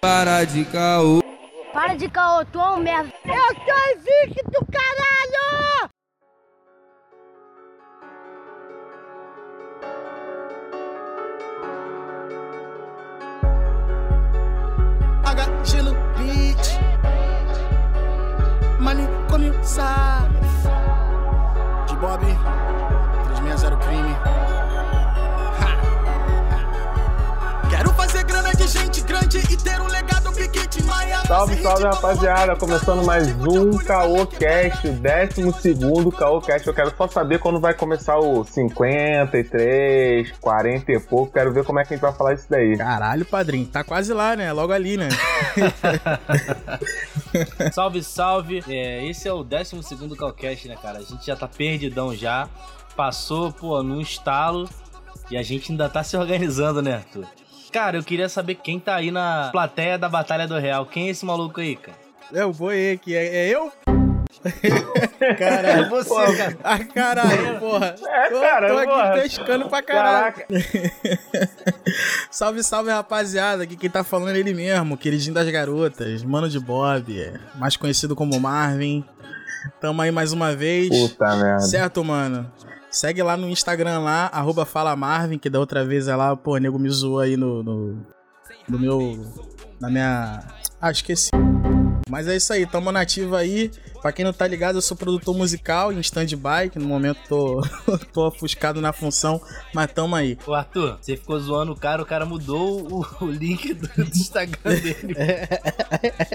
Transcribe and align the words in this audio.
Para 0.00 0.44
de 0.44 0.64
caô. 0.66 1.22
Para 1.72 1.94
de 1.94 2.08
caô, 2.08 2.44
tu 2.44 2.60
é 2.60 2.70
um 2.70 2.78
merda. 2.78 3.12
Eu 3.24 3.34
sou 3.34 3.96
invicto, 3.96 4.66
caralho! 4.70 5.15
Salve, 31.26 31.56
salve 31.60 31.82
rapaziada! 31.82 32.54
Começando 32.54 33.04
mais 33.04 33.26
um 33.44 33.76
Caocast, 33.78 34.86
o 34.86 34.92
12 34.92 36.16
Caocast. 36.16 36.64
Eu 36.68 36.72
quero 36.72 36.96
só 36.96 37.08
saber 37.08 37.40
quando 37.40 37.58
vai 37.58 37.74
começar 37.74 38.16
o 38.16 38.44
53, 38.44 40.30
40 40.40 40.92
e 40.92 41.00
pouco. 41.00 41.32
Quero 41.32 41.52
ver 41.52 41.64
como 41.64 41.80
é 41.80 41.84
que 41.84 41.94
a 41.94 41.96
gente 41.96 42.02
vai 42.02 42.12
falar 42.12 42.34
isso 42.34 42.46
daí. 42.48 42.76
Caralho, 42.76 43.24
padrinho, 43.24 43.66
tá 43.66 43.82
quase 43.82 44.12
lá, 44.12 44.36
né? 44.36 44.52
Logo 44.52 44.72
ali, 44.72 44.96
né? 44.96 45.08
salve, 47.74 48.04
salve! 48.04 48.62
É, 48.68 49.04
esse 49.04 49.26
é 49.26 49.32
o 49.32 49.42
12 49.42 49.74
Calcast, 50.16 50.68
né, 50.68 50.76
cara? 50.80 50.98
A 50.98 51.02
gente 51.02 51.26
já 51.26 51.34
tá 51.34 51.48
perdidão 51.48 52.14
já. 52.14 52.48
Passou, 52.94 53.52
pô, 53.52 53.82
num 53.82 54.00
estalo. 54.00 54.68
E 55.28 55.36
a 55.36 55.42
gente 55.42 55.72
ainda 55.72 55.88
tá 55.88 56.04
se 56.04 56.16
organizando, 56.16 56.80
né, 56.80 56.94
Arthur? 56.94 57.26
Cara, 57.76 57.98
eu 57.98 58.02
queria 58.02 58.26
saber 58.26 58.54
quem 58.54 58.80
tá 58.80 58.94
aí 58.94 59.10
na 59.10 59.50
plateia 59.52 59.98
da 59.98 60.08
Batalha 60.08 60.48
do 60.48 60.58
Real. 60.58 60.86
Quem 60.86 61.08
é 61.08 61.10
esse 61.10 61.26
maluco 61.26 61.60
aí, 61.60 61.76
cara? 61.76 61.98
É 62.32 62.42
o 62.42 62.50
boi 62.50 62.92
aqui, 62.92 63.14
é, 63.14 63.26
é 63.26 63.48
eu? 63.54 63.70
Caralho, 65.38 65.84
É 65.84 65.88
você, 65.90 66.08
porra. 66.08 66.34
cara. 66.34 66.56
Ah, 66.64 66.78
caralho, 66.78 67.60
porra. 67.60 67.94
É, 68.02 68.30
tô, 68.30 68.40
cara, 68.40 68.68
tô 68.68 68.78
aqui 68.78 68.90
porra. 68.90 69.12
pescando 69.20 69.68
pra 69.68 69.82
caralho. 69.82 70.34
Caraca. 70.34 70.46
salve, 72.32 72.62
salve, 72.62 72.90
rapaziada. 72.90 73.64
Aqui 73.64 73.76
quem 73.76 73.90
tá 73.90 74.02
falando 74.02 74.34
é 74.34 74.38
ele 74.38 74.54
mesmo, 74.54 74.96
queridinho 74.96 75.34
das 75.34 75.48
garotas, 75.50 76.22
mano 76.22 76.48
de 76.48 76.58
Bob, 76.58 77.20
é, 77.20 77.38
mais 77.56 77.76
conhecido 77.76 78.16
como 78.16 78.40
Marvin. 78.40 79.04
Tamo 79.82 80.00
aí 80.00 80.10
mais 80.10 80.32
uma 80.32 80.56
vez. 80.56 80.88
Puta 80.88 81.36
merda. 81.36 81.60
Certo, 81.60 82.02
mano? 82.02 82.50
Segue 82.96 83.22
lá 83.22 83.36
no 83.36 83.46
Instagram 83.50 83.98
lá, 83.98 84.30
arroba 84.32 84.64
Fala 84.64 84.96
Marvin, 84.96 85.38
que 85.38 85.50
da 85.50 85.60
outra 85.60 85.84
vez 85.84 86.08
é 86.08 86.16
lá, 86.16 86.34
pô, 86.34 86.56
nego 86.56 86.78
me 86.78 86.88
zoou 86.88 87.20
aí 87.20 87.36
no, 87.36 87.62
no, 87.62 88.06
no 88.66 88.78
meu. 88.78 89.22
Na 89.78 89.90
minha. 89.90 90.42
Ah, 90.80 90.90
esqueci. 90.90 91.28
Mas 92.08 92.28
é 92.28 92.36
isso 92.36 92.52
aí, 92.52 92.64
tamo 92.64 92.92
nativa 92.92 93.38
aí. 93.38 93.70
Pra 94.00 94.12
quem 94.12 94.24
não 94.24 94.32
tá 94.32 94.46
ligado, 94.46 94.76
eu 94.76 94.82
sou 94.82 94.96
produtor 94.96 95.36
musical 95.36 95.92
em 95.92 95.98
stand-by, 95.98 96.70
que 96.70 96.78
no 96.78 96.86
momento 96.86 97.18
tô, 97.28 97.60
tô 98.12 98.28
ofuscado 98.28 98.80
na 98.80 98.92
função, 98.92 99.40
mas 99.74 99.90
tamo 99.92 100.14
aí. 100.14 100.38
Ô, 100.46 100.54
Arthur, 100.54 100.98
você 101.00 101.16
ficou 101.16 101.36
zoando 101.40 101.72
o 101.72 101.76
cara, 101.76 102.00
o 102.00 102.06
cara 102.06 102.24
mudou 102.24 102.86
o, 102.88 103.24
o 103.24 103.26
link 103.28 103.74
do, 103.74 103.88
do 103.88 104.02
Instagram 104.02 104.60
dele. 104.80 105.16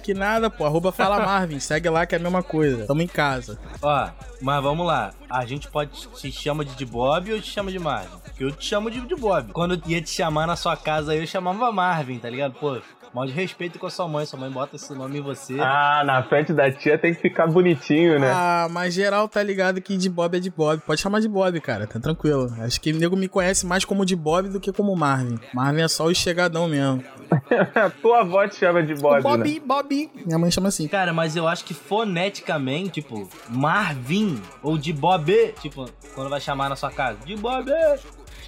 Que 0.03 0.13
nada, 0.13 0.49
pô, 0.49 0.65
arroba 0.65 0.91
Fala 0.91 1.25
Marvin, 1.25 1.59
segue 1.59 1.89
lá 1.89 2.05
que 2.05 2.15
é 2.15 2.17
a 2.17 2.21
mesma 2.21 2.43
coisa. 2.43 2.85
Tamo 2.85 3.01
em 3.01 3.07
casa. 3.07 3.57
Ó, 3.81 4.09
mas 4.41 4.61
vamos 4.61 4.85
lá. 4.85 5.13
A 5.29 5.45
gente 5.45 5.69
pode 5.69 5.91
te 5.91 6.31
chama 6.33 6.65
de 6.65 6.75
de 6.75 6.85
Bob 6.85 7.31
ou 7.31 7.39
te 7.39 7.49
chama 7.49 7.71
de 7.71 7.79
Marvin? 7.79 8.17
Porque 8.25 8.43
eu 8.43 8.51
te 8.51 8.65
chamo 8.65 8.91
de 8.91 8.99
de 8.99 9.15
Bob. 9.15 9.53
Quando 9.53 9.75
eu 9.75 9.81
ia 9.85 10.01
te 10.01 10.09
chamar 10.09 10.45
na 10.45 10.57
sua 10.57 10.75
casa 10.75 11.13
aí, 11.13 11.19
eu 11.19 11.27
chamava 11.27 11.71
Marvin, 11.71 12.19
tá 12.19 12.29
ligado? 12.29 12.55
Pô, 12.55 12.81
mal 13.13 13.25
de 13.25 13.31
respeito 13.31 13.77
com 13.79 13.87
a 13.87 13.89
sua 13.89 14.07
mãe. 14.07 14.25
Sua 14.25 14.39
mãe 14.39 14.49
bota 14.49 14.75
esse 14.75 14.93
nome 14.93 15.19
em 15.19 15.21
você. 15.21 15.57
Ah, 15.59 16.03
na 16.05 16.23
frente 16.23 16.53
da 16.53 16.71
tia 16.71 16.97
tem 16.97 17.13
que 17.13 17.21
ficar 17.21 17.47
bonitinho, 17.47 18.19
né? 18.19 18.31
Ah, 18.33 18.67
mas 18.69 18.93
geral 18.93 19.27
tá 19.27 19.41
ligado 19.43 19.81
que 19.81 19.97
de 19.97 20.09
Bob 20.09 20.35
é 20.35 20.39
de 20.39 20.49
Bob. 20.49 20.81
Pode 20.81 21.01
chamar 21.01 21.19
de 21.19 21.27
Bob, 21.27 21.59
cara, 21.61 21.87
tá 21.87 21.99
tranquilo. 21.99 22.53
Acho 22.59 22.79
que 22.79 22.91
o 22.91 22.97
nego 22.97 23.15
me 23.15 23.27
conhece 23.27 23.65
mais 23.65 23.85
como 23.85 24.05
de 24.05 24.15
Bob 24.15 24.49
do 24.49 24.59
que 24.59 24.71
como 24.71 24.95
Marvin. 24.95 25.39
Marvin 25.53 25.81
é 25.81 25.87
só 25.87 26.05
o 26.05 26.13
chegadão 26.13 26.67
mesmo. 26.67 27.03
Tua 28.01 28.21
avó 28.21 28.47
te 28.47 28.55
chama 28.55 28.83
de 28.83 28.93
Bob, 28.95 29.21
Bob, 29.21 29.49
né? 29.49 29.59
Bob. 29.65 30.11
Minha 30.25 30.37
mãe 30.37 30.51
chama 30.51 30.69
assim. 30.69 30.87
Cara, 30.87 31.13
mas 31.13 31.35
eu 31.35 31.47
acho 31.47 31.63
que 31.63 31.73
foneticamente, 31.73 33.01
tipo, 33.01 33.29
Marvin 33.49 34.41
ou 34.61 34.77
de 34.77 34.91
Bob, 34.91 35.53
tipo, 35.61 35.89
quando 36.13 36.29
vai 36.29 36.41
chamar 36.41 36.69
na 36.69 36.75
sua 36.75 36.91
casa, 36.91 37.17
de 37.25 37.35
Bob. 37.35 37.71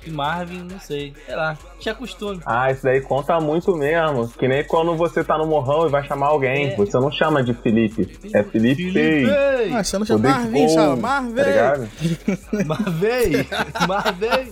Que 0.03 0.11
Marvin, 0.11 0.67
não 0.69 0.79
sei, 0.79 1.13
sei 1.25 1.35
lá, 1.35 1.57
tinha 1.79 1.95
costume. 1.95 2.41
Ah, 2.45 2.71
isso 2.71 2.83
daí 2.83 2.99
conta 3.01 3.39
muito 3.39 3.75
mesmo. 3.75 4.27
Que 4.27 4.47
nem 4.47 4.63
quando 4.63 4.95
você 4.95 5.23
tá 5.23 5.37
no 5.37 5.45
morrão 5.45 5.87
e 5.87 5.89
vai 5.89 6.03
chamar 6.05 6.27
alguém. 6.27 6.67
É. 6.67 6.75
Você 6.75 6.97
não 6.97 7.11
chama 7.11 7.43
de 7.43 7.53
Felipe. 7.53 8.19
É 8.33 8.43
Felipe. 8.43 8.91
Felipe! 8.91 9.31
Ah, 9.73 9.83
você 9.83 9.97
não 9.97 10.05
chama 10.05 10.29
Marvin, 10.29 10.69
chama 10.69 10.95
Marvin. 10.95 11.35
Tá 11.35 11.43
ligado? 11.43 11.89
Marvei! 12.65 13.47
Marvei! 13.87 14.51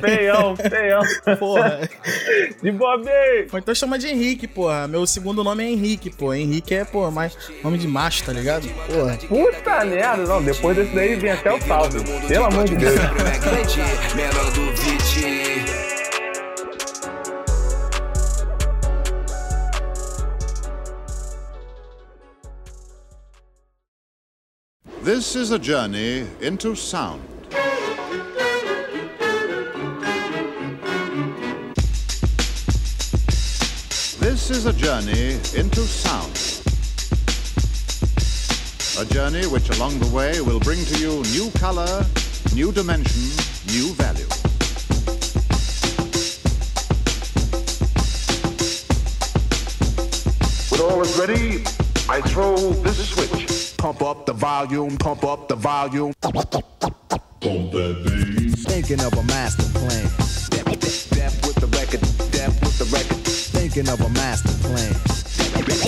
Feião, 0.00 0.56
feião. 0.56 1.02
Porra. 1.38 1.80
De 2.62 2.72
Bob! 2.72 3.08
Ou 3.52 3.58
então 3.58 3.74
chama 3.74 3.98
de 3.98 4.08
Henrique, 4.08 4.46
porra. 4.46 4.86
Meu 4.86 5.06
segundo 5.06 5.42
nome 5.42 5.64
é 5.64 5.70
Henrique, 5.70 6.10
pô. 6.10 6.32
Henrique 6.34 6.74
é, 6.74 6.84
pô, 6.84 7.10
mais 7.10 7.36
nome 7.62 7.78
de 7.78 7.88
macho, 7.88 8.24
tá 8.24 8.32
ligado? 8.32 8.68
Porra. 8.86 9.18
Puta 9.28 9.84
merda. 9.84 10.24
Não, 10.24 10.42
depois 10.42 10.76
desse 10.76 10.94
daí 10.94 11.16
vem 11.16 11.30
até 11.30 11.52
o 11.52 11.60
salve. 11.62 11.98
Pelo 12.26 12.44
amor 12.44 12.64
de 12.64 12.76
Deus. 12.76 12.98
Viti. 14.72 15.64
This 25.02 25.36
is 25.36 25.52
a 25.52 25.58
journey 25.58 26.26
into 26.40 26.74
sound. 26.74 27.22
This 34.20 34.50
is 34.50 34.66
a 34.66 34.72
journey 34.72 35.40
into 35.56 35.80
sound. 35.80 36.34
A 38.98 39.04
journey 39.14 39.46
which 39.46 39.70
along 39.70 39.98
the 39.98 40.08
way 40.14 40.40
will 40.40 40.60
bring 40.60 40.84
to 40.84 40.98
you 40.98 41.22
new 41.32 41.50
color, 41.52 42.04
new 42.54 42.72
dimension, 42.72 43.22
new 43.72 43.94
value. 43.94 44.47
All 50.98 51.04
is 51.04 51.18
ready, 51.18 51.62
I 52.08 52.20
throw 52.22 52.56
this 52.82 53.10
switch. 53.10 53.76
Pump 53.76 54.02
up 54.02 54.26
the 54.26 54.32
volume, 54.32 54.96
pump 54.96 55.22
up 55.24 55.46
the 55.48 55.54
volume. 55.54 56.12
Pump 56.20 56.34
that 57.40 58.02
bass. 58.04 58.64
Thinking 58.64 59.00
of 59.00 59.12
a 59.12 59.22
master 59.24 59.62
plan. 59.78 60.04
Death 61.14 61.46
with 61.46 61.56
the 61.56 61.68
record, 61.78 62.00
death 62.32 62.60
with 62.60 62.78
the 62.78 62.86
record. 62.86 63.24
Thinking 63.26 63.88
of 63.88 64.00
a 64.00 64.08
master 64.08 64.54
plan. 64.66 64.92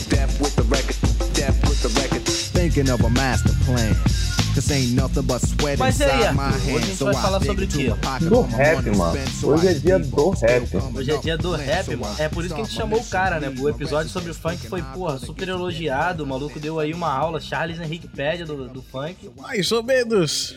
Death 0.08 0.40
with 0.40 0.54
the 0.54 0.62
record, 0.64 0.96
death 1.34 1.60
with 1.68 1.82
the 1.82 1.88
record. 2.00 2.22
Thinking 2.22 2.88
of 2.88 3.00
a 3.02 3.10
master 3.10 3.54
plan. 3.64 3.96
Mas 5.78 6.00
e 6.00 6.04
aí, 6.04 6.24
Arthur? 6.24 6.42
Hoje 6.42 6.76
a 6.76 6.80
gente 6.80 7.04
vai 7.04 7.14
falar 7.14 7.40
sobre 7.40 7.64
o 7.64 7.68
quê? 7.68 7.92
Do 8.28 8.40
rap, 8.42 8.90
mano. 8.96 9.28
So 9.28 9.48
Hoje 9.48 9.68
é 9.68 9.74
dia 9.74 9.98
do 9.98 10.30
rap. 10.30 10.62
Hoje 10.96 11.10
é 11.12 11.16
dia 11.18 11.38
do 11.38 11.52
rap, 11.52 11.96
mano. 11.96 12.16
É 12.18 12.28
por 12.28 12.44
isso 12.44 12.54
que 12.54 12.60
a 12.60 12.64
gente 12.64 12.74
chamou 12.76 12.98
o 13.00 13.04
cara, 13.04 13.38
né? 13.38 13.52
O 13.58 13.68
episódio 13.68 14.10
sobre 14.10 14.30
o 14.30 14.34
funk 14.34 14.66
foi, 14.66 14.82
porra, 14.82 15.18
super 15.18 15.48
elogiado. 15.48 16.24
O 16.24 16.26
maluco 16.26 16.58
deu 16.58 16.80
aí 16.80 16.92
uma 16.92 17.12
aula, 17.12 17.40
Charles 17.40 17.78
Henrique 17.80 18.08
Pédia 18.08 18.44
do, 18.44 18.68
do 18.68 18.82
funk. 18.82 19.30
Mais 19.36 19.70
ou 19.70 19.82
menos. 19.82 20.56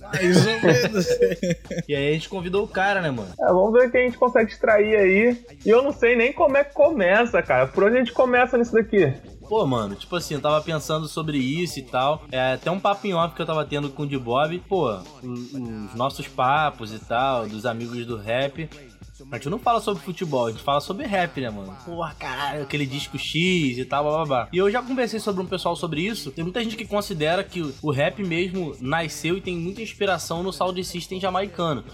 Mais 0.00 0.46
ou 0.46 0.60
menos. 0.60 1.06
E 1.88 1.94
aí 1.94 2.10
a 2.10 2.12
gente 2.12 2.28
convidou 2.28 2.64
o 2.64 2.68
cara, 2.68 3.00
né, 3.00 3.10
mano? 3.10 3.28
É, 3.40 3.46
vamos 3.46 3.72
ver 3.72 3.88
o 3.88 3.90
que 3.90 3.96
a 3.98 4.02
gente 4.02 4.16
consegue 4.16 4.50
extrair 4.52 4.96
aí. 4.96 5.44
E 5.64 5.68
eu 5.68 5.82
não 5.82 5.92
sei 5.92 6.14
nem 6.14 6.32
como 6.32 6.56
é 6.56 6.64
que 6.64 6.72
começa, 6.72 7.42
cara. 7.42 7.66
Por 7.66 7.84
onde 7.84 7.96
a 7.96 7.98
gente 7.98 8.12
começa 8.12 8.56
nisso 8.56 8.72
daqui? 8.72 9.12
Pô, 9.52 9.66
mano, 9.66 9.94
tipo 9.94 10.16
assim, 10.16 10.32
eu 10.32 10.40
tava 10.40 10.62
pensando 10.62 11.06
sobre 11.06 11.36
isso 11.36 11.78
e 11.78 11.82
tal. 11.82 12.22
É 12.32 12.54
até 12.54 12.70
um 12.70 12.80
papo 12.80 13.06
em 13.06 13.12
off 13.12 13.34
que 13.36 13.42
eu 13.42 13.44
tava 13.44 13.62
tendo 13.66 13.90
com 13.90 14.04
o 14.04 14.06
de 14.06 14.16
Bob. 14.16 14.58
Pô, 14.66 14.90
os, 15.22 15.52
os 15.52 15.94
nossos 15.94 16.26
papos 16.26 16.90
e 16.94 16.98
tal, 16.98 17.46
dos 17.46 17.66
amigos 17.66 18.06
do 18.06 18.16
rap. 18.16 18.66
A 19.30 19.36
gente 19.36 19.50
não 19.50 19.58
fala 19.58 19.78
sobre 19.82 20.02
futebol, 20.02 20.46
a 20.46 20.50
gente 20.52 20.62
fala 20.62 20.80
sobre 20.80 21.06
rap, 21.06 21.38
né, 21.38 21.50
mano? 21.50 21.76
Porra, 21.84 22.14
caralho, 22.18 22.62
aquele 22.62 22.86
disco 22.86 23.18
X 23.18 23.76
e 23.76 23.84
tal, 23.84 24.04
blá 24.04 24.12
blá 24.16 24.24
blá. 24.24 24.48
E 24.50 24.56
eu 24.56 24.70
já 24.70 24.80
conversei 24.80 25.20
sobre 25.20 25.42
um 25.42 25.46
pessoal 25.46 25.76
sobre 25.76 26.00
isso. 26.00 26.30
Tem 26.30 26.42
muita 26.42 26.64
gente 26.64 26.74
que 26.74 26.86
considera 26.86 27.44
que 27.44 27.60
o- 27.60 27.74
o 27.82 27.90
rap 27.90 28.24
mesmo 28.24 28.74
nasceu 28.80 29.36
e 29.36 29.42
tem 29.42 29.54
muita 29.54 29.82
inspiração 29.82 30.42
no 30.42 30.50
Sound 30.50 30.82
System 30.82 31.20
jamaicano. 31.20 31.84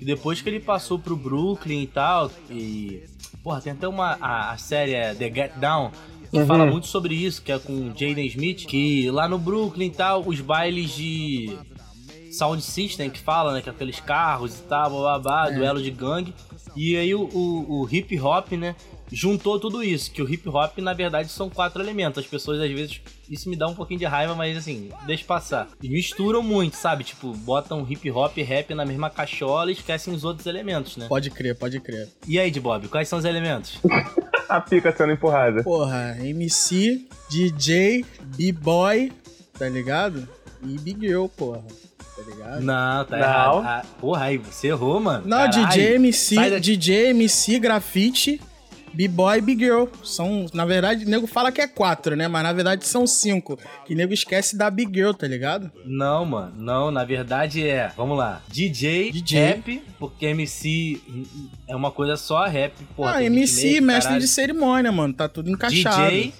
E 0.00 0.04
depois 0.04 0.40
que 0.40 0.48
ele 0.48 0.60
passou 0.60 1.00
pro 1.00 1.16
Brooklyn 1.16 1.82
e 1.82 1.86
tal, 1.88 2.30
e. 2.48 3.02
Porra, 3.42 3.60
tem 3.60 3.72
até 3.72 3.88
uma. 3.88 4.16
A, 4.20 4.52
a 4.52 4.56
série 4.56 4.94
é 4.94 5.12
The 5.14 5.32
Get 5.34 5.54
Down. 5.56 5.90
Que 6.30 6.38
Uhum. 6.38 6.46
fala 6.46 6.66
muito 6.66 6.86
sobre 6.86 7.14
isso, 7.14 7.40
que 7.42 7.50
é 7.50 7.58
com 7.58 7.72
o 7.72 7.88
Jaden 7.96 8.26
Smith, 8.26 8.66
que 8.66 9.10
lá 9.10 9.26
no 9.28 9.38
Brooklyn 9.38 9.86
e 9.86 9.90
tal, 9.90 10.22
os 10.26 10.40
bailes 10.40 10.90
de 10.94 11.56
sound 12.32 12.62
system 12.62 13.08
que 13.08 13.18
fala, 13.18 13.52
né? 13.54 13.62
Que 13.62 13.68
é 13.70 13.72
aqueles 13.72 13.98
carros 14.00 14.58
e 14.58 14.62
tal, 14.64 14.90
blá 14.90 15.18
blá 15.18 15.18
blá, 15.18 15.50
duelo 15.50 15.82
de 15.82 15.90
gangue. 15.90 16.34
E 16.76 16.96
aí 16.96 17.14
o, 17.14 17.22
o- 17.22 17.80
o 17.82 17.88
hip 17.90 18.18
hop, 18.20 18.52
né? 18.52 18.76
Juntou 19.12 19.58
tudo 19.58 19.82
isso, 19.82 20.10
que 20.10 20.22
o 20.22 20.28
hip 20.32 20.48
hop 20.48 20.78
na 20.78 20.92
verdade 20.92 21.30
são 21.30 21.48
quatro 21.48 21.82
elementos. 21.82 22.18
As 22.22 22.26
pessoas 22.28 22.60
às 22.60 22.70
vezes 22.70 23.00
isso 23.28 23.48
me 23.48 23.56
dá 23.56 23.66
um 23.66 23.74
pouquinho 23.74 24.00
de 24.00 24.06
raiva, 24.06 24.34
mas 24.34 24.56
assim, 24.56 24.90
deixa 25.06 25.24
passar. 25.24 25.68
E 25.82 25.88
misturam 25.88 26.42
muito, 26.42 26.76
sabe? 26.76 27.04
Tipo, 27.04 27.32
botam 27.32 27.86
hip 27.88 28.10
hop 28.10 28.36
e 28.38 28.42
rap 28.42 28.74
na 28.74 28.84
mesma 28.84 29.10
cachola 29.10 29.70
e 29.70 29.74
esquecem 29.74 30.12
os 30.14 30.24
outros 30.24 30.46
elementos, 30.46 30.96
né? 30.96 31.06
Pode 31.08 31.30
crer, 31.30 31.54
pode 31.56 31.80
crer. 31.80 32.08
E 32.26 32.38
aí, 32.38 32.50
de 32.50 32.60
Bob, 32.60 32.88
quais 32.88 33.08
são 33.08 33.18
os 33.18 33.24
elementos? 33.24 33.78
A 34.48 34.60
pica 34.62 34.90
sendo 34.96 35.12
empurrada. 35.12 35.62
Porra, 35.62 36.16
MC, 36.20 37.06
DJ, 37.28 38.02
B-boy, 38.36 39.12
tá 39.58 39.68
ligado? 39.68 40.26
E 40.62 40.78
Big 40.78 41.06
Girl, 41.06 41.26
porra. 41.26 41.62
Tá 42.16 42.22
ligado? 42.26 42.60
Não, 42.62 43.04
tá 43.04 43.16
Não. 43.16 43.24
errado. 43.24 43.58
Ah, 43.64 43.82
porra, 44.00 44.24
aí 44.24 44.38
você 44.38 44.68
errou, 44.68 44.98
mano. 45.00 45.24
Não, 45.26 45.36
Caralho. 45.50 45.68
DJ, 45.68 45.94
MC, 45.96 46.34
daqui. 46.34 46.60
DJ, 46.60 47.06
MC, 47.10 47.58
grafite, 47.60 48.40
B-boy 48.92 49.38
e 49.38 49.40
Big 49.40 49.64
Girl. 49.64 49.84
São, 50.02 50.46
na 50.52 50.64
verdade, 50.64 51.04
o 51.04 51.08
nego 51.08 51.26
fala 51.26 51.52
que 51.52 51.60
é 51.60 51.68
quatro, 51.68 52.16
né? 52.16 52.28
Mas 52.28 52.42
na 52.42 52.52
verdade 52.52 52.86
são 52.86 53.06
cinco. 53.06 53.58
Que 53.86 53.94
nego 53.94 54.12
esquece 54.12 54.56
da 54.56 54.70
Big 54.70 54.92
Girl, 54.94 55.12
tá 55.12 55.26
ligado? 55.26 55.70
Não, 55.84 56.24
mano, 56.24 56.52
não, 56.56 56.90
na 56.90 57.04
verdade 57.04 57.66
é, 57.66 57.90
vamos 57.96 58.16
lá, 58.18 58.42
DJ, 58.48 59.12
DJ. 59.12 59.38
rap, 59.40 59.82
porque 59.98 60.26
MC 60.26 61.00
é 61.66 61.74
uma 61.74 61.90
coisa 61.90 62.16
só, 62.16 62.44
rap, 62.46 62.72
porra. 62.96 63.16
ah, 63.16 63.24
MC, 63.24 63.80
mestre 63.80 64.04
caralho. 64.04 64.20
de 64.20 64.28
cerimônia, 64.28 64.92
mano. 64.92 65.14
Tá 65.14 65.28
tudo 65.28 65.50
encaixado. 65.50 66.10
DJ, 66.10 66.34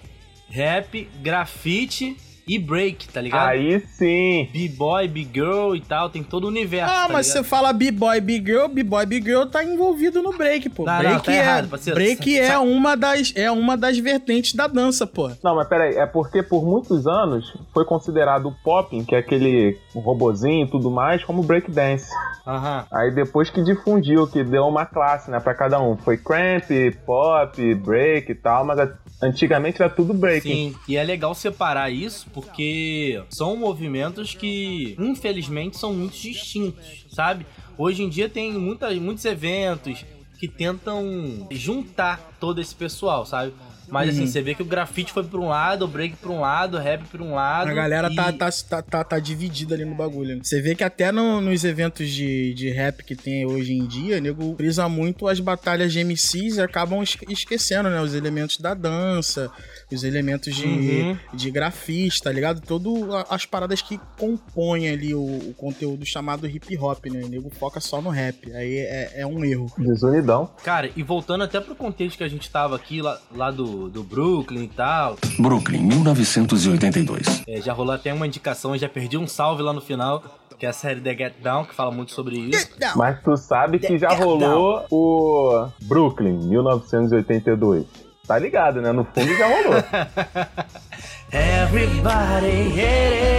rap, 0.48 1.08
grafite 1.22 2.16
e 2.48 2.58
break, 2.58 3.08
tá 3.08 3.20
ligado? 3.20 3.46
Aí 3.48 3.80
sim. 3.80 4.48
B-boy, 4.52 5.06
B-girl 5.08 5.74
e 5.74 5.80
tal, 5.80 6.08
tem 6.08 6.22
todo 6.22 6.44
o 6.44 6.48
universo. 6.48 6.90
Ah, 6.92 7.06
tá 7.06 7.12
mas 7.12 7.26
ligado? 7.26 7.42
você 7.42 7.48
fala 7.48 7.72
B-boy, 7.72 8.20
Big 8.20 8.46
Girl, 8.46 8.66
B-boy, 8.68 9.06
Big 9.06 9.24
Girl 9.26 9.44
tá 9.44 9.62
envolvido 9.62 10.22
no 10.22 10.36
break, 10.36 10.68
pô. 10.70 10.84
Não, 10.84 10.92
não, 10.94 10.98
break 11.00 11.22
tá 11.24 11.32
é, 11.32 11.36
errado, 11.38 11.68
parceiro. 11.68 11.98
break 11.98 12.38
é 12.38 12.58
uma 12.58 12.96
das 12.96 13.32
é 13.36 13.50
uma 13.50 13.76
das 13.76 13.98
vertentes 13.98 14.54
da 14.54 14.66
dança, 14.66 15.06
pô. 15.06 15.30
Não, 15.42 15.54
mas 15.56 15.68
peraí, 15.68 15.94
é 15.96 16.06
porque 16.06 16.42
por 16.42 16.64
muitos 16.64 17.06
anos 17.06 17.52
foi 17.74 17.84
considerado 17.84 18.46
o 18.48 18.54
popping, 18.64 19.04
que 19.04 19.14
é 19.14 19.18
aquele 19.18 19.76
robozinho 19.94 20.66
e 20.66 20.70
tudo 20.70 20.90
mais, 20.90 21.22
como 21.24 21.42
breakdance. 21.42 22.10
Aham. 22.46 22.86
Aí 22.90 23.10
depois 23.14 23.50
que 23.50 23.62
difundiu, 23.62 24.26
que 24.26 24.42
deu 24.42 24.66
uma 24.66 24.86
classe, 24.86 25.30
né, 25.30 25.38
pra 25.38 25.54
cada 25.54 25.78
um. 25.80 25.96
Foi 25.98 26.16
cramp, 26.16 26.64
pop, 27.04 27.74
break 27.74 28.32
e 28.32 28.34
tal, 28.34 28.64
mas 28.64 28.78
a- 28.78 28.90
antigamente 29.20 29.82
era 29.82 29.90
tudo 29.90 30.14
breaking. 30.14 30.72
Sim, 30.72 30.76
e 30.86 30.96
é 30.96 31.02
legal 31.02 31.34
separar 31.34 31.90
isso 31.90 32.26
porque 32.32 33.22
são 33.30 33.56
movimentos 33.56 34.34
que, 34.34 34.94
infelizmente, 34.98 35.76
são 35.76 35.92
muito 35.92 36.16
distintos, 36.16 37.06
sabe? 37.10 37.46
Hoje 37.76 38.02
em 38.02 38.08
dia 38.08 38.28
tem 38.28 38.52
muitas, 38.52 38.96
muitos 38.98 39.24
eventos 39.24 40.04
que 40.38 40.46
tentam 40.46 41.46
juntar 41.50 42.36
todo 42.38 42.60
esse 42.60 42.74
pessoal, 42.74 43.26
sabe? 43.26 43.52
Mas 43.90 44.10
assim, 44.10 44.20
Uhum. 44.22 44.26
você 44.26 44.42
vê 44.42 44.54
que 44.54 44.62
o 44.62 44.66
grafite 44.66 45.12
foi 45.12 45.24
pra 45.24 45.38
um 45.40 45.48
lado, 45.48 45.84
o 45.84 45.88
break 45.88 46.16
pra 46.16 46.30
um 46.30 46.40
lado, 46.40 46.76
o 46.76 46.80
rap 46.80 47.04
pra 47.08 47.22
um 47.22 47.34
lado. 47.34 47.68
A 47.70 47.74
galera 47.74 48.08
e- 48.10 48.14
tá, 48.14 48.32
tá, 48.32 48.50
tá, 48.68 48.82
tá, 48.82 49.04
tá 49.04 49.18
dividida 49.18 49.74
ali 49.74 49.84
no 49.84 49.94
bagulho. 49.94 50.36
né? 50.36 50.40
Você 50.42 50.60
vê 50.60 50.74
que 50.74 50.84
até 50.84 51.10
no- 51.12 51.40
nos 51.40 51.64
eventos 51.64 52.08
de, 52.10 52.52
de 52.54 52.70
rap 52.70 53.02
que 53.04 53.14
tem 53.16 53.46
hoje 53.46 53.72
em 53.72 53.86
dia, 53.86 54.20
nego 54.20 54.54
frisa 54.56 54.88
muito 54.88 55.26
as 55.28 55.40
batalhas 55.40 55.92
de 55.92 56.00
MCs 56.00 56.56
e 56.56 56.60
acabam 56.60 57.02
esque- 57.02 57.26
esquecendo, 57.32 57.88
né? 57.88 58.00
Os 58.00 58.14
elementos 58.14 58.58
da 58.58 58.74
dança, 58.74 59.50
os 59.90 60.04
elementos 60.04 60.54
de, 60.54 60.66
Uhum. 60.66 61.16
de 61.34 61.50
grafite, 61.50 62.22
tá 62.22 62.30
ligado? 62.30 62.60
Todas 62.60 63.26
as 63.30 63.46
paradas 63.46 63.80
que 63.82 63.98
compõem 64.18 64.88
ali 64.88 65.14
o, 65.14 65.20
o 65.20 65.54
conteúdo 65.56 66.04
chamado 66.04 66.46
hip 66.46 66.76
hop, 66.76 67.06
né? 67.06 67.22
O 67.24 67.28
nego 67.28 67.50
foca 67.50 67.80
só 67.80 68.00
no 68.02 68.10
rap. 68.10 68.52
Aí 68.52 68.76
é, 68.78 69.12
é 69.22 69.26
um 69.26 69.44
erro. 69.44 69.70
Desunidão. 69.78 70.50
Cara, 70.64 70.90
e 70.96 71.02
voltando 71.02 71.44
até 71.44 71.60
pro 71.60 71.74
contexto 71.74 72.18
que 72.18 72.24
a 72.24 72.28
gente 72.28 72.50
tava 72.50 72.76
aqui, 72.76 73.00
lá, 73.00 73.18
lá 73.34 73.50
do, 73.50 73.77
do 73.86 74.02
Brooklyn 74.02 74.64
e 74.64 74.68
tal, 74.68 75.16
Brooklyn, 75.38 75.82
1982. 75.82 77.44
é, 77.46 77.60
já 77.60 77.72
rolou 77.72 77.94
até 77.94 78.12
uma 78.12 78.26
indicação, 78.26 78.76
já 78.76 78.88
perdi 78.88 79.16
um 79.16 79.26
salve 79.26 79.62
lá 79.62 79.72
no 79.72 79.80
final, 79.80 80.22
que 80.58 80.66
é 80.66 80.68
a 80.70 80.72
série 80.72 81.00
The 81.00 81.16
Get 81.16 81.34
Down, 81.42 81.66
que 81.66 81.74
fala 81.74 81.90
muito 81.92 82.12
sobre 82.12 82.36
isso. 82.38 82.68
Mas 82.96 83.22
tu 83.22 83.36
sabe 83.36 83.78
que 83.78 83.98
já 83.98 84.08
rolou 84.08 84.84
o 84.90 85.68
Brooklyn, 85.82 86.38
1982. 86.48 87.86
Tá 88.26 88.38
ligado, 88.38 88.80
né? 88.82 88.92
No 88.92 89.04
fundo 89.04 89.34
já 89.36 89.46
rolou. 89.46 89.82
Everybody 91.30 92.70
hit 92.70 93.38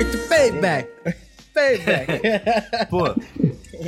It's 0.00 0.26
payback! 0.28 0.88
Payback! 1.54 2.20
Pô, 2.90 3.14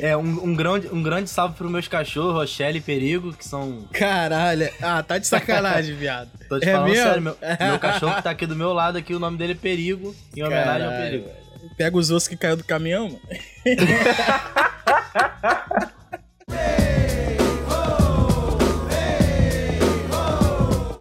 é 0.00 0.16
um, 0.16 0.44
um 0.44 0.54
grande, 0.54 0.88
um 0.88 1.02
grande 1.02 1.30
salve 1.30 1.54
pros 1.56 1.70
meus 1.70 1.88
cachorros, 1.88 2.34
Rochelle 2.34 2.78
e 2.78 2.80
Perigo, 2.80 3.32
que 3.32 3.46
são. 3.46 3.86
Caralho. 3.92 4.68
Ah, 4.82 5.02
tá 5.02 5.18
de 5.18 5.26
sacanagem, 5.26 5.94
viado. 5.96 6.28
Tô 6.48 6.58
te 6.58 6.68
É 6.68 6.72
falando 6.72 6.90
mesmo? 6.90 7.04
sério, 7.04 7.22
meu, 7.22 7.36
meu 7.60 7.78
cachorro 7.80 8.14
que 8.16 8.22
tá 8.22 8.30
aqui 8.30 8.46
do 8.46 8.56
meu 8.56 8.72
lado 8.72 8.98
aqui, 8.98 9.14
o 9.14 9.18
nome 9.18 9.36
dele 9.38 9.52
é 9.52 9.56
Perigo, 9.56 10.14
em 10.36 10.42
homenagem 10.42 10.86
ao 10.86 10.92
Caralho. 10.92 11.22
Perigo. 11.22 11.30
Pega 11.76 11.96
os 11.96 12.10
ossos 12.10 12.28
que 12.28 12.36
caiu 12.36 12.56
do 12.56 12.64
caminhão, 12.64 13.08
mano. 13.08 13.20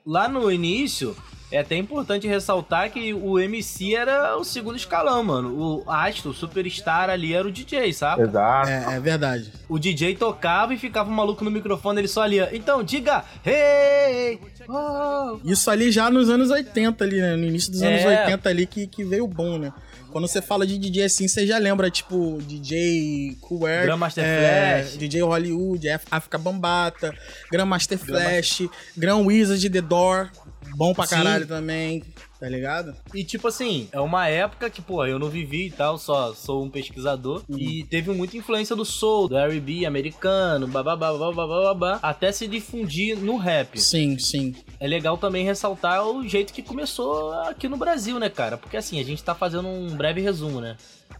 Lá 0.05 0.27
no 0.29 0.51
início, 0.51 1.15
é 1.55 1.59
até 1.59 1.77
importante 1.77 2.27
ressaltar 2.27 2.91
que 2.91 3.13
o 3.13 3.39
MC 3.39 3.95
era 3.95 4.37
o 4.37 4.43
segundo 4.43 4.75
escalão, 4.75 5.23
mano. 5.23 5.57
O 5.57 5.89
astro, 5.89 6.31
o 6.31 6.33
superstar 6.33 7.09
ali 7.09 7.33
era 7.33 7.47
o 7.47 7.51
DJ, 7.51 7.93
sabe? 7.93 8.23
Exato. 8.23 8.69
É, 8.69 8.95
é 8.95 8.99
verdade. 8.99 9.51
O 9.69 9.79
DJ 9.79 10.15
tocava 10.15 10.73
e 10.73 10.77
ficava 10.77 11.09
o 11.09 11.13
maluco 11.13 11.43
no 11.43 11.51
microfone, 11.51 12.01
ele 12.01 12.07
só 12.07 12.23
ali, 12.23 12.41
ó, 12.41 12.47
então 12.51 12.83
diga, 12.83 13.23
hey, 13.45 14.39
oh. 14.67 15.39
Isso 15.43 15.69
ali 15.71 15.91
já 15.91 16.09
nos 16.09 16.29
anos 16.29 16.49
80 16.49 17.03
ali, 17.03 17.21
né? 17.21 17.35
No 17.35 17.45
início 17.45 17.71
dos 17.71 17.81
anos 17.81 18.01
É. 18.01 18.25
80 18.25 18.49
ali 18.49 18.65
que, 18.65 18.87
que 18.87 19.03
veio 19.03 19.27
bom, 19.27 19.57
né? 19.57 19.71
Quando 20.15 20.29
você 20.29 20.41
fala 20.41 20.65
de 20.65 20.77
DJ 20.77 21.03
assim, 21.03 21.27
você 21.27 21.45
já 21.45 21.57
lembra, 21.57 21.91
tipo, 21.91 22.39
DJ 22.43 23.35
Cool 23.41 23.65
Air, 23.67 23.83
Grandmaster 23.83 24.23
é, 24.23 24.83
Flash. 24.83 24.97
DJ 24.97 25.21
Hollywood, 25.23 25.89
África 26.09 26.37
Bambata, 26.37 27.13
Grandmaster 27.51 27.97
Flash, 27.97 28.63
Grand 28.95 29.25
Wizard 29.25 29.69
The 29.69 29.81
Door, 29.81 30.31
bom 30.75 30.93
pra 30.93 31.05
Sim. 31.05 31.15
caralho 31.15 31.47
também, 31.47 32.03
tá 32.39 32.47
ligado? 32.47 32.95
E 33.13 33.23
tipo 33.23 33.47
assim, 33.47 33.87
é 33.91 33.99
uma 33.99 34.27
época 34.27 34.69
que, 34.69 34.81
pô, 34.81 35.05
eu 35.05 35.17
não 35.17 35.29
vivi 35.29 35.67
e 35.67 35.71
tal, 35.71 35.97
só 35.97 36.33
sou 36.33 36.63
um 36.63 36.69
pesquisador. 36.69 37.43
E 37.49 37.83
teve 37.85 38.11
muita 38.11 38.37
influência 38.37 38.75
do 38.75 38.85
soul, 38.85 39.27
do 39.27 39.37
R&B 39.37 39.85
americano, 39.85 40.67
bababá, 40.67 41.11
bababá, 41.13 41.73
babá, 41.73 41.99
até 42.01 42.31
se 42.31 42.47
difundir 42.47 43.17
no 43.17 43.37
rap. 43.37 43.79
Sim, 43.79 44.17
sim. 44.19 44.55
É 44.79 44.87
legal 44.87 45.17
também 45.17 45.45
ressaltar 45.45 46.05
o 46.05 46.27
jeito 46.27 46.53
que 46.53 46.61
começou 46.61 47.33
aqui 47.43 47.67
no 47.67 47.77
Brasil, 47.77 48.19
né, 48.19 48.29
cara? 48.29 48.57
Porque 48.57 48.77
assim, 48.77 48.99
a 48.99 49.03
gente 49.03 49.23
tá 49.23 49.33
fazendo 49.33 49.67
um 49.67 49.95
breve 49.95 50.21
resumo, 50.21 50.59
né? 50.59 50.75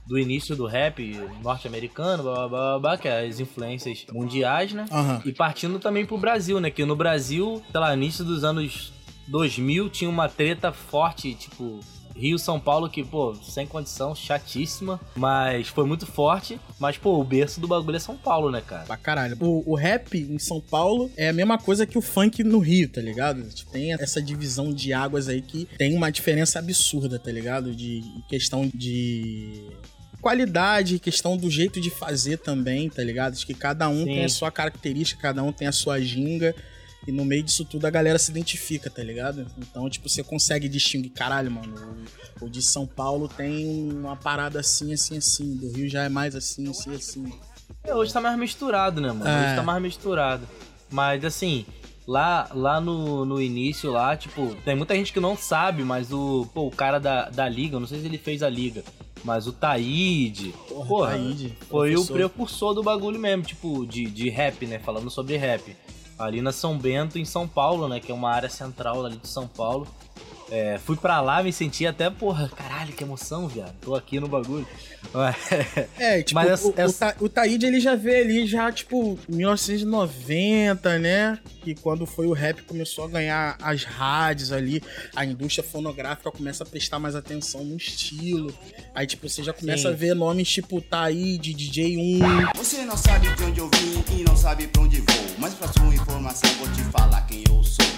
Do 0.05 0.19
início 0.19 0.55
do 0.55 0.67
rap 0.67 1.19
norte-americano, 1.41 2.23
bababá, 2.23 2.79
babá, 2.79 2.97
que 2.97 3.07
é 3.07 3.25
as 3.25 3.39
influências 3.39 4.05
mundiais, 4.11 4.71
né? 4.73 4.85
Aham. 4.91 5.21
E 5.25 5.31
partindo 5.31 5.79
também 5.79 6.05
pro 6.05 6.17
Brasil, 6.17 6.59
né? 6.59 6.69
Que 6.69 6.85
no 6.85 6.95
Brasil, 6.95 7.63
sei 7.71 7.79
lá, 7.79 7.93
início 7.93 8.23
dos 8.23 8.43
anos 8.43 8.93
2000, 9.27 9.89
tinha 9.89 10.09
uma 10.09 10.29
treta 10.29 10.71
forte, 10.71 11.33
tipo, 11.35 11.79
Rio-São 12.15 12.59
Paulo, 12.59 12.89
que, 12.89 13.03
pô, 13.03 13.35
sem 13.35 13.67
condição, 13.67 14.15
chatíssima, 14.15 14.99
mas 15.15 15.67
foi 15.67 15.85
muito 15.85 16.05
forte. 16.05 16.59
Mas, 16.79 16.97
pô, 16.97 17.19
o 17.19 17.23
berço 17.23 17.59
do 17.59 17.67
bagulho 17.67 17.97
é 17.97 17.99
São 17.99 18.15
Paulo, 18.15 18.49
né, 18.49 18.61
cara? 18.65 18.85
Pra 18.85 18.97
caralho. 18.97 19.37
O, 19.41 19.71
o 19.71 19.75
rap 19.75 20.17
em 20.17 20.39
São 20.39 20.61
Paulo 20.61 21.11
é 21.17 21.29
a 21.29 21.33
mesma 21.33 21.57
coisa 21.57 21.85
que 21.85 21.97
o 21.97 22.01
funk 22.01 22.43
no 22.43 22.59
Rio, 22.59 22.87
tá 22.87 23.01
ligado? 23.01 23.43
Tipo, 23.49 23.71
Tem 23.71 23.93
essa 23.93 24.21
divisão 24.21 24.73
de 24.73 24.93
águas 24.93 25.27
aí 25.27 25.41
que 25.41 25.67
tem 25.77 25.95
uma 25.95 26.09
diferença 26.09 26.59
absurda, 26.59 27.19
tá 27.19 27.31
ligado? 27.31 27.75
De 27.75 28.01
questão 28.29 28.69
de 28.73 29.69
qualidade, 30.21 30.97
questão 30.97 31.37
do 31.37 31.49
jeito 31.51 31.79
de 31.79 31.89
fazer 31.89 32.37
também, 32.37 32.89
tá 32.89 33.03
ligado? 33.03 33.33
Acho 33.33 33.45
que 33.45 33.53
cada 33.53 33.89
um 33.89 33.99
Sim. 33.99 34.05
tem 34.05 34.25
a 34.25 34.29
sua 34.29 34.49
característica, 34.49 35.21
cada 35.21 35.43
um 35.43 35.51
tem 35.51 35.67
a 35.67 35.71
sua 35.71 35.99
ginga. 35.99 36.55
E 37.07 37.11
no 37.11 37.23
meio 37.23 37.43
disso 37.43 37.63
tudo 37.63 37.85
a 37.85 37.89
galera 37.89 38.17
se 38.17 38.31
identifica, 38.31 38.89
tá 38.89 39.03
ligado? 39.03 39.45
Então, 39.57 39.87
tipo, 39.89 40.09
você 40.09 40.23
consegue 40.23 40.67
distinguir, 40.67 41.11
caralho, 41.11 41.51
mano. 41.51 41.75
O, 42.41 42.45
o 42.45 42.49
de 42.49 42.61
São 42.61 42.87
Paulo 42.87 43.27
tem 43.27 43.91
uma 43.91 44.15
parada 44.15 44.59
assim, 44.59 44.91
assim, 44.93 45.17
assim. 45.17 45.55
Do 45.55 45.71
Rio 45.71 45.87
já 45.87 46.03
é 46.03 46.09
mais 46.09 46.35
assim, 46.35 46.67
assim, 46.69 46.95
assim. 46.95 47.33
É, 47.83 47.93
hoje 47.93 48.11
tá 48.11 48.19
mais 48.19 48.37
misturado, 48.37 48.99
né, 48.99 49.09
mano? 49.11 49.27
É. 49.27 49.47
Hoje 49.47 49.55
tá 49.55 49.63
mais 49.63 49.81
misturado. 49.81 50.47
Mas 50.89 51.23
assim, 51.23 51.65
lá, 52.07 52.49
lá 52.53 52.81
no, 52.81 53.25
no 53.25 53.41
início, 53.41 53.91
lá, 53.91 54.15
tipo, 54.15 54.55
tem 54.63 54.75
muita 54.75 54.95
gente 54.95 55.13
que 55.13 55.19
não 55.19 55.37
sabe, 55.37 55.83
mas 55.83 56.11
o, 56.11 56.47
pô, 56.53 56.67
o 56.67 56.71
cara 56.71 56.99
da, 56.99 57.29
da 57.29 57.47
liga, 57.47 57.75
eu 57.75 57.79
não 57.79 57.87
sei 57.87 57.99
se 57.99 58.05
ele 58.05 58.17
fez 58.17 58.41
a 58.43 58.49
liga, 58.49 58.83
mas 59.23 59.47
o 59.47 59.51
Taíde, 59.53 60.53
Porra, 60.67 60.87
porra, 60.87 61.11
Taíde, 61.11 61.57
foi 61.69 61.91
professor. 61.91 62.13
o 62.13 62.17
precursor 62.17 62.73
do 62.73 62.83
bagulho 62.83 63.19
mesmo, 63.19 63.43
tipo, 63.43 63.85
de, 63.85 64.05
de 64.05 64.29
rap, 64.29 64.65
né? 64.65 64.79
Falando 64.79 65.09
sobre 65.09 65.37
rap. 65.37 65.75
Ali 66.17 66.41
na 66.41 66.51
São 66.51 66.77
Bento, 66.77 67.19
em 67.19 67.25
São 67.25 67.47
Paulo, 67.47 67.87
né? 67.87 67.99
Que 67.99 68.11
é 68.11 68.15
uma 68.15 68.31
área 68.31 68.49
central 68.49 69.05
ali 69.05 69.17
de 69.17 69.27
São 69.27 69.47
Paulo. 69.47 69.87
É, 70.51 70.77
fui 70.77 70.95
pra 70.95 71.21
lá, 71.21 71.41
me 71.41 71.51
senti 71.51 71.87
até, 71.87 72.09
porra, 72.09 72.49
caralho, 72.55 72.93
que 72.93 73.03
emoção, 73.03 73.47
viado. 73.47 73.73
Tô 73.81 73.95
aqui 73.95 74.19
no 74.19 74.27
bagulho. 74.27 74.67
É, 75.97 76.21
tipo, 76.23 76.35
Mas 76.35 76.65
o, 76.65 76.73
essa... 76.75 77.15
o, 77.19 77.25
o 77.25 77.29
Taíde 77.29 77.65
ele 77.65 77.79
já 77.79 77.95
vê 77.95 78.21
ali 78.21 78.45
já, 78.47 78.71
tipo, 78.71 79.17
1990, 79.29 80.99
né? 80.99 81.39
Que 81.63 81.75
quando 81.75 82.05
foi 82.05 82.25
o 82.25 82.33
rap 82.33 82.63
começou 82.63 83.05
a 83.05 83.07
ganhar 83.07 83.55
as 83.61 83.83
rádios 83.83 84.51
ali, 84.51 84.81
a 85.15 85.23
indústria 85.23 85.63
fonográfica 85.63 86.31
começa 86.31 86.63
a 86.63 86.67
prestar 86.67 86.99
mais 86.99 87.15
atenção 87.15 87.63
no 87.63 87.77
estilo. 87.77 88.53
Aí, 88.93 89.07
tipo, 89.07 89.29
você 89.29 89.43
já 89.43 89.53
começa 89.53 89.83
Sim. 89.83 89.87
a 89.89 89.91
ver 89.91 90.15
nomes 90.15 90.49
tipo 90.49 90.81
Taíde, 90.81 91.53
DJ1. 91.53 92.51
Você 92.57 92.83
não 92.83 92.97
sabe 92.97 93.33
de 93.35 93.43
onde 93.43 93.59
eu 93.59 93.69
vim 93.69 94.03
e 94.19 94.23
não 94.23 94.35
sabe 94.35 94.67
pra 94.67 94.81
onde 94.81 95.01
vou. 95.01 95.25
Mas 95.37 95.53
pra 95.53 95.67
sua 95.71 95.93
informação, 95.93 96.49
vou 96.55 96.67
te 96.71 96.83
falar 96.91 97.21
quem 97.21 97.43
eu 97.47 97.63
sou. 97.63 97.94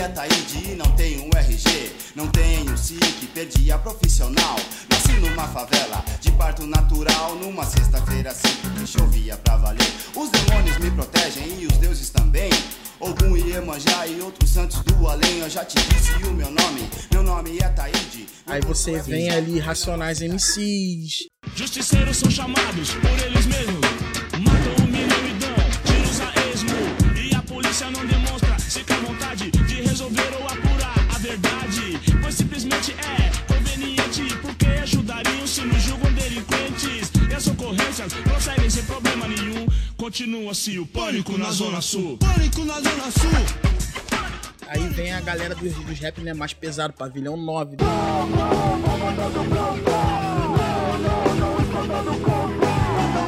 É 0.00 0.08
Taíde, 0.08 0.76
não 0.76 0.90
tenho 0.92 1.26
um 1.26 1.30
RG, 1.36 1.92
não 2.16 2.26
tenho 2.28 2.74
SIC, 2.78 3.26
perdi 3.34 3.70
a 3.70 3.76
profissional. 3.76 4.56
Nasci 4.88 5.12
numa 5.20 5.46
favela, 5.46 6.02
de 6.22 6.32
parto 6.32 6.66
natural, 6.66 7.36
numa 7.36 7.66
sexta-feira 7.66 8.32
cinco 8.32 8.70
que 8.70 8.86
chovia 8.86 9.36
pra 9.36 9.58
valer. 9.58 9.92
Os 10.16 10.30
demônios 10.30 10.78
me 10.78 10.90
protegem 10.90 11.60
e 11.60 11.66
os 11.66 11.76
deuses 11.76 12.08
também. 12.08 12.50
Ogum 12.98 13.36
e 13.36 13.50
Iemanjá 13.50 14.06
e 14.06 14.22
outros 14.22 14.48
santos 14.48 14.82
do 14.84 15.06
além, 15.06 15.40
eu 15.40 15.50
já 15.50 15.66
te 15.66 15.76
disse 15.88 16.14
o 16.24 16.32
meu 16.32 16.50
nome, 16.50 16.88
meu 17.12 17.22
nome 17.22 17.58
é 17.58 17.68
Taíde. 17.68 18.26
Aí 18.46 18.60
você 18.62 19.02
vem 19.02 19.28
ali, 19.28 19.58
Racionais 19.58 20.20
MCs. 20.22 21.28
Justiceiros 21.54 22.16
são 22.16 22.30
chamados 22.30 22.94
por 22.94 23.26
eles 23.26 23.46
mesmos, 23.46 23.79
prosseguem 38.16 38.70
sem 38.70 38.82
problema 38.84 39.28
nenhum. 39.28 39.66
Continua-se 39.96 40.78
o 40.78 40.86
pânico 40.86 41.36
na 41.36 41.50
Zona 41.50 41.80
Sul. 41.80 42.18
Pânico 42.18 42.64
na 42.64 42.74
Zona 42.74 43.10
Sul. 43.10 43.70
Aí 44.68 44.88
vem 44.88 45.12
a 45.12 45.20
galera 45.20 45.54
dos, 45.54 45.74
dos 45.74 45.98
rap 45.98 46.20
né, 46.20 46.32
mais 46.32 46.52
pesado, 46.52 46.92
pavilhão 46.92 47.36
9. 47.36 47.76
Né? 47.76 47.84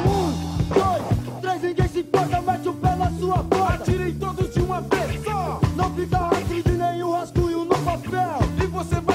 Um, 0.05 0.31
dois, 0.73 1.03
três, 1.41 1.61
ninguém 1.61 1.87
se 1.89 1.99
importa, 1.99 2.41
mete 2.41 2.69
o 2.69 2.73
pé 2.73 2.95
na 2.95 3.11
sua 3.19 3.43
porta. 3.43 3.73
Atirem 3.73 4.13
todos 4.15 4.53
de 4.53 4.61
uma 4.61 4.81
vez 4.81 5.23
só. 5.23 5.59
Não 5.75 5.93
fica 5.93 6.17
rastro 6.17 6.63
de 6.63 6.71
nenhum 6.71 7.11
rascunho 7.11 7.65
no 7.65 7.77
papel. 7.77 8.39
E 8.61 8.65
você 8.67 9.01
vai 9.01 9.12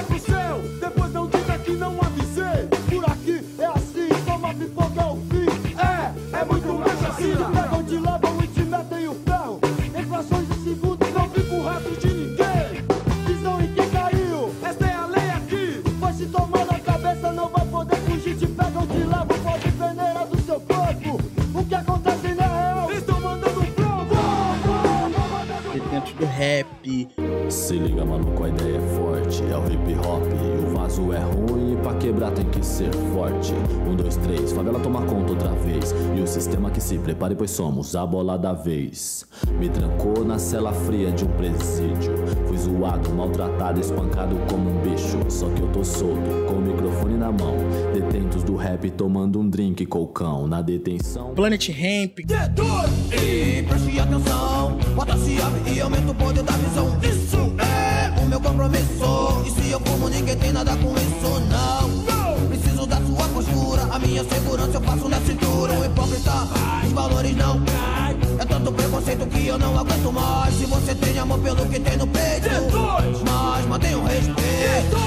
did 25.78 25.87
dentro 25.98 26.14
do 26.14 26.26
rap. 26.26 27.08
Se 27.48 27.74
liga, 27.74 28.04
maluco, 28.04 28.44
a 28.44 28.48
ideia 28.48 28.76
é 28.76 28.96
forte. 28.96 29.42
É 29.42 29.56
o 29.56 29.64
hip 29.66 30.06
hop. 30.06 30.22
E 30.32 30.64
o 30.64 30.76
vaso 30.76 31.12
é 31.12 31.18
ruim. 31.18 31.72
E 31.72 31.76
pra 31.76 31.94
quebrar 31.94 32.30
tem 32.30 32.44
que 32.46 32.64
ser 32.64 32.92
forte. 33.12 33.52
Um, 33.86 33.96
dois, 33.96 34.16
três. 34.16 34.52
Favela 34.52 34.78
toma 34.80 35.02
conta 35.02 35.32
outra 35.32 35.50
vez. 35.52 35.94
E 36.16 36.20
o 36.20 36.26
sistema 36.26 36.70
que 36.70 36.80
se 36.80 36.98
prepare, 36.98 37.34
pois 37.34 37.50
somos 37.50 37.96
a 37.96 38.06
bola 38.06 38.38
da 38.38 38.52
vez. 38.52 39.26
Me 39.58 39.68
trancou 39.68 40.24
na 40.24 40.38
cela 40.38 40.72
fria 40.72 41.10
de 41.10 41.24
um 41.24 41.28
presídio. 41.28 42.14
Fui 42.46 42.56
zoado, 42.56 43.10
maltratado, 43.10 43.80
espancado 43.80 44.36
como 44.50 44.70
um 44.70 44.80
bicho. 44.82 45.18
Só 45.28 45.48
que 45.48 45.62
eu 45.62 45.68
tô 45.68 45.84
solto, 45.84 46.46
com 46.46 46.54
o 46.54 46.60
microfone 46.60 47.16
na 47.16 47.32
mão. 47.32 47.56
Detentos 47.92 48.44
do 48.44 48.54
rap 48.56 48.90
tomando 48.90 49.40
um 49.40 49.48
drink 49.48 49.84
colcão. 49.86 50.46
Na 50.46 50.60
detenção. 50.62 51.34
Planet 51.34 51.68
Ramp. 51.70 52.18
E 53.12 53.62
preste 53.62 53.98
atenção, 53.98 54.78
bota-se 54.94 55.40
abre 55.40 55.72
e 55.72 55.80
aumenta 55.88 56.10
o 56.10 56.14
poder 56.14 56.42
da 56.42 56.52
visão. 56.52 56.98
Isso 57.02 57.54
é 57.58 58.20
o 58.20 58.26
meu 58.26 58.40
compromisso. 58.40 59.42
E 59.46 59.50
se 59.50 59.70
eu 59.70 59.80
fumo, 59.80 60.08
ninguém 60.08 60.36
tem 60.36 60.52
nada 60.52 60.76
com 60.76 60.92
isso, 60.92 61.40
não. 61.48 62.48
Preciso 62.48 62.86
da 62.86 62.96
sua 62.96 63.28
postura, 63.28 63.82
a 63.90 63.98
minha 63.98 64.22
segurança 64.24 64.76
eu 64.76 64.80
passo 64.82 65.08
na 65.08 65.18
cintura. 65.20 65.72
O 65.72 65.84
hipócrita, 65.84 66.32
os 66.84 66.92
valores 66.92 67.34
não. 67.36 67.62
É 68.38 68.44
tanto 68.44 68.70
preconceito 68.70 69.26
que 69.26 69.46
eu 69.46 69.58
não 69.58 69.78
aguento 69.78 70.12
mais. 70.12 70.54
Se 70.54 70.66
você 70.66 70.94
tem 70.94 71.18
amor 71.18 71.38
pelo 71.38 71.66
que 71.66 71.80
tem 71.80 71.96
no 71.96 72.06
peito, 72.06 72.50
mas 73.24 73.66
mantenha 73.66 73.98
o 73.98 74.04
respeito. 74.04 74.98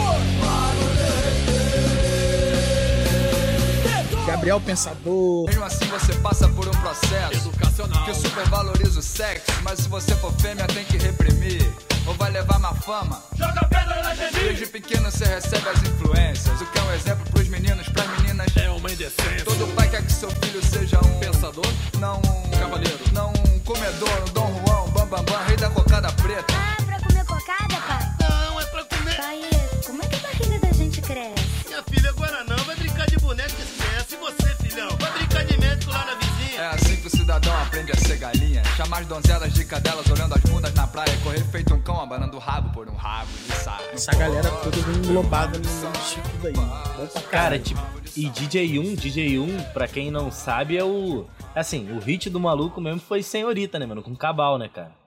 Gabriel 4.42 4.60
Pensador. 4.60 5.46
Mesmo 5.46 5.64
assim 5.64 5.86
você 5.86 6.14
passa 6.16 6.50
por 6.50 6.68
um 6.68 6.72
processo 6.72 7.48
educacional 7.48 8.04
que 8.06 8.14
supervaloriza 8.16 9.00
o 9.00 9.04
sexo, 9.04 9.46
mas 9.62 9.82
se 9.82 9.88
você 9.88 10.16
for 10.16 10.34
fêmea 10.34 10.66
tem 10.66 10.84
que 10.84 10.98
reprimir 10.98 11.62
ou 12.08 12.16
vai 12.16 12.32
levar 12.32 12.58
má 12.58 12.74
fama. 12.74 13.22
Joga 13.36 13.64
pedra 13.66 14.02
na 14.02 14.16
gente. 14.16 14.34
Desde 14.34 14.66
pequeno 14.66 15.12
você 15.12 15.26
recebe 15.26 15.70
as 15.70 15.84
influências, 15.84 16.60
o 16.60 16.66
que 16.66 16.80
é 16.80 16.82
um 16.82 16.92
exemplo 16.92 17.24
pros 17.30 17.48
meninos, 17.50 17.88
pras 17.90 18.08
meninas. 18.18 18.48
É 18.58 18.68
uma 18.72 18.92
indecência. 18.92 19.46
Todo 19.46 19.76
pai 19.76 19.88
quer 19.88 20.02
que 20.02 20.12
seu 20.12 20.32
filho 20.32 20.66
seja 20.66 20.98
um 21.06 21.20
pensador, 21.20 21.72
não 22.00 22.18
um 22.18 22.50
cavaleiro, 22.50 23.00
não 23.14 23.30
um 23.30 23.60
comedor, 23.60 24.24
um 24.28 24.34
Dom 24.34 24.64
Juan, 24.66 24.82
um 24.82 24.90
Bambambam, 24.90 25.24
bam, 25.24 25.38
bam, 25.38 25.46
rei 25.46 25.58
da 25.58 25.70
cocada 25.70 26.12
preta. 26.14 26.52
Ah, 26.58 26.82
pra 26.84 27.00
comer 27.00 27.26
cocada, 27.26 27.76
pai? 27.88 28.11
Cidadão 37.32 37.62
aprende 37.62 37.92
a 37.94 37.96
ser 37.96 38.18
galinha. 38.18 38.62
Chamar 38.76 39.00
as 39.00 39.08
donzelas 39.08 39.54
de 39.54 39.64
cadelas 39.64 40.06
olhando 40.10 40.34
as 40.36 40.42
bundas 40.42 40.74
na 40.74 40.86
praia. 40.86 41.16
Correr 41.24 41.44
feito 41.46 41.74
um 41.74 41.82
cão 41.82 42.02
abanando 42.02 42.36
o 42.36 42.40
rabo 42.42 42.74
por 42.74 42.90
um 42.90 42.96
rabo 42.96 43.32
de 43.48 43.54
saco. 43.54 43.84
Essa 43.94 44.12
galera 44.14 44.52
toda 44.52 44.78
englobada 44.78 45.58
no 45.58 45.64
tipo 46.10 46.28
daí. 46.44 46.52
Bom 46.52 47.08
pra 47.08 47.22
Cara, 47.22 47.58
tipo, 47.58 47.80
e 48.18 48.30
DJ1, 48.30 48.98
DJ1, 48.98 49.72
pra 49.72 49.88
quem 49.88 50.12
não 50.12 50.30
sabe, 50.30 50.78
é 50.78 50.84
o. 50.84 51.26
Assim, 51.56 51.90
o 51.94 52.00
hit 52.00 52.30
do 52.30 52.40
maluco 52.40 52.82
mesmo 52.82 53.00
foi 53.00 53.24
Senhorita, 53.24 53.80
né, 53.80 53.86
mano? 53.86 54.04
Com 54.04 54.14
Cabal, 54.14 54.58
né, 54.58 54.68
cara? 54.68 55.01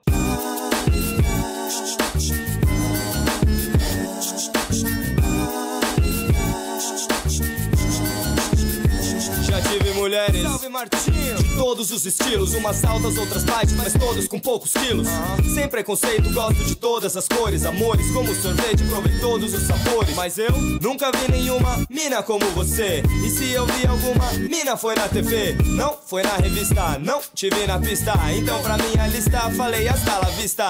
Mulheres 10.15 10.41
Salve 10.43 10.69
Martinho. 10.69 11.35
de 11.35 11.55
todos 11.55 11.91
os 11.91 12.05
estilos, 12.05 12.53
umas 12.53 12.83
altas, 12.85 13.17
outras 13.17 13.43
baixas, 13.43 13.73
mas 13.73 13.93
todos 13.93 14.27
com 14.27 14.39
poucos 14.39 14.71
quilos. 14.71 15.07
Sem 15.53 15.67
preconceito, 15.67 16.31
gosto 16.31 16.63
de 16.63 16.75
todas 16.75 17.17
as 17.17 17.27
cores, 17.27 17.65
amores 17.65 18.09
como 18.11 18.33
sorvete, 18.35 18.83
provei 18.85 19.19
todos 19.19 19.53
os 19.53 19.63
sabores. 19.63 20.15
Mas 20.15 20.37
eu 20.37 20.51
nunca 20.81 21.11
vi 21.11 21.31
nenhuma 21.31 21.85
mina 21.89 22.23
como 22.23 22.45
você. 22.51 23.03
E 23.25 23.29
se 23.29 23.51
eu 23.51 23.65
vi 23.65 23.85
alguma 23.85 24.31
mina 24.33 24.77
foi 24.77 24.95
na 24.95 25.07
TV, 25.09 25.57
não 25.65 25.97
foi 26.05 26.23
na 26.23 26.35
revista, 26.37 26.97
não 26.99 27.21
te 27.33 27.49
vi 27.49 27.67
na 27.67 27.79
pista. 27.79 28.13
Então 28.37 28.61
pra 28.61 28.77
minha 28.77 29.07
lista 29.07 29.49
falei 29.51 29.87
hasta 29.87 30.17
la 30.17 30.29
vista. 30.29 30.67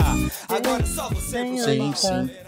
Agora 0.50 0.86
só 0.86 1.10
você 1.10 1.46
pro 1.46 1.58
Sim, 1.58 1.94
sim. 1.96 2.45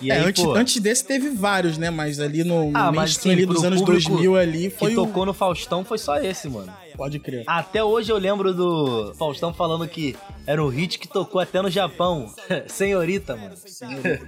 E 0.00 0.10
é, 0.10 0.14
aí, 0.14 0.24
antes, 0.24 0.42
pô, 0.42 0.54
antes 0.54 0.80
desse 0.80 1.04
teve 1.04 1.30
vários, 1.30 1.76
né? 1.76 1.90
Mas 1.90 2.20
ali 2.20 2.42
no, 2.42 2.70
no 2.70 2.76
Ah, 2.76 2.86
mas 2.86 2.96
mainstream 2.96 3.34
sim, 3.34 3.38
ali 3.38 3.46
dos 3.46 3.58
pro 3.58 3.66
anos 3.66 3.80
público 3.80 4.10
2000 4.10 4.36
ali 4.36 4.70
que 4.70 4.78
foi 4.78 4.92
o... 4.92 4.94
tocou 4.94 5.26
no 5.26 5.34
Faustão 5.34 5.84
foi 5.84 5.98
só 5.98 6.16
esse, 6.16 6.48
mano. 6.48 6.72
Pode 6.96 7.18
crer. 7.18 7.44
Até 7.46 7.82
hoje 7.82 8.12
eu 8.12 8.18
lembro 8.18 8.52
do 8.52 9.14
Faustão 9.14 9.54
falando 9.54 9.86
que 9.88 10.14
era 10.46 10.62
um 10.62 10.68
hit 10.68 10.98
que 10.98 11.08
tocou 11.08 11.40
até 11.40 11.62
no 11.62 11.70
Japão. 11.70 12.32
Senhorita, 12.66 13.36
mano. 13.36 13.54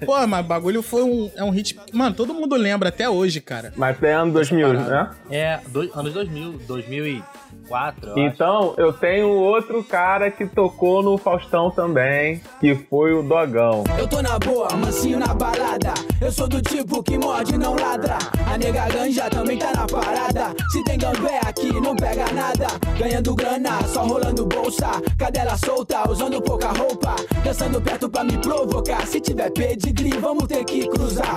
Pô, 0.06 0.26
mas 0.26 0.44
o 0.44 0.48
bagulho 0.48 0.82
foi 0.82 1.02
um, 1.02 1.30
é 1.34 1.44
um 1.44 1.50
hit... 1.50 1.78
Mano, 1.92 2.14
todo 2.14 2.32
mundo 2.32 2.56
lembra 2.56 2.88
até 2.88 3.08
hoje, 3.10 3.40
cara. 3.40 3.72
Mas 3.76 4.02
é 4.02 4.12
ano 4.14 4.32
2000, 4.32 4.72
né? 4.72 5.10
É, 5.30 5.60
dois, 5.68 5.90
anos 5.94 6.12
2000, 6.14 7.22
2004, 7.62 8.08
eu 8.08 8.12
acho. 8.12 8.20
Então, 8.20 8.74
eu 8.76 8.92
tenho 8.92 9.28
outro 9.28 9.82
cara 9.84 10.30
que 10.30 10.46
tocou 10.46 11.02
no 11.02 11.16
Faustão 11.16 11.70
também, 11.70 12.40
que 12.60 12.74
foi 12.74 13.12
o 13.12 13.22
Dogão. 13.22 13.84
Eu 13.98 14.06
tô 14.08 14.20
na 14.20 14.38
boa, 14.38 14.68
mansinho 14.76 15.18
na 15.18 15.34
balada. 15.34 15.94
Eu 16.20 16.30
sou 16.30 16.48
do 16.48 16.60
tipo 16.60 17.02
que 17.02 17.18
morde, 17.18 17.56
não 17.56 17.74
ladra. 17.74 18.18
A 18.52 18.58
nega 18.58 18.88
ganja 18.88 19.30
também 19.30 19.58
tá 19.58 19.72
na 19.74 19.86
parada. 19.86 20.54
Se 20.70 20.82
tem 20.84 20.98
gambé 20.98 21.40
aqui, 21.46 21.72
não 21.80 21.94
pega 21.96 22.30
nada. 22.32 22.66
Ganhando 22.98 23.34
grana, 23.34 23.82
só 23.86 24.02
rolando 24.02 24.46
bolsa. 24.46 24.90
Cadela 25.18 25.56
solta, 25.56 26.08
usando 26.10 26.40
pouca 26.42 26.68
roupa, 26.68 27.16
dançando 27.44 27.80
perto 27.80 28.08
pra 28.08 28.24
me 28.24 28.36
provocar. 28.38 29.06
Se 29.06 29.20
tiver 29.20 29.50
pedigree, 29.50 30.18
vamos 30.18 30.46
ter 30.46 30.64
que 30.64 30.86
cruzar. 30.88 31.36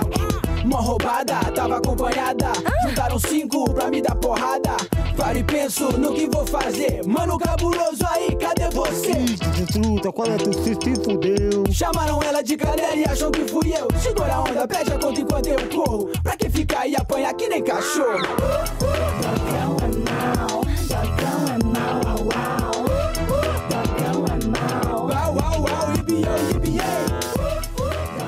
Mó 0.66 0.78
roubada, 0.80 1.36
tava 1.54 1.76
acompanhada. 1.76 2.52
Juntaram 2.82 3.18
cinco 3.20 3.72
pra 3.72 3.88
me 3.88 4.02
dar 4.02 4.16
porrada. 4.16 4.76
Paro 5.16 5.38
e 5.38 5.44
penso 5.44 5.96
no 5.96 6.12
que 6.12 6.28
vou 6.28 6.44
fazer. 6.44 7.02
Mano 7.06 7.38
cabuloso 7.38 8.04
aí, 8.10 8.36
cadê 8.36 8.68
você? 8.74 9.14
Fruta, 9.72 10.10
qual 10.10 10.28
é 10.28 10.36
tu 10.36 10.52
se 10.52 10.74
se 10.74 11.04
fudeu? 11.04 11.64
Chamaram 11.70 12.20
ela 12.20 12.42
de 12.42 12.56
canela 12.56 12.96
e 12.96 13.04
acham 13.04 13.30
que 13.30 13.44
fui 13.44 13.72
eu. 13.72 13.86
Segura 14.00 14.34
a 14.34 14.40
onda, 14.40 14.66
pede 14.66 14.92
a 14.92 14.98
conta 14.98 15.20
enquanto 15.20 15.46
eu 15.46 15.68
corro. 15.68 16.10
Pra 16.22 16.36
que 16.36 16.50
ficar 16.50 16.86
e 16.88 16.96
apanhar 16.96 17.32
que 17.34 17.48
nem 17.48 17.62
cachorro? 17.62 18.26
Dogão 19.20 19.76
é 19.84 19.88
mal, 20.10 20.62
dogão 20.88 21.46
é 21.54 21.58
mal, 21.78 22.16
uau. 22.26 22.72
Dogão 23.70 24.24
é 24.26 24.36
mal. 24.50 25.06
Uau, 25.06 25.34
uau, 25.36 25.60
uau, 25.62 25.94
ibiei. 25.98 26.55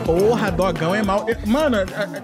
Porra, 0.08 0.50
dogão 0.50 0.94
é 0.94 1.02
mal. 1.02 1.26
Mano, 1.44 1.76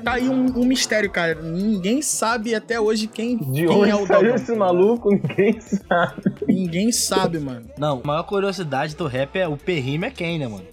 tá 0.03 0.13
aí 0.13 0.27
um, 0.27 0.47
um 0.59 0.65
mistério, 0.65 1.11
cara. 1.11 1.35
Ninguém 1.35 2.01
sabe 2.01 2.55
até 2.55 2.81
hoje 2.81 3.07
quem, 3.07 3.37
De 3.37 3.67
quem 3.67 3.69
onde 3.69 3.91
é 3.91 3.95
o 3.95 4.07
saiu 4.07 4.23
dogão. 4.23 4.35
esse 4.37 4.55
maluco, 4.57 5.11
ninguém 5.11 5.61
sabe. 5.61 6.23
Ninguém 6.49 6.91
sabe, 6.91 7.39
mano. 7.39 7.67
Não, 7.77 8.01
a 8.03 8.07
maior 8.07 8.23
curiosidade 8.23 8.97
do 8.97 9.07
rap 9.07 9.37
é 9.39 9.47
o 9.47 9.59
Perrime 9.59 10.07
é 10.07 10.11
quem, 10.11 10.39
né, 10.39 10.49
mano? 10.49 10.65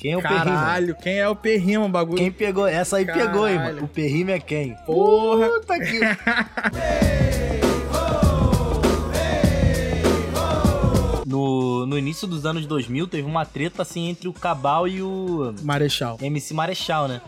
Quem 0.00 0.14
é 0.14 0.16
o 0.16 0.20
Perrime? 0.22 0.44
Caralho, 0.44 0.96
quem 0.96 1.18
é 1.20 1.28
o 1.28 1.36
perrimo, 1.36 1.88
bagulho? 1.88 2.18
Quem 2.18 2.32
pegou? 2.32 2.66
Essa 2.66 2.96
aí 2.96 3.06
pegou, 3.06 3.46
hein, 3.48 3.54
Caralho. 3.56 3.74
mano. 3.76 3.84
O 3.86 3.88
Perrime 3.88 4.32
é 4.32 4.40
quem? 4.40 4.74
Porra. 4.84 5.48
Puta 5.48 5.78
que... 5.78 6.00
No, 11.28 11.84
no 11.84 11.98
início 11.98 12.26
dos 12.26 12.46
anos 12.46 12.64
2000, 12.64 13.06
teve 13.06 13.28
uma 13.28 13.44
treta, 13.44 13.82
assim, 13.82 14.08
entre 14.08 14.28
o 14.28 14.32
Cabal 14.32 14.88
e 14.88 15.02
o... 15.02 15.54
Marechal. 15.62 16.16
MC 16.22 16.54
Marechal, 16.54 17.06
né? 17.06 17.20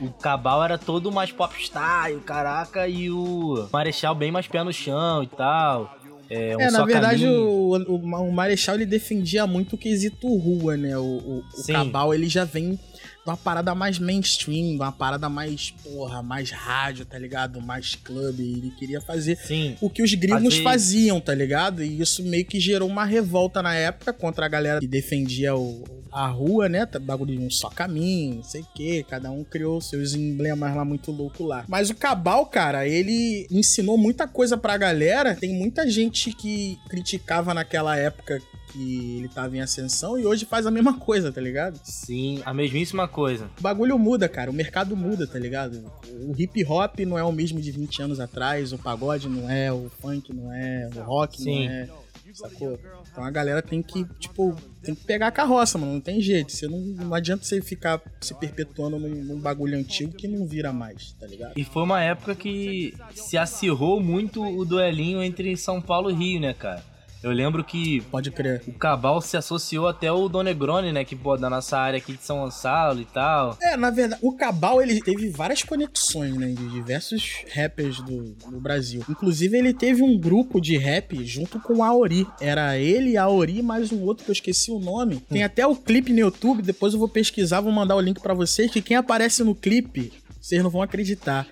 O 0.00 0.10
Cabal 0.10 0.64
era 0.64 0.76
todo 0.76 1.12
mais 1.12 1.30
popstar, 1.30 2.10
e 2.10 2.14
o 2.14 2.20
caraca, 2.20 2.88
e 2.88 3.10
o 3.10 3.68
Marechal 3.72 4.14
bem 4.14 4.32
mais 4.32 4.48
pé 4.48 4.64
no 4.64 4.72
chão 4.72 5.22
e 5.22 5.26
tal. 5.26 5.94
É, 6.28 6.56
um 6.56 6.60
É, 6.60 6.70
na 6.70 6.84
verdade, 6.84 7.26
o, 7.26 7.76
o, 7.86 7.96
o 7.96 8.32
Marechal 8.32 8.74
ele 8.74 8.86
defendia 8.86 9.46
muito 9.46 9.74
o 9.74 9.78
quesito 9.78 10.26
rua, 10.34 10.76
né? 10.76 10.96
O, 10.98 11.02
o, 11.02 11.38
o. 11.38 11.66
Cabal 11.66 12.12
ele 12.12 12.28
já 12.28 12.44
vem 12.44 12.78
uma 13.26 13.36
parada 13.36 13.74
mais 13.74 13.98
mainstream, 13.98 14.76
uma 14.76 14.92
parada 14.92 15.28
mais, 15.28 15.70
porra, 15.82 16.22
mais 16.22 16.50
rádio, 16.50 17.04
tá 17.04 17.18
ligado? 17.18 17.60
Mais 17.60 17.94
clube. 17.96 18.42
Ele 18.42 18.72
queria 18.78 19.00
fazer 19.00 19.36
Sim. 19.36 19.76
o 19.80 19.90
que 19.90 20.02
os 20.02 20.14
gringos 20.14 20.54
Fazer- 20.58 20.62
faziam, 20.62 21.20
tá 21.20 21.34
ligado? 21.34 21.82
E 21.82 22.00
isso 22.00 22.22
meio 22.22 22.44
que 22.44 22.60
gerou 22.60 22.88
uma 22.88 23.04
revolta 23.04 23.60
na 23.62 23.74
época 23.74 24.12
contra 24.12 24.46
a 24.46 24.48
galera 24.48 24.78
que 24.80 24.86
defendia 24.86 25.56
o, 25.56 25.82
a 26.12 26.26
rua, 26.28 26.68
né? 26.68 26.86
Tá- 26.86 26.98
Bagulho 26.98 27.36
de 27.36 27.42
um 27.44 27.50
só 27.50 27.68
caminho, 27.68 28.36
não 28.36 28.42
sei 28.44 28.60
o 28.60 28.68
quê. 28.74 29.04
Cada 29.08 29.30
um 29.30 29.42
criou 29.44 29.80
seus 29.80 30.14
emblemas 30.14 30.74
lá 30.74 30.84
muito 30.84 31.10
louco 31.10 31.44
lá. 31.44 31.64
Mas 31.68 31.90
o 31.90 31.94
Cabal, 31.94 32.46
cara, 32.46 32.86
ele 32.86 33.46
ensinou 33.50 33.98
muita 33.98 34.28
coisa 34.28 34.56
pra 34.56 34.76
galera. 34.76 35.34
Tem 35.34 35.52
muita 35.52 35.88
gente 35.90 36.32
que 36.32 36.78
criticava 36.88 37.52
naquela 37.54 37.96
época 37.96 38.40
que 38.76 39.18
ele 39.18 39.28
tava 39.28 39.56
em 39.56 39.60
ascensão 39.60 40.18
e 40.18 40.26
hoje 40.26 40.44
faz 40.44 40.66
a 40.66 40.70
mesma 40.70 40.98
coisa, 40.98 41.32
tá 41.32 41.40
ligado? 41.40 41.80
Sim, 41.82 42.42
a 42.44 42.52
mesmíssima 42.52 43.08
coisa. 43.08 43.48
O 43.58 43.62
bagulho 43.62 43.98
muda, 43.98 44.28
cara. 44.28 44.50
O 44.50 44.54
mercado 44.54 44.94
muda, 44.94 45.26
tá 45.26 45.38
ligado? 45.38 45.90
O 46.10 46.34
hip 46.38 46.62
hop 46.66 47.00
não 47.00 47.18
é 47.18 47.24
o 47.24 47.32
mesmo 47.32 47.58
de 47.58 47.70
20 47.70 48.02
anos 48.02 48.20
atrás, 48.20 48.72
o 48.72 48.78
pagode 48.78 49.28
não 49.28 49.50
é, 49.50 49.72
o 49.72 49.90
funk 50.00 50.32
não 50.32 50.52
é, 50.52 50.90
o 50.94 51.00
rock 51.00 51.40
Sim. 51.40 51.64
não 51.64 51.72
é. 51.72 51.88
Sacou? 52.34 52.78
Então 53.10 53.24
a 53.24 53.30
galera 53.30 53.62
tem 53.62 53.80
que, 53.80 54.04
tipo, 54.18 54.54
tem 54.82 54.94
que 54.94 55.04
pegar 55.04 55.28
a 55.28 55.32
carroça, 55.32 55.78
mano. 55.78 55.94
Não 55.94 56.00
tem 56.02 56.20
jeito. 56.20 56.52
Você 56.52 56.68
não, 56.68 56.78
não 56.78 57.14
adianta 57.14 57.44
você 57.44 57.62
ficar 57.62 58.02
se 58.20 58.34
perpetuando 58.34 58.98
num, 58.98 59.24
num 59.24 59.40
bagulho 59.40 59.78
antigo 59.78 60.12
que 60.12 60.28
não 60.28 60.46
vira 60.46 60.70
mais, 60.70 61.12
tá 61.12 61.26
ligado? 61.26 61.54
E 61.56 61.64
foi 61.64 61.82
uma 61.82 62.02
época 62.02 62.34
que 62.34 62.92
se 63.14 63.38
acirrou 63.38 64.02
muito 64.02 64.42
o 64.44 64.66
duelinho 64.66 65.22
entre 65.22 65.56
São 65.56 65.80
Paulo 65.80 66.10
e 66.10 66.14
Rio, 66.14 66.40
né, 66.40 66.52
cara? 66.52 66.84
Eu 67.22 67.32
lembro 67.32 67.64
que 67.64 68.00
Pode 68.02 68.30
crer. 68.30 68.62
o 68.66 68.72
Cabal 68.72 69.20
se 69.20 69.36
associou 69.36 69.88
até 69.88 70.12
o 70.12 70.28
Don 70.28 70.42
Negroni, 70.42 70.92
né? 70.92 71.04
Que, 71.04 71.16
pô, 71.16 71.36
da 71.36 71.50
nossa 71.50 71.78
área 71.78 71.98
aqui 71.98 72.12
de 72.12 72.22
São 72.22 72.38
Gonçalo 72.38 73.00
e 73.00 73.04
tal. 73.04 73.56
É, 73.60 73.76
na 73.76 73.90
verdade, 73.90 74.20
o 74.22 74.32
Cabal 74.36 74.80
ele 74.80 75.00
teve 75.00 75.28
várias 75.28 75.62
conexões, 75.62 76.36
né, 76.36 76.48
de 76.48 76.68
diversos 76.68 77.44
rappers 77.54 78.00
do, 78.00 78.34
do 78.50 78.60
Brasil. 78.60 79.02
Inclusive, 79.08 79.56
ele 79.56 79.74
teve 79.74 80.02
um 80.02 80.16
grupo 80.18 80.60
de 80.60 80.76
rap 80.76 81.24
junto 81.24 81.58
com 81.58 81.82
a 81.82 81.88
Aori. 81.88 82.26
Era 82.40 82.78
ele, 82.78 83.16
a 83.16 83.24
Aori, 83.24 83.62
mais 83.62 83.90
um 83.90 84.02
outro 84.02 84.24
que 84.24 84.30
eu 84.30 84.34
esqueci 84.34 84.70
o 84.70 84.78
nome. 84.78 85.16
Tem 85.28 85.42
até 85.42 85.66
o 85.66 85.74
clipe 85.74 86.12
no 86.12 86.20
YouTube, 86.20 86.62
depois 86.62 86.92
eu 86.92 86.98
vou 86.98 87.08
pesquisar, 87.08 87.60
vou 87.60 87.72
mandar 87.72 87.96
o 87.96 88.00
link 88.00 88.20
pra 88.20 88.34
vocês, 88.34 88.70
que 88.70 88.82
quem 88.82 88.96
aparece 88.96 89.42
no 89.42 89.54
clipe, 89.54 90.12
vocês 90.40 90.62
não 90.62 90.70
vão 90.70 90.82
acreditar. 90.82 91.46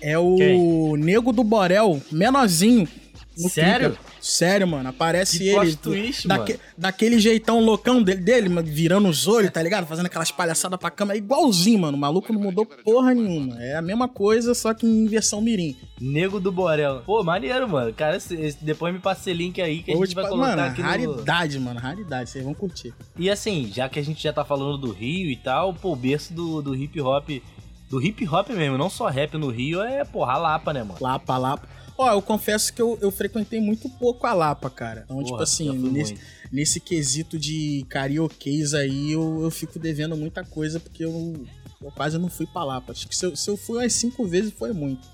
É 0.00 0.18
o 0.18 0.34
Quem? 0.36 0.96
Nego 0.96 1.32
do 1.32 1.44
Borel, 1.44 2.02
menorzinho. 2.10 2.88
No 3.38 3.48
Sério? 3.48 3.90
clipe. 3.90 4.04
Sério, 4.20 4.68
mano. 4.68 4.88
Aparece 4.88 5.38
Que 5.38 5.48
ele. 5.48 5.76
twist, 5.76 6.28
daque- 6.28 6.52
mano. 6.52 6.64
Daquele 6.76 7.18
jeitão 7.18 7.60
loucão 7.60 8.02
dele, 8.02 8.20
dele, 8.20 8.62
virando 8.62 9.08
os 9.08 9.26
olhos, 9.26 9.50
tá 9.50 9.62
ligado? 9.62 9.86
Fazendo 9.86 10.06
aquelas 10.06 10.30
palhaçadas 10.30 10.78
pra 10.78 10.90
câmera. 10.90 11.18
Igualzinho, 11.18 11.80
mano. 11.80 11.96
O 11.96 12.00
maluco 12.00 12.32
não 12.32 12.40
mudou 12.40 12.66
porra 12.66 13.14
nenhuma. 13.14 13.62
É 13.62 13.76
a 13.76 13.82
mesma 13.82 14.08
coisa, 14.08 14.54
só 14.54 14.74
que 14.74 14.86
em 14.86 15.06
versão 15.06 15.40
mirim. 15.40 15.76
Nego 16.00 16.38
do 16.38 16.52
Borel. 16.52 17.02
Pô, 17.06 17.22
maneiro, 17.22 17.68
mano. 17.68 17.92
Cara, 17.92 18.18
depois 18.60 18.92
me 18.92 19.00
passa 19.00 19.20
esse 19.22 19.32
link 19.32 19.60
aí 19.60 19.82
que 19.82 19.92
a 19.92 19.96
gente 19.96 20.08
te 20.08 20.14
vai 20.14 20.28
colocar 20.28 20.56
mano, 20.56 20.62
aqui 20.62 20.82
no... 20.82 20.88
raridade, 20.88 21.58
mano. 21.58 21.80
Raridade. 21.80 22.30
Vocês 22.30 22.44
vão 22.44 22.54
curtir. 22.54 22.92
E 23.18 23.30
assim, 23.30 23.70
já 23.72 23.88
que 23.88 23.98
a 23.98 24.02
gente 24.04 24.22
já 24.22 24.32
tá 24.32 24.44
falando 24.44 24.76
do 24.78 24.92
Rio 24.92 25.30
e 25.30 25.36
tal, 25.36 25.72
pô, 25.74 25.92
o 25.92 25.96
berço 25.96 26.32
do, 26.32 26.60
do 26.62 26.74
hip 26.74 27.00
hop... 27.00 27.28
Do 27.88 28.02
hip 28.02 28.26
hop 28.26 28.48
mesmo, 28.48 28.78
não 28.78 28.88
só 28.88 29.06
rap 29.08 29.36
no 29.36 29.50
Rio, 29.50 29.82
é, 29.82 30.02
porra, 30.02 30.32
a 30.32 30.38
Lapa, 30.38 30.72
né, 30.72 30.82
mano? 30.82 30.96
Lapa, 30.98 31.36
Lapa. 31.36 31.68
Ó, 31.96 32.10
eu 32.12 32.22
confesso 32.22 32.72
que 32.72 32.80
eu, 32.80 32.98
eu 33.00 33.10
frequentei 33.10 33.60
muito 33.60 33.88
pouco 33.88 34.26
a 34.26 34.32
Lapa, 34.32 34.68
cara. 34.70 35.02
Então, 35.04 35.18
tipo 35.18 35.30
Porra, 35.30 35.42
assim, 35.42 35.66
já 35.66 35.72
fui 35.72 35.90
nesse, 35.90 36.12
muito. 36.14 36.26
nesse 36.50 36.80
quesito 36.80 37.38
de 37.38 37.84
karaokês 37.88 38.74
aí, 38.74 39.12
eu, 39.12 39.40
eu 39.42 39.50
fico 39.50 39.78
devendo 39.78 40.16
muita 40.16 40.42
coisa, 40.44 40.80
porque 40.80 41.04
eu, 41.04 41.44
eu 41.82 41.90
quase 41.92 42.18
não 42.18 42.28
fui 42.28 42.46
pra 42.46 42.64
Lapa. 42.64 42.92
Acho 42.92 43.06
que 43.08 43.14
se 43.16 43.26
eu, 43.26 43.36
se 43.36 43.48
eu 43.50 43.56
fui 43.56 43.78
umas 43.78 43.92
cinco 43.92 44.26
vezes, 44.26 44.52
foi 44.52 44.72
muito. 44.72 45.06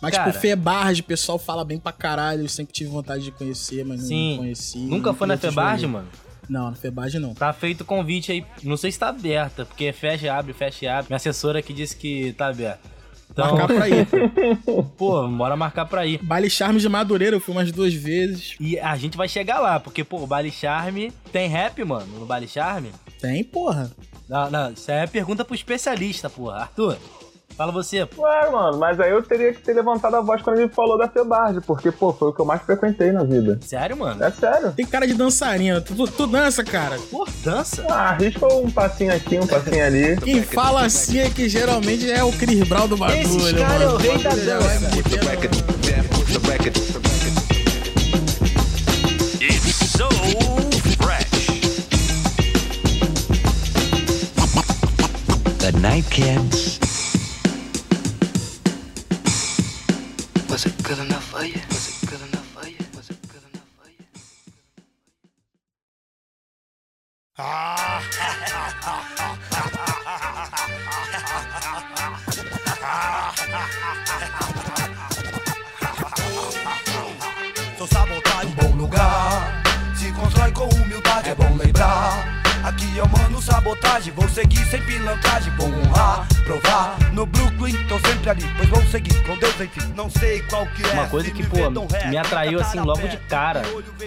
Mas, 0.00 0.16
Cara. 0.16 0.30
tipo, 0.32 0.40
Febarge, 0.42 1.00
o 1.00 1.04
pessoal 1.04 1.38
fala 1.38 1.64
bem 1.64 1.78
pra 1.78 1.92
caralho. 1.92 2.42
Eu 2.42 2.48
sempre 2.48 2.72
tive 2.72 2.90
vontade 2.90 3.22
de 3.22 3.30
conhecer, 3.30 3.84
mas 3.84 4.02
Sim. 4.02 4.30
não 4.30 4.38
conheci. 4.38 4.78
Nunca 4.78 5.10
não 5.10 5.16
foi 5.16 5.26
na 5.28 5.36
Febarge, 5.36 5.86
rolês. 5.86 5.92
mano? 5.92 6.08
Não, 6.48 6.70
na 6.70 6.76
Febarge 6.76 7.20
não. 7.20 7.34
Tá 7.34 7.52
feito 7.52 7.82
o 7.82 7.84
convite 7.84 8.32
aí. 8.32 8.44
Não 8.64 8.76
sei 8.76 8.90
se 8.90 8.98
tá 8.98 9.10
aberta, 9.10 9.64
porque 9.64 9.92
fecha, 9.92 10.34
abre, 10.34 10.52
fecha 10.52 10.84
e 10.84 10.88
abre. 10.88 11.06
Minha 11.08 11.16
assessora 11.16 11.60
aqui 11.60 11.72
disse 11.72 11.96
que 11.96 12.32
tá 12.32 12.48
aberta. 12.48 12.80
Então, 13.32 13.56
Marcar 13.56 13.66
pra 13.66 13.88
ir. 13.88 14.06
pô, 14.96 15.26
bora 15.28 15.56
marcar 15.56 15.86
pra 15.86 16.06
ir. 16.06 16.22
Baile 16.22 16.50
Charme 16.50 16.78
de 16.78 16.88
Madureira, 16.88 17.34
eu 17.36 17.40
fui 17.40 17.54
umas 17.54 17.72
duas 17.72 17.94
vezes. 17.94 18.56
E 18.60 18.78
a 18.78 18.94
gente 18.96 19.16
vai 19.16 19.26
chegar 19.26 19.58
lá, 19.58 19.80
porque, 19.80 20.04
pô, 20.04 20.18
o 20.18 20.26
Baile 20.26 20.50
Charme 20.50 21.10
tem 21.32 21.48
rap, 21.48 21.82
mano, 21.82 22.18
no 22.18 22.26
Baile 22.26 22.46
Charme? 22.46 22.90
Tem, 23.20 23.42
porra. 23.42 23.90
Não, 24.28 24.50
não, 24.50 24.72
isso 24.72 24.90
aí 24.90 24.98
é 24.98 25.06
pergunta 25.06 25.44
pro 25.44 25.54
especialista, 25.54 26.28
porra. 26.28 26.60
Arthur, 26.60 26.96
fala 27.56 27.72
você. 27.72 28.08
Ué, 28.18 28.50
mano, 28.50 28.78
mas 28.78 28.98
aí 29.00 29.10
eu 29.10 29.22
teria 29.22 29.52
que 29.52 29.60
ter 29.60 29.72
levantado 29.74 30.14
a 30.16 30.20
voz 30.20 30.42
quando 30.42 30.58
ele 30.58 30.68
falou 30.68 30.98
da 30.98 31.08
Febarge, 31.08 31.60
porque, 31.60 31.90
pô, 31.92 32.12
foi 32.12 32.28
o 32.28 32.32
que 32.32 32.40
eu 32.40 32.44
mais 32.44 32.62
frequentei 32.62 33.12
na 33.12 33.22
vida. 33.24 33.58
Sério, 33.62 33.96
mano? 33.96 34.22
É 34.24 34.30
sério. 34.30 34.72
Tem 34.72 34.86
cara 34.86 35.06
de 35.06 35.14
dançarina. 35.14 35.80
Tu, 35.80 35.94
tu- 36.08 36.26
dança, 36.26 36.64
cara. 36.64 36.98
Pô, 37.10 37.26
dança? 37.44 37.84
Ah, 37.88 38.10
arrisca 38.10 38.46
um 38.54 38.70
passinho 38.70 39.14
aqui, 39.14 39.38
um 39.38 39.46
passinho 39.46 39.84
ali. 39.84 40.16
Quem 40.22 40.42
fala 40.42 40.84
assim 40.86 41.18
é 41.18 41.28
que 41.30 41.48
geralmente 41.48 42.10
é 42.10 42.22
o 42.24 42.32
Chris 42.32 42.66
Brown 42.66 42.88
do 42.88 42.96
bagulho. 42.96 43.20
Esse 43.20 43.54
cara 43.54 43.84
é 43.84 43.88
o 43.88 43.96
rei 43.96 44.18
da 44.18 44.30
dança. 44.30 44.90
metendo- 44.96 45.22
It's 49.40 49.90
so 49.92 50.08
fresh. 50.98 51.48
Good 55.58 55.80
night, 55.80 56.04
Was 60.52 60.66
it 60.66 60.84
good 60.84 60.98
enough 60.98 61.24
for 61.24 61.46
you? 61.46 61.54
Was 61.70 61.88
it 61.88 62.10
good 62.10 62.20
enough 62.28 62.46
for 62.52 62.68
you? 62.68 62.76
Was 62.94 63.08
it 63.08 63.16
good 63.32 63.40
enough 63.40 63.70
for 63.80 63.88
you? 63.88 64.04
Sou 77.78 77.86
sabotagem, 77.86 78.50
bom 78.50 78.76
lugar. 78.76 79.62
Se 79.96 80.12
constrói 80.12 80.52
com 80.52 80.68
humildade, 80.68 81.30
é 81.30 81.34
bom 81.34 81.56
lembrar. 81.56 82.31
Aqui 82.82 82.98
eu 82.98 83.06
mando 83.06 83.40
sabotagem, 83.40 84.12
vou 84.12 84.28
seguir 84.28 84.64
sem 84.66 84.82
pilantragem, 84.82 85.52
vou 85.56 85.68
honrar, 85.68 86.26
provar. 86.44 86.98
No 87.12 87.24
Brooklyn, 87.24 87.74
tô 87.86 87.96
sempre 88.00 88.30
ali, 88.30 88.42
pois 88.56 88.68
vou 88.68 88.82
seguir 88.86 89.24
com 89.24 89.38
Deus, 89.38 89.60
enfim. 89.60 89.92
Não 89.94 90.10
sei 90.10 90.42
qual 90.42 90.66
que 90.66 90.82
é. 90.84 90.92
Uma 90.92 91.08
coisa 91.08 91.30
que, 91.30 91.44
me 91.44 91.48
pô, 91.48 91.70
me 92.08 92.16
atraiu 92.16 92.58
assim 92.58 92.78
cara 92.78 92.86
logo 92.86 93.06
de 93.06 93.16
cara 93.18 93.62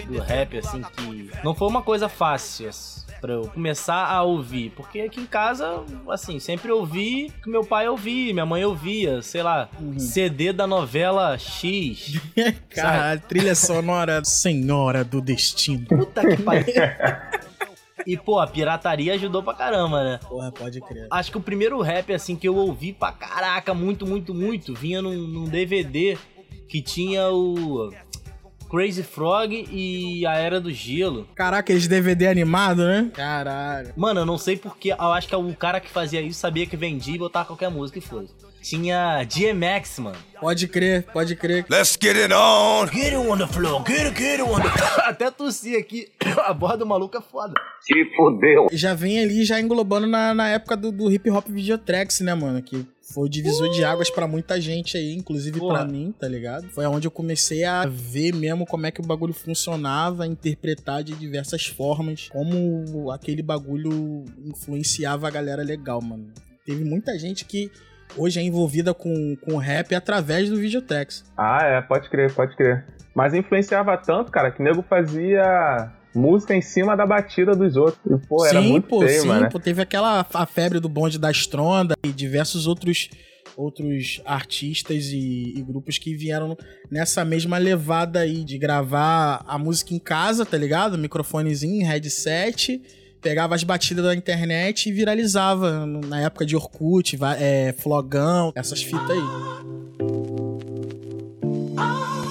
do 0.06 0.20
rap, 0.20 0.58
assim, 0.58 0.82
que 0.82 1.30
não 1.42 1.54
foi 1.54 1.68
uma 1.68 1.80
coisa 1.80 2.06
fácil. 2.06 2.68
Por 2.68 3.20
pra 3.20 3.32
eu 3.32 3.48
começar 3.48 4.04
a 4.04 4.22
ouvir? 4.22 4.70
Porque 4.76 5.00
aqui 5.00 5.20
em 5.20 5.26
casa, 5.26 5.82
assim, 6.10 6.38
sempre 6.38 6.70
ouvi 6.70 7.32
que 7.42 7.48
meu 7.48 7.64
pai 7.64 7.88
ouvia, 7.88 8.34
minha 8.34 8.44
mãe 8.44 8.62
ouvia, 8.62 9.22
sei 9.22 9.42
lá, 9.42 9.70
CD 9.96 10.52
da 10.52 10.66
novela 10.66 11.38
X. 11.38 12.20
Caralho, 12.68 13.22
trilha 13.26 13.54
sonora 13.54 14.22
Senhora 14.22 15.02
do 15.02 15.22
Destino. 15.22 15.86
Puta 15.86 16.28
que 16.28 16.42
pariu. 16.42 16.66
E, 18.06 18.16
pô, 18.16 18.38
a 18.38 18.46
pirataria 18.46 19.14
ajudou 19.14 19.42
pra 19.42 19.54
caramba, 19.54 20.04
né? 20.04 20.20
Porra, 20.28 20.52
pode 20.52 20.80
crer. 20.80 21.08
Acho 21.10 21.30
que 21.30 21.38
o 21.38 21.40
primeiro 21.40 21.80
rap, 21.82 22.12
assim, 22.12 22.36
que 22.36 22.46
eu 22.46 22.54
ouvi 22.54 22.92
pra 22.92 23.10
caraca, 23.10 23.74
muito, 23.74 24.06
muito, 24.06 24.32
muito, 24.32 24.74
vinha 24.74 25.02
num, 25.02 25.26
num 25.26 25.44
DVD 25.44 26.16
que 26.68 26.80
tinha 26.80 27.28
o 27.30 27.90
Crazy 28.70 29.02
Frog 29.02 29.66
e 29.70 30.26
a 30.26 30.34
Era 30.34 30.60
do 30.60 30.72
Gelo. 30.72 31.26
Caraca, 31.34 31.72
eles 31.72 31.88
DVD 31.88 32.28
animado, 32.28 32.84
né? 32.84 33.10
Caralho. 33.14 33.92
Mano, 33.96 34.20
eu 34.20 34.26
não 34.26 34.38
sei 34.38 34.56
porque, 34.56 34.90
eu 34.92 35.12
acho 35.12 35.28
que 35.28 35.34
o 35.34 35.54
cara 35.54 35.80
que 35.80 35.88
fazia 35.88 36.20
isso 36.20 36.38
sabia 36.38 36.66
que 36.66 36.76
vendia 36.76 37.14
e 37.14 37.18
botava 37.18 37.46
qualquer 37.46 37.70
música 37.70 37.98
e 37.98 38.02
fosse. 38.02 38.34
Tinha 38.66 39.22
DMX, 39.22 40.00
mano. 40.00 40.18
Pode 40.40 40.66
crer, 40.66 41.04
pode 41.12 41.36
crer. 41.36 41.64
Let's 41.70 41.96
get 41.96 42.16
it 42.16 42.32
on! 42.34 42.88
Get 42.88 43.12
it 43.12 43.16
on 43.16 43.38
the 43.38 43.46
floor, 43.46 43.84
get 43.84 44.08
it, 44.08 44.18
get 44.18 44.40
it 44.40 44.42
on 44.42 44.60
the 44.60 44.68
Até 45.06 45.30
tossi 45.30 45.76
aqui. 45.76 46.08
A 46.44 46.52
borda 46.52 46.78
do 46.78 46.84
maluco 46.84 47.16
é 47.16 47.20
foda. 47.20 47.54
Se 47.80 47.94
fudeu. 48.16 48.66
Já 48.72 48.92
vem 48.92 49.20
ali 49.20 49.44
já 49.44 49.60
englobando 49.60 50.08
na, 50.08 50.34
na 50.34 50.48
época 50.48 50.76
do, 50.76 50.90
do 50.90 51.08
hip 51.08 51.30
hop 51.30 51.46
videotracks, 51.46 52.18
né, 52.22 52.34
mano? 52.34 52.60
Que 52.60 52.84
foi 53.14 53.26
o 53.26 53.28
divisor 53.28 53.70
de 53.70 53.84
águas 53.84 54.10
pra 54.10 54.26
muita 54.26 54.60
gente 54.60 54.96
aí, 54.96 55.14
inclusive 55.14 55.60
Porra. 55.60 55.74
pra 55.74 55.84
mim, 55.84 56.12
tá 56.18 56.26
ligado? 56.26 56.68
Foi 56.70 56.84
onde 56.86 57.06
eu 57.06 57.12
comecei 57.12 57.62
a 57.62 57.86
ver 57.86 58.34
mesmo 58.34 58.66
como 58.66 58.84
é 58.84 58.90
que 58.90 59.00
o 59.00 59.06
bagulho 59.06 59.32
funcionava, 59.32 60.24
a 60.24 60.26
interpretar 60.26 61.04
de 61.04 61.14
diversas 61.14 61.66
formas, 61.66 62.28
como 62.30 63.12
aquele 63.12 63.42
bagulho 63.42 64.24
influenciava 64.44 65.28
a 65.28 65.30
galera 65.30 65.62
legal, 65.62 66.02
mano. 66.02 66.32
Teve 66.66 66.82
muita 66.84 67.16
gente 67.16 67.44
que 67.44 67.70
hoje 68.16 68.40
é 68.40 68.42
envolvida 68.42 68.92
com, 68.92 69.36
com 69.36 69.56
rap 69.56 69.94
através 69.94 70.48
do 70.48 70.56
videotracks. 70.56 71.24
Ah, 71.36 71.60
é, 71.62 71.80
pode 71.80 72.08
crer, 72.08 72.32
pode 72.32 72.56
crer. 72.56 72.84
Mas 73.14 73.32
influenciava 73.32 73.96
tanto, 73.96 74.30
cara, 74.30 74.50
que 74.50 74.60
o 74.60 74.64
nego 74.64 74.82
fazia 74.82 75.90
música 76.14 76.54
em 76.54 76.62
cima 76.62 76.96
da 76.96 77.06
batida 77.06 77.52
dos 77.52 77.76
outros. 77.76 78.00
E, 78.06 78.26
pô, 78.26 78.44
era 78.46 78.60
sim, 78.60 78.68
muito 78.68 78.88
pô, 78.88 79.00
feio, 79.00 79.22
sim, 79.22 79.28
mano. 79.28 79.48
pô, 79.50 79.58
teve 79.58 79.82
aquela 79.82 80.26
a 80.34 80.46
febre 80.46 80.80
do 80.80 80.88
bonde 80.88 81.18
da 81.18 81.30
Stronda 81.30 81.94
e 82.04 82.12
diversos 82.12 82.66
outros 82.66 83.08
outros 83.56 84.20
artistas 84.26 85.06
e, 85.06 85.54
e 85.56 85.62
grupos 85.62 85.96
que 85.96 86.14
vieram 86.14 86.56
nessa 86.90 87.24
mesma 87.24 87.56
levada 87.56 88.20
aí 88.20 88.44
de 88.44 88.58
gravar 88.58 89.42
a 89.46 89.56
música 89.56 89.94
em 89.94 89.98
casa, 89.98 90.44
tá 90.44 90.58
ligado? 90.58 90.98
Microfonezinho, 90.98 91.86
headset, 91.86 92.82
pegava 93.26 93.56
as 93.56 93.64
batidas 93.64 94.04
da 94.04 94.14
internet 94.14 94.88
e 94.88 94.92
viralizava 94.92 95.84
na 95.84 96.20
época 96.20 96.46
de 96.46 96.54
Orkut, 96.54 97.18
é, 97.40 97.74
Flogão, 97.76 98.52
essas 98.54 98.80
fitas 98.84 99.10
aí. 99.10 99.18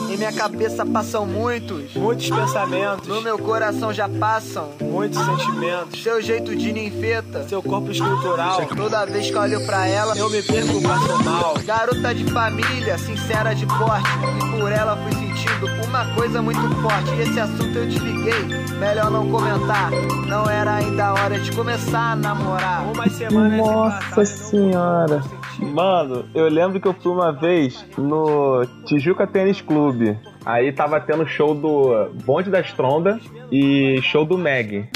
Em 0.09 0.15
minha 0.15 0.31
cabeça 0.31 0.85
passam 0.85 1.25
muitos, 1.25 1.93
muitos 1.95 2.29
pensamentos. 2.29 3.09
No 3.09 3.21
meu 3.21 3.37
coração 3.37 3.91
já 3.91 4.07
passam 4.07 4.69
muitos 4.79 5.19
sentimentos. 5.19 6.01
Seu 6.01 6.21
jeito 6.21 6.55
de 6.55 6.71
ninfeta, 6.71 7.45
seu 7.45 7.61
corpo 7.61 7.91
escultural. 7.91 8.65
Toda 8.67 9.05
vez 9.05 9.29
que 9.29 9.35
olho 9.35 9.65
pra 9.65 9.85
ela, 9.85 10.17
eu 10.17 10.29
me 10.29 10.41
perco 10.41 10.81
passo 10.81 11.23
mal. 11.25 11.55
Garota 11.65 12.15
de 12.15 12.23
família, 12.31 12.97
sincera 12.97 13.53
de 13.53 13.65
porte. 13.65 14.09
E 14.47 14.61
por 14.61 14.71
ela 14.71 14.95
fui 14.95 15.25
sentindo 15.35 15.67
uma 15.85 16.05
coisa 16.15 16.41
muito 16.41 16.61
forte. 16.81 17.11
E 17.17 17.21
esse 17.21 17.39
assunto 17.39 17.77
eu 17.77 17.85
desliguei, 17.85 18.45
melhor 18.79 19.11
não 19.11 19.29
comentar. 19.29 19.91
Não 20.27 20.49
era 20.49 20.75
ainda 20.75 21.07
a 21.07 21.13
hora 21.13 21.37
de 21.37 21.51
começar 21.51 22.13
a 22.13 22.15
namorar. 22.15 22.85
Umas 22.91 23.11
semanas 23.11 23.57
Nossa 23.57 24.25
senhora. 24.25 25.21
Mano, 25.59 26.25
eu 26.33 26.47
lembro 26.47 26.79
que 26.79 26.87
eu 26.87 26.93
fui 26.93 27.11
uma 27.11 27.31
vez 27.31 27.85
no 27.97 28.65
Tijuca 28.85 29.27
Tênis 29.27 29.61
Clube. 29.61 30.17
Aí 30.45 30.71
tava 30.71 30.99
tendo 30.99 31.27
show 31.27 31.53
do 31.53 32.09
Bonde 32.25 32.49
da 32.49 32.61
Stronda 32.61 33.19
e 33.51 33.99
show 34.01 34.25
do 34.25 34.37
Meg. 34.37 34.87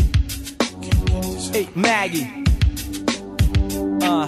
Ei, 1.54 1.68
Mag. 1.76 2.46
Ah. 4.04 4.28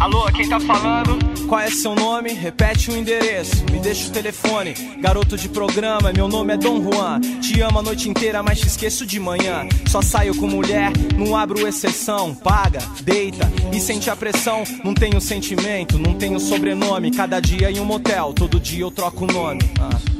Alô, 0.00 0.24
quem 0.32 0.48
tá 0.48 0.58
falando? 0.58 1.18
Qual 1.46 1.60
é 1.60 1.68
seu 1.68 1.94
nome? 1.94 2.32
Repete 2.32 2.90
o 2.90 2.96
endereço, 2.96 3.66
me 3.70 3.78
deixa 3.80 4.08
o 4.08 4.10
telefone. 4.10 4.72
Garoto 4.98 5.36
de 5.36 5.46
programa, 5.46 6.10
meu 6.10 6.26
nome 6.26 6.54
é 6.54 6.56
Dom 6.56 6.82
Juan. 6.82 7.20
Te 7.42 7.60
amo 7.60 7.80
a 7.80 7.82
noite 7.82 8.08
inteira, 8.08 8.42
mas 8.42 8.58
te 8.58 8.66
esqueço 8.66 9.04
de 9.04 9.20
manhã. 9.20 9.68
Só 9.86 10.00
saio 10.00 10.34
com 10.34 10.46
mulher, 10.46 10.90
não 11.14 11.36
abro 11.36 11.68
exceção. 11.68 12.34
Paga, 12.34 12.80
deita 13.02 13.52
e 13.70 13.78
sente 13.78 14.08
a 14.08 14.16
pressão. 14.16 14.64
Não 14.82 14.94
tenho 14.94 15.20
sentimento, 15.20 15.98
não 15.98 16.14
tenho 16.14 16.40
sobrenome. 16.40 17.10
Cada 17.10 17.38
dia 17.38 17.70
em 17.70 17.78
um 17.78 17.84
motel, 17.84 18.32
todo 18.32 18.58
dia 18.58 18.80
eu 18.80 18.90
troco 18.90 19.24
o 19.24 19.26
nome. 19.26 19.60
Ah. 19.78 20.19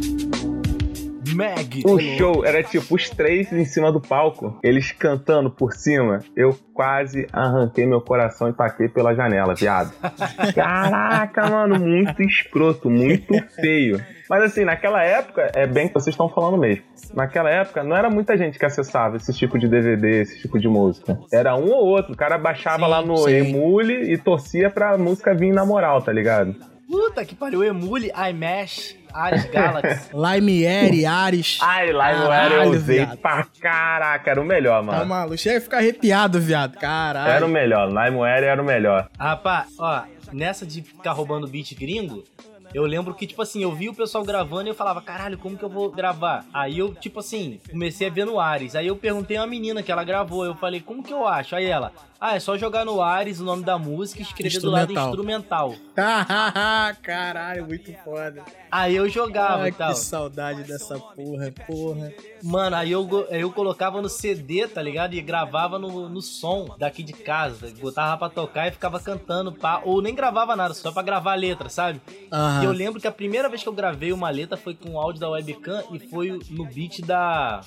Meg. 1.40 1.82
O 1.84 1.98
show 1.98 2.44
era 2.44 2.62
tipo 2.62 2.94
os 2.94 3.10
três 3.10 3.52
em 3.52 3.64
cima 3.64 3.90
do 3.90 4.00
palco, 4.00 4.58
eles 4.62 4.92
cantando 4.92 5.50
por 5.50 5.72
cima. 5.72 6.20
Eu 6.36 6.56
quase 6.74 7.26
arranquei 7.32 7.86
meu 7.86 8.00
coração 8.00 8.48
e 8.48 8.52
taquei 8.52 8.88
pela 8.88 9.14
janela, 9.14 9.54
viado. 9.54 9.92
Caraca, 10.54 11.48
mano, 11.48 11.78
muito 11.78 12.22
escroto, 12.22 12.88
muito 12.90 13.34
feio. 13.54 14.02
Mas 14.28 14.44
assim, 14.44 14.64
naquela 14.64 15.02
época, 15.02 15.50
é 15.54 15.66
bem 15.66 15.88
que 15.88 15.94
vocês 15.94 16.14
estão 16.14 16.28
falando 16.28 16.56
mesmo. 16.56 16.84
Naquela 17.14 17.50
época, 17.50 17.82
não 17.82 17.96
era 17.96 18.08
muita 18.08 18.36
gente 18.36 18.58
que 18.58 18.64
acessava 18.64 19.16
esse 19.16 19.32
tipo 19.32 19.58
de 19.58 19.66
DVD, 19.66 20.20
esse 20.22 20.40
tipo 20.40 20.58
de 20.58 20.68
música. 20.68 21.18
Era 21.32 21.56
um 21.56 21.68
ou 21.70 21.84
outro. 21.86 22.12
O 22.12 22.16
cara 22.16 22.38
baixava 22.38 22.84
Sim, 22.84 22.90
lá 22.90 23.02
no 23.02 23.16
sim. 23.16 23.32
Emule 23.32 24.12
e 24.12 24.16
torcia 24.16 24.70
pra 24.70 24.96
música 24.96 25.34
vir 25.34 25.52
na 25.52 25.64
moral, 25.66 26.00
tá 26.00 26.12
ligado? 26.12 26.54
Puta 26.88 27.24
que 27.24 27.34
pariu. 27.34 27.64
Emule, 27.64 28.12
iMesh, 28.30 28.96
Ares 29.12 29.44
Galaxy. 29.46 30.10
Lime 30.14 30.66
Air, 30.66 31.10
Ares. 31.12 31.58
Ai, 31.62 31.86
Limeware 31.86 32.52
eu 32.64 32.70
usei 32.70 32.96
viado. 33.04 33.18
pra 33.18 33.46
caraca, 33.60 34.30
era 34.30 34.40
o 34.40 34.44
melhor, 34.44 34.76
Tá 34.78 34.82
mano. 34.82 35.06
maluco, 35.06 35.38
chega 35.38 35.58
a 35.58 35.60
ficar 35.60 35.78
arrepiado, 35.78 36.40
viado. 36.40 36.76
Caralho. 36.78 37.30
Era 37.30 37.46
o 37.46 37.48
melhor, 37.48 37.88
Limeware 37.88 38.44
era 38.44 38.60
o 38.62 38.64
melhor. 38.64 39.08
Rapaz, 39.18 39.68
ó, 39.78 40.02
nessa 40.32 40.64
de 40.66 40.82
ficar 40.82 41.12
roubando 41.12 41.46
beat 41.46 41.74
gringo, 41.78 42.24
eu 42.72 42.84
lembro 42.86 43.12
que, 43.14 43.26
tipo 43.26 43.42
assim, 43.42 43.62
eu 43.62 43.72
vi 43.74 43.88
o 43.88 43.94
pessoal 43.94 44.22
gravando 44.24 44.68
e 44.68 44.70
eu 44.70 44.74
falava, 44.74 45.02
caralho, 45.02 45.36
como 45.36 45.56
que 45.58 45.64
eu 45.64 45.68
vou 45.68 45.90
gravar? 45.90 46.44
Aí 46.54 46.78
eu, 46.78 46.94
tipo 46.94 47.18
assim, 47.18 47.60
comecei 47.68 48.06
a 48.06 48.10
ver 48.10 48.24
no 48.24 48.38
Ares. 48.38 48.76
Aí 48.76 48.86
eu 48.86 48.94
perguntei 48.94 49.36
a 49.36 49.40
uma 49.40 49.46
menina 49.48 49.82
que 49.82 49.90
ela 49.90 50.04
gravou, 50.04 50.44
eu 50.44 50.54
falei, 50.54 50.80
como 50.80 51.02
que 51.02 51.12
eu 51.12 51.26
acho? 51.26 51.56
Aí 51.56 51.66
ela, 51.66 51.92
ah, 52.20 52.36
é 52.36 52.40
só 52.40 52.58
jogar 52.58 52.84
no 52.84 53.00
Ares 53.00 53.40
o 53.40 53.44
nome 53.44 53.64
da 53.64 53.78
música 53.78 54.20
e 54.20 54.22
escrever 54.22 54.60
do 54.60 54.70
lado 54.70 54.92
instrumental. 54.92 55.74
Caralho, 57.02 57.66
muito 57.66 57.90
foda. 58.04 58.44
Aí 58.70 58.94
eu 58.94 59.08
jogava 59.08 59.62
Ai, 59.62 59.70
e 59.70 59.72
tal. 59.72 59.92
que 59.92 59.98
saudade 60.00 60.62
dessa 60.64 60.98
porra, 60.98 61.50
porra. 61.66 62.12
Mano, 62.42 62.76
aí 62.76 62.92
eu, 62.92 63.08
eu 63.30 63.50
colocava 63.50 64.02
no 64.02 64.08
CD, 64.10 64.68
tá 64.68 64.82
ligado? 64.82 65.14
E 65.14 65.20
gravava 65.22 65.78
no, 65.78 66.10
no 66.10 66.20
som 66.20 66.76
daqui 66.78 67.02
de 67.02 67.14
casa. 67.14 67.72
Botava 67.80 68.18
pra 68.18 68.28
tocar 68.28 68.68
e 68.68 68.72
ficava 68.72 69.00
cantando, 69.00 69.50
pá. 69.50 69.80
Ou 69.82 70.02
nem 70.02 70.14
gravava 70.14 70.54
nada, 70.54 70.74
só 70.74 70.92
pra 70.92 71.02
gravar 71.02 71.32
a 71.32 71.36
letra, 71.36 71.70
sabe? 71.70 72.02
Aham. 72.30 72.62
E 72.62 72.64
eu 72.66 72.72
lembro 72.72 73.00
que 73.00 73.06
a 73.08 73.12
primeira 73.12 73.48
vez 73.48 73.62
que 73.62 73.68
eu 73.68 73.72
gravei 73.72 74.12
uma 74.12 74.28
letra 74.28 74.58
foi 74.58 74.74
com 74.74 74.90
o 74.90 75.00
áudio 75.00 75.22
da 75.22 75.30
webcam 75.30 75.82
e 75.90 75.98
foi 75.98 76.38
no 76.50 76.66
beat 76.66 77.00
da. 77.00 77.62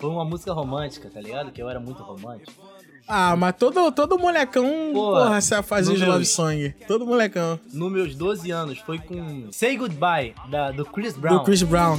Foi 0.00 0.10
uma 0.10 0.24
música 0.24 0.52
romântica, 0.52 1.08
tá 1.08 1.20
ligado? 1.20 1.52
Que 1.52 1.62
eu 1.62 1.70
era 1.70 1.78
muito 1.78 2.02
romântico. 2.02 2.73
Ah, 3.06 3.36
mas 3.36 3.54
todo, 3.56 3.92
todo 3.92 4.18
molecão, 4.18 4.64
Pô, 4.94 5.12
porra, 5.12 5.36
essa 5.36 5.62
fazia 5.62 5.94
de 5.94 6.04
love 6.04 6.24
song. 6.24 6.74
Todo 6.88 7.06
molecão. 7.06 7.60
Nos 7.72 7.92
meus 7.92 8.14
12 8.14 8.50
anos, 8.50 8.78
foi 8.78 8.98
com 8.98 9.48
Say 9.52 9.76
Goodbye, 9.76 10.34
da, 10.48 10.70
do 10.70 10.86
Chris 10.86 11.14
Brown. 11.14 11.38
Do 11.38 11.44
Chris 11.44 11.62
Brown. 11.62 11.98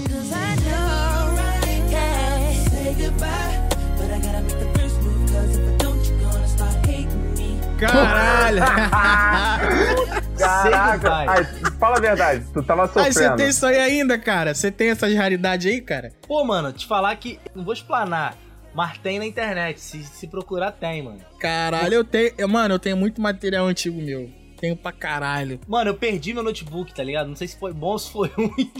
Caralho! 7.80 8.62
Caraca, 10.38 11.14
ai, 11.14 11.44
fala 11.80 11.98
a 11.98 12.00
verdade, 12.00 12.46
tu 12.54 12.62
tava 12.62 12.84
Aí 12.84 12.90
você 12.90 13.14
sofrendo. 13.14 13.36
tem 13.38 13.48
isso 13.50 13.66
aí 13.66 13.78
ainda, 13.80 14.18
cara? 14.18 14.54
Você 14.54 14.70
tem 14.72 14.90
essas 14.90 15.14
raridades 15.16 15.72
aí, 15.72 15.82
cara? 15.82 16.12
Pô, 16.28 16.44
mano, 16.44 16.72
te 16.74 16.86
falar 16.86 17.16
que. 17.16 17.40
Não 17.56 17.64
vou 17.64 17.74
explanar, 17.74 18.36
mas 18.76 18.98
tem 18.98 19.18
na 19.20 19.26
internet. 19.26 19.80
Se, 19.80 20.04
se 20.04 20.28
procurar, 20.28 20.72
tem, 20.72 21.02
mano. 21.02 21.20
Caralho, 21.40 21.94
eu 21.94 22.04
tenho. 22.04 22.32
eu- 22.38 22.48
Mano, 22.48 22.76
eu 22.76 22.80
tenho 22.80 22.98
muito 22.98 23.22
material 23.22 23.66
antigo 23.66 24.00
meu. 24.02 24.30
Tenho 24.58 24.76
pra 24.78 24.92
caralho. 24.94 25.60
Mano, 25.68 25.90
eu 25.90 25.96
perdi 25.96 26.34
meu 26.34 26.42
notebook, 26.42 26.94
tá 26.96 27.04
ligado? 27.04 27.28
Não 27.28 27.36
sei 27.36 27.46
se 27.48 27.58
foi 27.60 27.74
bom 27.74 27.88
ou 27.88 28.00
se 28.00 28.10
foi 28.10 28.30
ruim. 28.38 28.72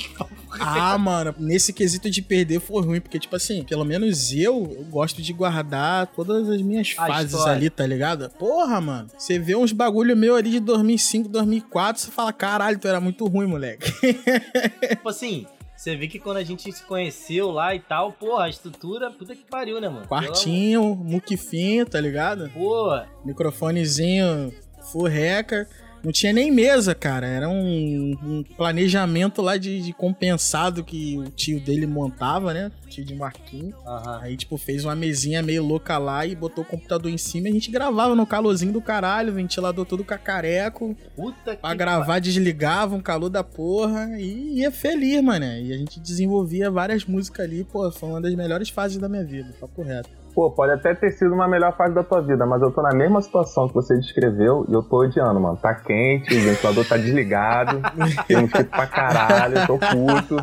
Ah, 0.58 0.98
mano, 0.98 1.36
nesse 1.38 1.74
quesito 1.74 2.10
de 2.10 2.22
perder 2.22 2.62
foi 2.62 2.82
ruim, 2.82 3.02
porque, 3.02 3.20
tipo 3.20 3.36
assim, 3.36 3.62
pelo 3.62 3.84
menos 3.84 4.32
eu, 4.32 4.74
eu 4.78 4.86
gosto 4.86 5.22
de 5.22 5.34
guardar 5.34 6.08
todas 6.08 6.48
as 6.50 6.62
minhas 6.62 6.94
A 6.98 7.06
fases 7.08 7.34
história. 7.34 7.54
ali, 7.54 7.70
tá 7.70 7.86
ligado? 7.86 8.30
Porra, 8.40 8.80
mano, 8.80 9.10
você 9.18 9.38
vê 9.38 9.54
uns 9.54 9.74
bagulho 9.74 10.16
meu 10.16 10.36
ali 10.38 10.50
de 10.52 10.60
2005, 10.62 11.28
2004, 11.28 12.02
você 12.04 12.10
fala, 12.12 12.32
caralho, 12.32 12.80
tu 12.80 12.88
era 12.88 13.02
muito 13.02 13.26
ruim, 13.28 13.46
moleque. 13.46 13.92
tipo 14.90 15.10
assim, 15.10 15.46
Você 15.86 15.96
vê 15.96 16.08
que 16.08 16.18
quando 16.18 16.38
a 16.38 16.44
gente 16.44 16.72
se 16.72 16.82
conheceu 16.82 17.52
lá 17.52 17.76
e 17.76 17.80
tal, 17.80 18.12
porra, 18.12 18.46
a 18.46 18.50
estrutura, 18.50 19.12
puta 19.12 19.36
que 19.36 19.44
pariu, 19.44 19.80
né, 19.80 19.88
mano? 19.88 20.08
Quartinho, 20.08 20.96
muquifinho, 20.96 21.86
tá 21.86 22.02
ligado? 22.02 22.50
Pô. 22.50 22.90
Microfonezinho, 23.24 24.52
furreca. 24.92 25.70
Não 26.06 26.12
tinha 26.12 26.32
nem 26.32 26.52
mesa, 26.52 26.94
cara. 26.94 27.26
Era 27.26 27.50
um, 27.50 28.16
um 28.24 28.44
planejamento 28.56 29.42
lá 29.42 29.58
de, 29.58 29.82
de, 29.82 29.92
compensado 29.92 30.84
que 30.84 31.18
o 31.18 31.32
tio 31.32 31.60
dele 31.60 31.88
montava, 31.88 32.54
né? 32.54 32.72
O 32.86 32.88
tio 32.88 33.04
de 33.04 33.16
Marquinhos. 33.16 33.74
Uhum. 33.74 34.16
Aí, 34.22 34.38
tipo, 34.38 34.56
fez 34.56 34.86
uma 34.86 34.96
mesinha 34.96 35.42
meio 35.42 35.64
louca 35.64 35.98
lá 35.98 36.24
e 36.24 36.36
botou 36.36 36.64
o 36.64 36.68
computador 36.68 37.12
em 37.12 37.18
cima 37.18 37.48
e 37.48 37.50
a 37.50 37.54
gente 37.54 37.72
gravava 37.72 38.14
no 38.14 38.28
calorzinho 38.28 38.72
do 38.72 38.84
caralho, 38.84 39.34
ventilador 39.34 39.84
todo 39.84 40.04
cacareco. 40.04 40.96
Puta 41.16 41.56
pra 41.56 41.74
gravar, 41.74 42.06
pai. 42.06 42.22
desligava 42.22 42.96
um 42.96 43.02
calor 43.02 43.30
da 43.30 43.44
porra 43.44 44.20
e 44.20 44.60
ia 44.60 44.72
feliz, 44.72 45.24
mano. 45.24 45.46
E 45.46 45.74
a 45.74 45.78
gente 45.78 46.00
desenvolvia 46.00 46.70
várias 46.70 47.04
músicas 47.04 47.48
ali, 47.48 47.64
pô, 47.64 47.92
foi 47.92 48.10
uma 48.10 48.22
das 48.22 48.36
melhores 48.36 48.70
fases 48.70 49.00
da 49.00 49.10
minha 49.10 49.24
vida, 49.24 49.56
papo 49.60 49.82
reto. 49.82 50.25
Pô, 50.36 50.52
pode 50.52 50.74
até 50.74 50.94
ter 50.94 51.12
sido 51.12 51.34
uma 51.34 51.48
melhor 51.48 51.78
fase 51.78 51.96
da 51.96 52.04
tua 52.04 52.22
vida, 52.22 52.46
mas 52.46 52.62
eu 52.62 52.70
tô 52.70 52.82
na 52.82 52.94
mesma 52.94 53.22
situação 53.22 53.70
que 53.70 53.74
você 53.74 53.98
descreveu 53.98 54.66
e 54.68 54.74
eu 54.74 54.84
tô 54.84 54.98
odiando, 54.98 55.40
mano. 55.40 55.56
Tá 55.56 55.74
quente, 55.74 56.36
o 56.36 56.42
ventilador 56.42 56.86
tá 56.86 56.98
desligado, 56.98 57.82
tem 58.28 58.42
mosquito 58.42 58.70
pra 58.70 58.86
caralho, 58.86 59.60
eu 59.60 59.66
tô 59.66 59.78
puto. 59.78 60.36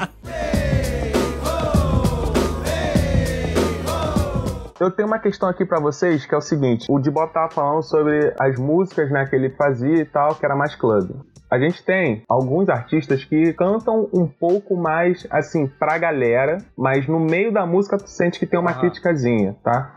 Eu 4.83 4.91
tenho 4.91 5.07
uma 5.07 5.21
questão 5.21 5.49
aqui 5.49 5.65
para 5.65 5.79
vocês 5.79 6.27
que 6.27 6.35
é 6.35 6.39
o 6.39 6.41
seguinte: 6.41 6.87
o 6.91 6.99
Dibop 6.99 7.33
tava 7.33 7.49
falando 7.49 7.85
sobre 7.85 8.35
as 8.37 8.59
músicas 8.59 9.09
né, 9.13 9.25
que 9.27 9.37
ele 9.37 9.51
fazia 9.51 9.99
e 9.99 10.05
tal, 10.05 10.35
que 10.35 10.45
era 10.45 10.57
mais 10.57 10.75
club. 10.75 11.09
A 11.49 11.57
gente 11.57 11.85
tem 11.85 12.25
alguns 12.29 12.69
artistas 12.69 13.25
que 13.25 13.53
cantam 13.53 14.09
um 14.13 14.27
pouco 14.27 14.77
mais 14.77 15.25
assim 15.31 15.69
pra 15.69 15.99
galera, 15.99 16.59
mas 16.77 17.07
no 17.07 17.21
meio 17.21 17.53
da 17.53 17.65
música 17.65 17.97
tu 17.97 18.11
sente 18.11 18.41
que 18.41 18.47
tem 18.47 18.59
uma 18.59 18.73
uhum. 18.73 18.81
criticazinha, 18.81 19.55
tá? 19.63 19.95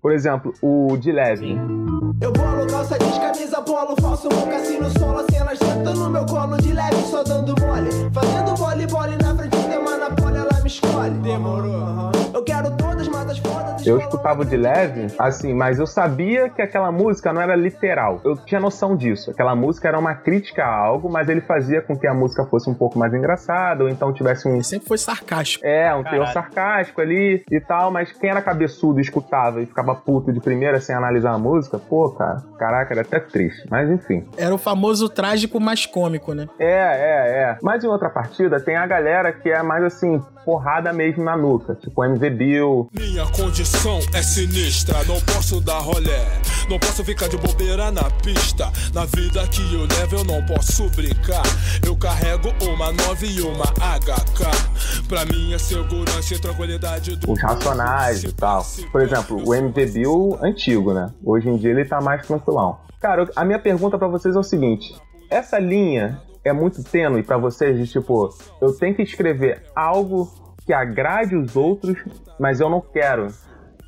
Por 0.00 0.10
exemplo, 0.10 0.54
o 0.62 0.96
de 0.96 1.12
leve. 1.12 1.58
Eu 2.18 2.32
bolo 2.32 2.66
calça 2.66 2.98
de 2.98 3.20
camisa 3.20 3.60
polo, 3.60 3.94
falso 4.00 4.28
mocassino 4.34 4.88
solo, 4.98 5.18
assim 5.18 5.36
ela 5.36 5.54
senta 5.54 5.92
no 5.92 6.08
meu 6.08 6.24
colo 6.24 6.56
de 6.56 6.72
leve, 6.72 6.96
só 7.10 7.22
dando 7.22 7.54
mole. 7.60 7.90
Fazendo 8.14 8.56
voleibol 8.56 9.06
na 9.22 9.34
frente 9.34 9.68
tem 9.68 9.78
uma 9.78 9.98
napolha, 9.98 10.38
ela 10.38 10.60
me 10.62 10.66
escolhe. 10.66 11.18
Demorou. 11.18 11.70
Uhum. 11.70 12.10
Eu 12.32 12.42
quero 12.42 12.70
Eu 13.86 13.98
escutava 13.98 14.44
de 14.44 14.56
leve, 14.56 15.06
assim, 15.18 15.52
mas 15.52 15.78
eu 15.78 15.86
sabia 15.86 16.48
que 16.48 16.62
aquela 16.62 16.90
música 16.90 17.32
não 17.32 17.40
era 17.40 17.54
literal. 17.54 18.20
Eu 18.24 18.36
tinha 18.36 18.60
noção 18.60 18.96
disso. 18.96 19.30
Aquela 19.30 19.54
música 19.54 19.88
era 19.88 19.98
uma 19.98 20.14
crítica 20.14 20.64
a 20.64 20.74
algo, 20.74 21.10
mas 21.10 21.28
ele 21.28 21.40
fazia 21.40 21.82
com 21.82 21.96
que 21.96 22.06
a 22.06 22.14
música 22.14 22.44
fosse 22.46 22.68
um 22.70 22.74
pouco 22.74 22.98
mais 22.98 23.12
engraçada, 23.12 23.84
ou 23.84 23.90
então 23.90 24.12
tivesse 24.12 24.48
um. 24.48 24.54
Ele 24.54 24.64
sempre 24.64 24.88
foi 24.88 24.96
sarcástico. 24.98 25.64
É, 25.66 25.94
um 25.94 26.02
teor 26.02 26.28
sarcástico 26.28 27.00
ali 27.00 27.44
e 27.50 27.60
tal, 27.60 27.90
mas 27.90 28.12
quem 28.12 28.30
era 28.30 28.40
cabeçudo 28.40 28.98
e 28.98 29.02
escutava 29.02 29.60
e 29.60 29.66
ficava 29.66 29.94
puto 29.94 30.32
de 30.32 30.40
primeira 30.40 30.80
sem 30.80 30.94
analisar 30.94 31.34
a 31.34 31.38
música, 31.38 31.78
pô, 31.78 32.10
cara, 32.10 32.42
caraca, 32.58 32.94
era 32.94 33.02
até 33.02 33.20
triste. 33.20 33.66
Mas 33.70 33.90
enfim. 33.90 34.26
Era 34.36 34.54
o 34.54 34.58
famoso 34.58 35.08
trágico 35.08 35.60
mais 35.60 35.84
cômico, 35.84 36.32
né? 36.32 36.48
É, 36.58 36.66
é, 36.66 37.42
é. 37.42 37.58
Mas 37.62 37.84
em 37.84 37.88
outra 37.88 38.08
partida 38.08 38.60
tem 38.60 38.76
a 38.76 38.86
galera 38.86 39.32
que 39.32 39.50
é 39.50 39.62
mais 39.62 39.84
assim, 39.84 40.22
porrada 40.44 40.92
mesmo 40.92 41.24
na 41.24 41.36
nuca, 41.36 41.74
tipo 41.74 42.04
MV 42.04 42.30
Bill. 42.30 42.88
Minha 42.92 43.26
condição 43.26 43.73
é 44.14 44.22
sinistra, 44.22 45.04
não 45.04 45.20
posso 45.20 45.60
dar 45.60 45.78
rolé, 45.78 46.24
não 46.70 46.78
posso 46.78 47.04
ficar 47.04 47.28
de 47.28 47.36
bobeira 47.36 47.90
na 47.90 48.08
pista. 48.22 48.70
Na 48.94 49.04
vida 49.04 49.46
que 49.48 49.60
eu 49.74 49.80
levo 49.80 50.16
eu 50.16 50.24
não 50.24 50.44
posso 50.46 50.88
brincar. 50.90 51.42
Eu 51.86 51.96
carrego 51.96 52.48
uma 52.62 52.92
9 52.92 53.26
e 53.26 53.40
uma 53.42 53.64
HK. 53.64 55.06
Pra 55.08 55.24
minha 55.26 55.58
segurança 55.58 56.34
e 56.34 56.38
tranquilidade 56.38 57.16
do. 57.16 57.32
Os 57.32 57.42
racionais 57.42 58.24
e 58.24 58.32
tal. 58.32 58.64
Por 58.90 59.02
exemplo, 59.02 59.42
o 59.46 59.54
MV 59.54 59.86
Bill 59.86 60.38
antigo, 60.42 60.94
né? 60.94 61.12
Hoje 61.22 61.48
em 61.48 61.56
dia 61.56 61.70
ele 61.70 61.84
tá 61.84 62.00
mais 62.00 62.26
tranquilão. 62.26 62.78
Cara, 63.00 63.28
a 63.36 63.44
minha 63.44 63.58
pergunta 63.58 63.98
para 63.98 64.08
vocês 64.08 64.34
é 64.34 64.38
o 64.38 64.42
seguinte: 64.42 64.94
essa 65.28 65.58
linha 65.58 66.22
é 66.42 66.52
muito 66.52 66.82
tênue 66.82 67.22
para 67.22 67.36
vocês 67.36 67.78
de 67.78 67.86
tipo, 67.86 68.30
eu 68.60 68.72
tenho 68.72 68.94
que 68.94 69.02
escrever 69.02 69.62
algo 69.74 70.30
que 70.64 70.72
agrade 70.72 71.36
os 71.36 71.54
outros, 71.54 71.98
mas 72.38 72.60
eu 72.60 72.70
não 72.70 72.80
quero. 72.80 73.28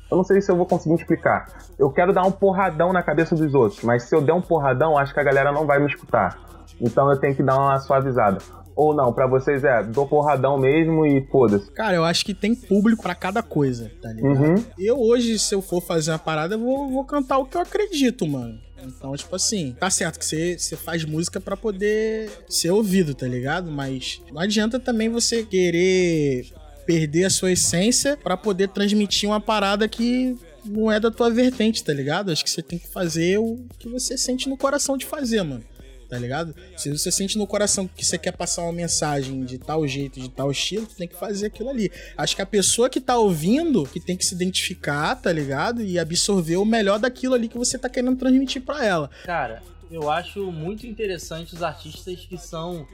Eu 0.09 0.17
não 0.17 0.23
sei 0.23 0.41
se 0.41 0.51
eu 0.51 0.55
vou 0.55 0.65
conseguir 0.65 0.95
explicar. 0.95 1.47
Eu 1.77 1.89
quero 1.91 2.13
dar 2.13 2.23
um 2.23 2.31
porradão 2.31 2.93
na 2.93 3.03
cabeça 3.03 3.35
dos 3.35 3.53
outros, 3.53 3.83
mas 3.83 4.03
se 4.03 4.15
eu 4.15 4.21
der 4.21 4.33
um 4.33 4.41
porradão, 4.41 4.97
acho 4.97 5.13
que 5.13 5.19
a 5.19 5.23
galera 5.23 5.51
não 5.51 5.65
vai 5.65 5.79
me 5.79 5.87
escutar. 5.87 6.39
Então 6.79 7.09
eu 7.11 7.19
tenho 7.19 7.35
que 7.35 7.43
dar 7.43 7.57
uma 7.57 7.79
suavizada. 7.79 8.37
Ou 8.75 8.93
não, 8.93 9.11
para 9.11 9.25
vocês 9.25 9.63
é, 9.63 9.81
dou 9.81 10.07
porradão 10.07 10.55
mesmo 10.55 11.03
e 11.03 11.25
foda-se. 11.31 11.71
Cara, 11.71 11.95
eu 11.95 12.05
acho 12.05 12.23
que 12.23 12.33
tem 12.33 12.53
público 12.53 13.01
para 13.01 13.15
cada 13.15 13.41
coisa, 13.41 13.91
tá 13.99 14.13
ligado? 14.13 14.39
Uhum. 14.39 14.55
Eu 14.77 14.99
hoje, 14.99 15.39
se 15.39 15.55
eu 15.55 15.63
for 15.63 15.81
fazer 15.81 16.11
uma 16.11 16.19
parada, 16.19 16.53
eu 16.53 16.59
vou, 16.59 16.87
vou 16.87 17.03
cantar 17.03 17.39
o 17.39 17.45
que 17.45 17.57
eu 17.57 17.61
acredito, 17.61 18.27
mano. 18.27 18.59
Então, 18.83 19.15
tipo 19.15 19.35
assim, 19.35 19.75
tá 19.79 19.89
certo 19.89 20.19
que 20.19 20.25
você, 20.25 20.75
faz 20.75 21.03
música 21.03 21.41
para 21.41 21.57
poder 21.57 22.29
ser 22.47 22.69
ouvido, 22.69 23.15
tá 23.15 23.27
ligado? 23.27 23.71
Mas 23.71 24.21
não 24.31 24.39
adianta 24.39 24.79
também 24.79 25.09
você 25.09 25.43
querer 25.43 26.45
perder 26.87 27.25
a 27.25 27.29
sua 27.29 27.51
essência 27.51 28.15
para 28.15 28.37
poder 28.37 28.69
transmitir 28.69 29.29
uma 29.29 29.41
parada 29.41 29.87
que 29.87 30.35
não 30.65 30.89
é 30.91 30.99
da 30.99 31.11
tua 31.11 31.29
vertente, 31.29 31.83
tá 31.83 31.93
ligado? 31.93 32.31
Acho 32.31 32.43
que 32.43 32.49
você 32.49 32.63
tem 32.63 32.79
que 32.79 32.87
fazer 32.87 33.37
o 33.37 33.65
que 33.77 33.89
você 33.89 34.17
sente 34.17 34.49
no 34.49 34.57
coração 34.57 34.97
de 34.97 35.05
fazer, 35.05 35.43
mano. 35.43 35.63
Tá 36.09 36.17
ligado? 36.17 36.55
Se 36.77 36.89
você 36.89 37.11
sente 37.11 37.37
no 37.37 37.45
coração 37.45 37.85
que 37.85 38.05
você 38.05 38.17
quer 38.17 38.31
passar 38.31 38.61
uma 38.63 38.71
mensagem 38.71 39.43
de 39.43 39.57
tal 39.57 39.85
jeito, 39.85 40.21
de 40.21 40.29
tal 40.29 40.49
estilo, 40.49 40.87
tem 40.97 41.05
que 41.05 41.17
fazer 41.17 41.47
aquilo 41.47 41.69
ali. 41.69 41.91
Acho 42.15 42.33
que 42.33 42.41
a 42.41 42.45
pessoa 42.45 42.89
que 42.89 43.01
tá 43.01 43.17
ouvindo, 43.17 43.83
que 43.83 43.99
tem 43.99 44.15
que 44.15 44.25
se 44.25 44.33
identificar, 44.33 45.15
tá 45.15 45.33
ligado? 45.33 45.83
E 45.83 45.99
absorver 45.99 46.55
o 46.55 46.63
melhor 46.63 46.97
daquilo 46.97 47.35
ali 47.35 47.49
que 47.49 47.57
você 47.57 47.77
tá 47.77 47.89
querendo 47.89 48.15
transmitir 48.15 48.61
para 48.61 48.85
ela. 48.85 49.09
Cara, 49.25 49.61
eu 49.91 50.09
acho 50.09 50.49
muito 50.49 50.87
interessante 50.87 51.53
os 51.53 51.61
artistas 51.61 52.25
que 52.25 52.37
são 52.37 52.87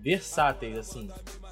versáteis, 0.00 0.78
assim. 0.78 1.08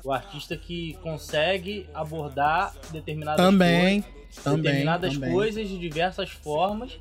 O 0.09 0.13
artista 0.13 0.57
que 0.57 0.95
consegue 1.03 1.87
abordar 1.93 2.75
determinadas 2.91 3.45
também, 3.45 4.01
coisas, 4.01 4.43
também, 4.43 4.63
determinadas 4.63 5.13
também. 5.13 5.33
coisas 5.33 5.69
de 5.69 5.79
diversas 5.79 6.31
formas 6.31 6.99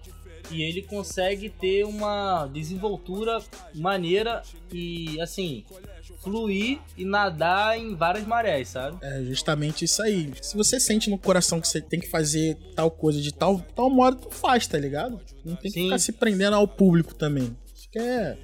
e 0.52 0.62
ele 0.62 0.82
consegue 0.82 1.50
ter 1.50 1.86
uma 1.86 2.48
desenvoltura 2.48 3.40
maneira 3.74 4.42
e 4.74 5.22
assim 5.22 5.64
fluir 6.22 6.80
e 6.98 7.06
nadar 7.06 7.80
em 7.80 7.96
várias 7.96 8.28
marés, 8.28 8.68
sabe? 8.68 8.98
É 9.02 9.24
justamente 9.24 9.86
isso 9.86 10.02
aí. 10.02 10.34
Se 10.42 10.58
você 10.58 10.78
sente 10.78 11.10
no 11.10 11.18
coração 11.18 11.62
que 11.62 11.68
você 11.70 11.80
tem 11.80 12.02
que 12.02 12.10
fazer 12.10 12.58
tal 12.76 12.92
coisa 12.92 13.22
de 13.22 13.34
tal, 13.34 13.62
tal 13.74 13.90
modo, 13.90 14.18
tu 14.18 14.36
faz, 14.36 14.68
tá 14.68 14.78
ligado? 14.78 15.18
Não 15.46 15.56
tem 15.56 15.72
que 15.72 15.80
Sim. 15.80 15.84
ficar 15.86 16.00
se 16.00 16.12
prendendo 16.12 16.58
ao 16.58 16.68
público 16.68 17.16
também. 17.16 17.56
Acho 17.74 17.90
que 17.90 18.00
é 18.00 18.38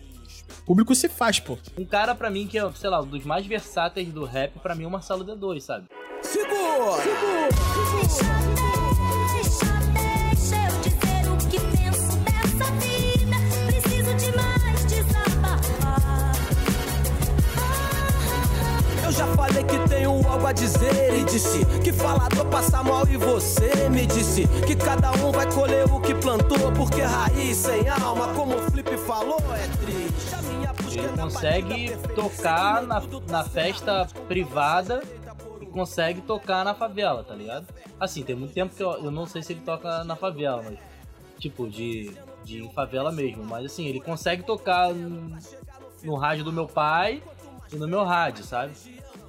o 0.61 0.65
público 0.65 0.95
se 0.95 1.09
faz, 1.09 1.39
pô. 1.39 1.57
Um 1.77 1.85
cara 1.85 2.15
para 2.15 2.29
mim 2.29 2.47
que 2.47 2.57
é, 2.57 2.71
sei 2.73 2.89
lá, 2.89 3.01
um 3.01 3.07
dos 3.07 3.25
mais 3.25 3.45
versáteis 3.45 4.11
do 4.11 4.25
rap, 4.25 4.59
para 4.59 4.75
mim 4.75 4.83
é 4.83 4.87
o 4.87 4.91
Marcelo 4.91 5.25
D2, 5.25 5.59
sabe? 5.59 5.87
Segura! 6.21 7.01
Segura! 7.01 7.49
Segura! 8.09 8.53
já 19.13 19.27
falei 19.35 19.63
que 19.63 19.77
tenho 19.87 20.11
algo 20.27 20.47
a 20.47 20.51
dizer 20.51 21.13
e 21.15 21.23
disse 21.25 21.63
que 21.83 21.93
falador 21.93 22.45
passa 22.47 22.81
mal 22.81 23.07
e 23.07 23.15
você 23.15 23.89
me 23.89 24.07
disse 24.07 24.47
que 24.65 24.75
cada 24.75 25.11
um 25.11 25.31
vai 25.31 25.51
colher 25.51 25.85
o 25.85 25.99
que 25.99 26.15
plantou 26.15 26.71
porque 26.71 27.01
raiz 27.01 27.57
sem 27.57 27.87
alma, 27.87 28.33
como 28.33 28.55
o 28.55 28.71
Flip 28.71 28.97
falou, 28.97 29.39
é 29.53 29.67
triste. 29.77 30.32
Ele 30.95 31.09
consegue 31.09 31.97
tocar 32.15 32.81
na, 32.83 33.01
na 33.29 33.43
festa 33.43 34.07
privada 34.27 35.01
e 35.61 35.65
consegue 35.65 36.21
tocar 36.21 36.63
na 36.63 36.73
favela, 36.73 37.23
tá 37.23 37.33
ligado? 37.33 37.67
Assim, 37.99 38.23
tem 38.23 38.35
muito 38.35 38.53
tempo 38.53 38.75
que 38.75 38.83
eu, 38.83 38.91
eu 39.03 39.11
não 39.11 39.25
sei 39.25 39.41
se 39.41 39.53
ele 39.53 39.61
toca 39.61 40.03
na 40.03 40.15
favela, 40.15 40.61
mas 40.63 40.77
tipo 41.39 41.67
de 41.67 42.11
de 42.43 42.69
favela 42.73 43.11
mesmo, 43.11 43.43
mas 43.43 43.65
assim, 43.65 43.87
ele 43.87 44.01
consegue 44.01 44.43
tocar 44.43 44.93
no, 44.93 45.37
no 46.03 46.15
rádio 46.15 46.43
do 46.43 46.51
meu 46.51 46.67
pai 46.67 47.21
e 47.71 47.75
no 47.75 47.87
meu 47.87 48.03
rádio, 48.03 48.43
sabe? 48.43 48.73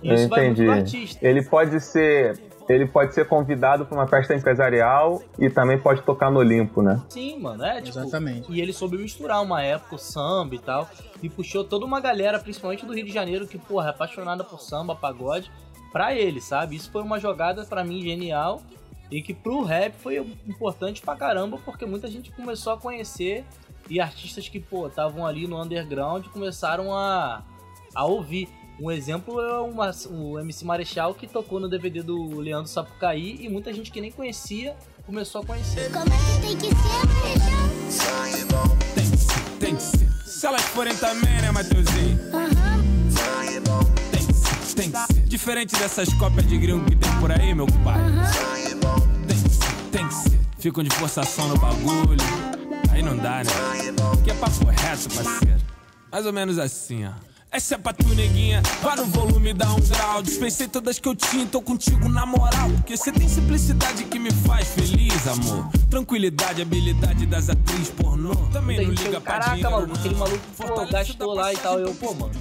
Isso 0.03 0.24
entendi. 0.24 1.16
Ele 1.22 1.42
pode 1.42 1.81
ser 1.81 2.38
ele 2.68 2.87
pode 2.87 3.14
ser 3.14 3.27
convidado 3.27 3.85
para 3.85 3.96
uma 3.96 4.07
festa 4.07 4.35
empresarial 4.35 5.22
e 5.38 5.50
também 5.50 5.79
pode 5.79 6.03
tocar 6.03 6.31
no 6.31 6.38
Olimpo, 6.38 6.83
né? 6.83 7.03
Sim, 7.09 7.38
mano, 7.40 7.64
é 7.64 7.81
tipo, 7.81 7.98
Exatamente. 7.98 8.50
E 8.50 8.61
ele 8.61 8.72
soube 8.72 8.96
misturar 8.96 9.42
uma 9.42 9.62
época 9.62 9.96
o 9.96 9.98
samba 9.98 10.55
e 10.55 10.59
tal, 10.59 10.88
e 11.22 11.29
puxou 11.29 11.64
toda 11.64 11.85
uma 11.85 12.00
galera, 12.00 12.38
principalmente 12.38 12.87
do 12.87 12.94
Rio 12.94 13.05
de 13.05 13.12
Janeiro, 13.12 13.46
que, 13.46 13.59
porra, 13.59 13.88
é 13.88 13.90
apaixonada 13.90 14.42
por 14.42 14.61
samba, 14.61 14.94
pagode, 14.94 15.50
pra 15.92 16.14
ele, 16.14 16.40
sabe? 16.40 16.77
Isso 16.77 16.90
foi 16.90 17.03
uma 17.03 17.20
jogada 17.20 17.64
para 17.64 17.85
mim 17.85 18.00
genial 18.03 18.62
e 19.11 19.22
que 19.22 19.35
pro 19.35 19.62
rap 19.62 19.94
foi 19.94 20.16
importante 20.46 21.03
pra 21.03 21.14
caramba, 21.14 21.59
porque 21.64 21.85
muita 21.87 22.09
gente 22.09 22.33
começou 22.33 22.72
a 22.72 22.79
conhecer 22.79 23.44
e 23.88 24.00
artistas 24.00 24.48
que, 24.48 24.59
pô, 24.59 24.87
estavam 24.87 25.27
ali 25.27 25.46
no 25.46 25.61
underground 25.61 26.27
começaram 26.29 26.92
a, 26.92 27.42
a 27.94 28.05
ouvir. 28.07 28.48
Um 28.80 28.90
exemplo 28.90 29.40
é 29.40 29.60
uma, 29.60 29.92
o 30.10 30.38
MC 30.40 30.64
Marechal 30.64 31.14
que 31.14 31.28
tocou 31.28 31.60
no 31.60 31.68
DVD 31.68 32.02
do 32.02 32.40
Leandro 32.40 32.68
Sapucaí 32.68 33.38
e 33.40 33.48
muita 33.48 33.72
gente 33.72 33.90
que 33.90 34.00
nem 34.00 34.10
conhecia 34.10 34.74
começou 35.06 35.42
a 35.42 35.46
conhecer. 35.46 35.92
Como 35.92 36.06
é 36.06 36.16
que 36.16 36.56
tem 36.56 36.56
que 36.56 36.66
ser, 36.74 37.06
Marechal? 38.18 38.76
Tem 38.94 39.10
que 39.10 39.16
ser, 39.16 39.40
tem 39.60 39.76
que 39.76 39.82
ser. 39.82 40.10
Se 40.26 40.46
elas 40.46 40.62
forem 40.62 40.94
também, 40.96 41.40
né, 41.40 41.52
Matheusinho? 41.52 42.18
Tem 44.10 44.26
que 44.26 44.32
ser, 44.32 44.74
tem 44.74 44.90
que 44.90 44.98
ser. 45.12 45.22
Diferente 45.22 45.76
dessas 45.76 46.12
cópias 46.14 46.46
de 46.48 46.58
gringo 46.58 46.84
que 46.84 46.96
tem 46.96 47.12
por 47.20 47.30
aí, 47.30 47.54
meu 47.54 47.66
pai. 47.84 48.00
Tem 49.28 49.37
que 49.37 49.48
ser, 49.54 49.90
tem 49.92 50.08
que 50.08 50.14
ser. 50.14 50.40
Ficam 50.58 50.82
de 50.82 50.90
forçação 50.96 51.46
no 51.46 51.56
bagulho. 51.56 52.18
Aí 52.90 53.02
não 53.02 53.16
dá, 53.16 53.44
né? 53.44 53.50
Que 54.24 54.32
é 54.32 54.34
papo 54.34 54.64
reto, 54.66 55.08
parceiro. 55.14 55.60
Mais 56.10 56.26
ou 56.26 56.32
menos 56.32 56.58
assim, 56.58 57.06
ó. 57.06 57.34
Essa 57.55 57.77
é 57.77 57.79
pra 57.79 57.93
tu, 57.93 58.09
neguinha. 58.17 58.61
Vá 58.83 58.97
no 58.97 59.05
volume, 59.05 59.55
dá 59.55 59.73
um 59.73 59.81
grau. 59.81 60.21
Dispensei 60.21 60.67
todas 60.67 60.99
que 60.99 61.09
eu 61.09 61.14
tinha, 61.14 61.47
tô 61.47 61.62
contigo 61.62 62.09
na 62.09 62.27
moral. 62.27 62.69
Porque 62.79 62.97
você 62.97 63.12
tem 63.12 63.29
simplicidade 63.29 64.03
que 64.07 64.19
me 64.19 64.33
faz 64.33 64.67
feliz, 64.71 65.29
amor. 65.29 65.71
Tranquilidade, 65.88 66.61
habilidade 66.61 67.25
das 67.27 67.49
atrizes 67.49 67.90
pornô. 67.90 68.35
Também 68.53 68.85
não 68.85 68.93
liga 68.93 69.21
pra 69.21 69.35
Caraca, 69.35 69.51
dinheiro, 69.51 69.71
maluco, 69.71 69.93
não. 69.93 70.01
aquele 70.01 70.14
maluco 70.17 70.45
pô, 70.57 70.87
gastou 70.87 71.33
lá 71.33 71.53
e 71.53 71.57
tal. 71.57 71.79
Eu, 71.79 71.95
pô, 71.95 72.12
mano. 72.14 72.33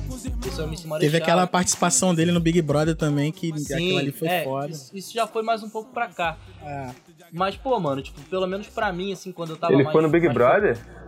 Isso 0.48 0.62
é 0.62 0.66
o 0.66 0.68
Marechal. 0.68 1.00
Teve 1.00 1.18
aquela 1.18 1.46
participação 1.46 2.16
dele 2.16 2.32
no 2.32 2.40
Big 2.40 2.60
Brother 2.64 2.96
também, 2.96 3.32
que 3.32 3.54
aquilo 3.54 4.00
ali 4.00 4.12
foi 4.12 4.28
é, 4.28 4.44
foda. 4.44 4.72
Isso, 4.72 4.98
isso 4.98 5.14
já 5.14 5.28
foi 5.28 5.44
mais 5.44 5.62
um 5.62 5.70
pouco 5.70 5.94
pra 5.94 6.08
cá. 6.08 6.38
É. 6.66 6.90
Mas, 7.32 7.56
pô, 7.56 7.80
mano, 7.80 8.02
tipo, 8.02 8.20
pelo 8.22 8.48
menos 8.48 8.66
pra 8.68 8.92
mim, 8.92 9.14
assim, 9.14 9.32
quando 9.32 9.52
eu 9.52 9.58
tava 9.58 9.74
Ele 9.74 9.84
mais... 9.84 9.94
foi 9.94 10.02
no 10.02 10.10
Big 10.10 10.26
mais- 10.26 10.34
Brother? 10.34 11.03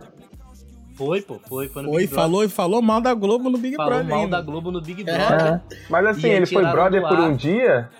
Foi, 0.96 1.20
pô, 1.22 1.38
foi, 1.46 1.68
foi 1.68 1.82
no 1.82 1.90
Foi, 1.90 2.06
falou 2.06 2.42
e 2.44 2.48
falou 2.48 2.80
mal 2.80 3.00
da 3.00 3.12
Globo 3.12 3.50
no 3.50 3.58
Big 3.58 3.76
Falou 3.76 3.90
Brother. 3.92 4.08
mal 4.10 4.20
ainda. 4.24 4.36
da 4.38 4.42
Globo 4.42 4.70
no 4.72 4.80
Big 4.80 5.02
É. 5.02 5.04
Brother. 5.04 5.60
Mas 5.90 6.06
assim, 6.06 6.26
E 6.26 6.30
aí 6.30 6.36
ele 6.36 6.46
foi 6.46 6.64
brother 6.64 7.02
por 7.06 7.18
um 7.18 7.36
dia? 7.36 7.90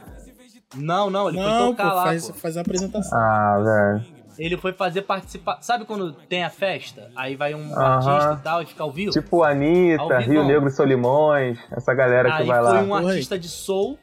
Não, 0.74 1.11
não, 1.11 1.28
ele 1.28 1.38
Não, 1.38 1.44
foi 1.44 1.70
tocar 1.76 1.90
pô, 1.90 1.96
lá, 1.96 2.02
faz, 2.04 2.28
pô. 2.28 2.35
faz 2.35 2.56
a 2.56 2.61
apresentação. 2.62 3.18
Ah, 3.18 3.59
velho. 3.62 4.16
Ele 4.38 4.56
foi 4.59 4.72
fazer 4.72 5.02
participar... 5.02 5.59
Sabe 5.62 5.85
quando 5.87 6.12
tem 6.12 6.44
a 6.44 6.50
festa? 6.50 7.11
Aí 7.16 7.37
vai 7.37 7.54
um 7.54 7.72
Aham. 7.72 7.82
artista 8.11 8.38
e 8.40 8.42
tal 8.44 8.62
e 8.62 8.66
fica 8.66 8.82
ao 8.82 8.90
vivo? 8.90 9.11
Tipo 9.12 9.42
Anitta, 9.42 10.18
Rio. 10.18 10.44
Negro 10.44 10.68
e 10.68 10.70
Solimões, 10.72 11.59
essa 11.70 11.94
galera 11.94 12.30
que 12.32 12.42
Aí 12.42 12.46
vai 12.46 12.62
foi 12.62 12.72
lá. 12.74 12.80
um 12.82 12.94
artista 12.94 13.38
de 13.38 13.48
soul. 13.48 13.98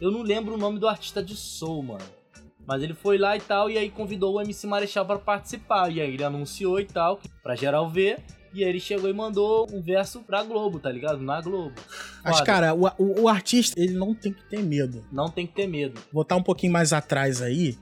Eu 0.00 0.10
não 0.10 0.22
lembro 0.22 0.54
o 0.54 0.56
nome 0.58 0.78
do 0.78 0.86
artista 0.88 1.22
de 1.22 1.34
soul, 1.36 1.82
mano. 1.82 2.04
Mas 2.70 2.84
ele 2.84 2.94
foi 2.94 3.18
lá 3.18 3.36
e 3.36 3.40
tal, 3.40 3.68
e 3.68 3.76
aí 3.76 3.90
convidou 3.90 4.36
o 4.36 4.40
MC 4.40 4.64
Marechal 4.64 5.04
pra 5.04 5.18
participar. 5.18 5.90
E 5.90 6.00
aí 6.00 6.14
ele 6.14 6.22
anunciou 6.22 6.78
e 6.78 6.84
tal, 6.84 7.20
pra 7.42 7.56
geral 7.56 7.90
ver. 7.90 8.18
E 8.54 8.62
aí 8.62 8.70
ele 8.70 8.78
chegou 8.78 9.10
e 9.10 9.12
mandou 9.12 9.66
um 9.72 9.82
verso 9.82 10.20
pra 10.20 10.44
Globo, 10.44 10.78
tá 10.78 10.88
ligado? 10.88 11.20
Na 11.20 11.40
Globo. 11.40 11.74
Mas, 12.22 12.34
Foda. 12.34 12.46
cara, 12.46 12.72
o, 12.72 12.86
o, 12.96 13.22
o 13.22 13.28
artista, 13.28 13.80
ele 13.80 13.94
não 13.94 14.14
tem 14.14 14.32
que 14.32 14.44
ter 14.44 14.62
medo. 14.62 15.04
Não 15.10 15.28
tem 15.28 15.48
que 15.48 15.52
ter 15.52 15.66
medo. 15.66 16.00
Botar 16.12 16.36
um 16.36 16.42
pouquinho 16.44 16.72
mais 16.72 16.92
atrás 16.92 17.42
aí, 17.42 17.76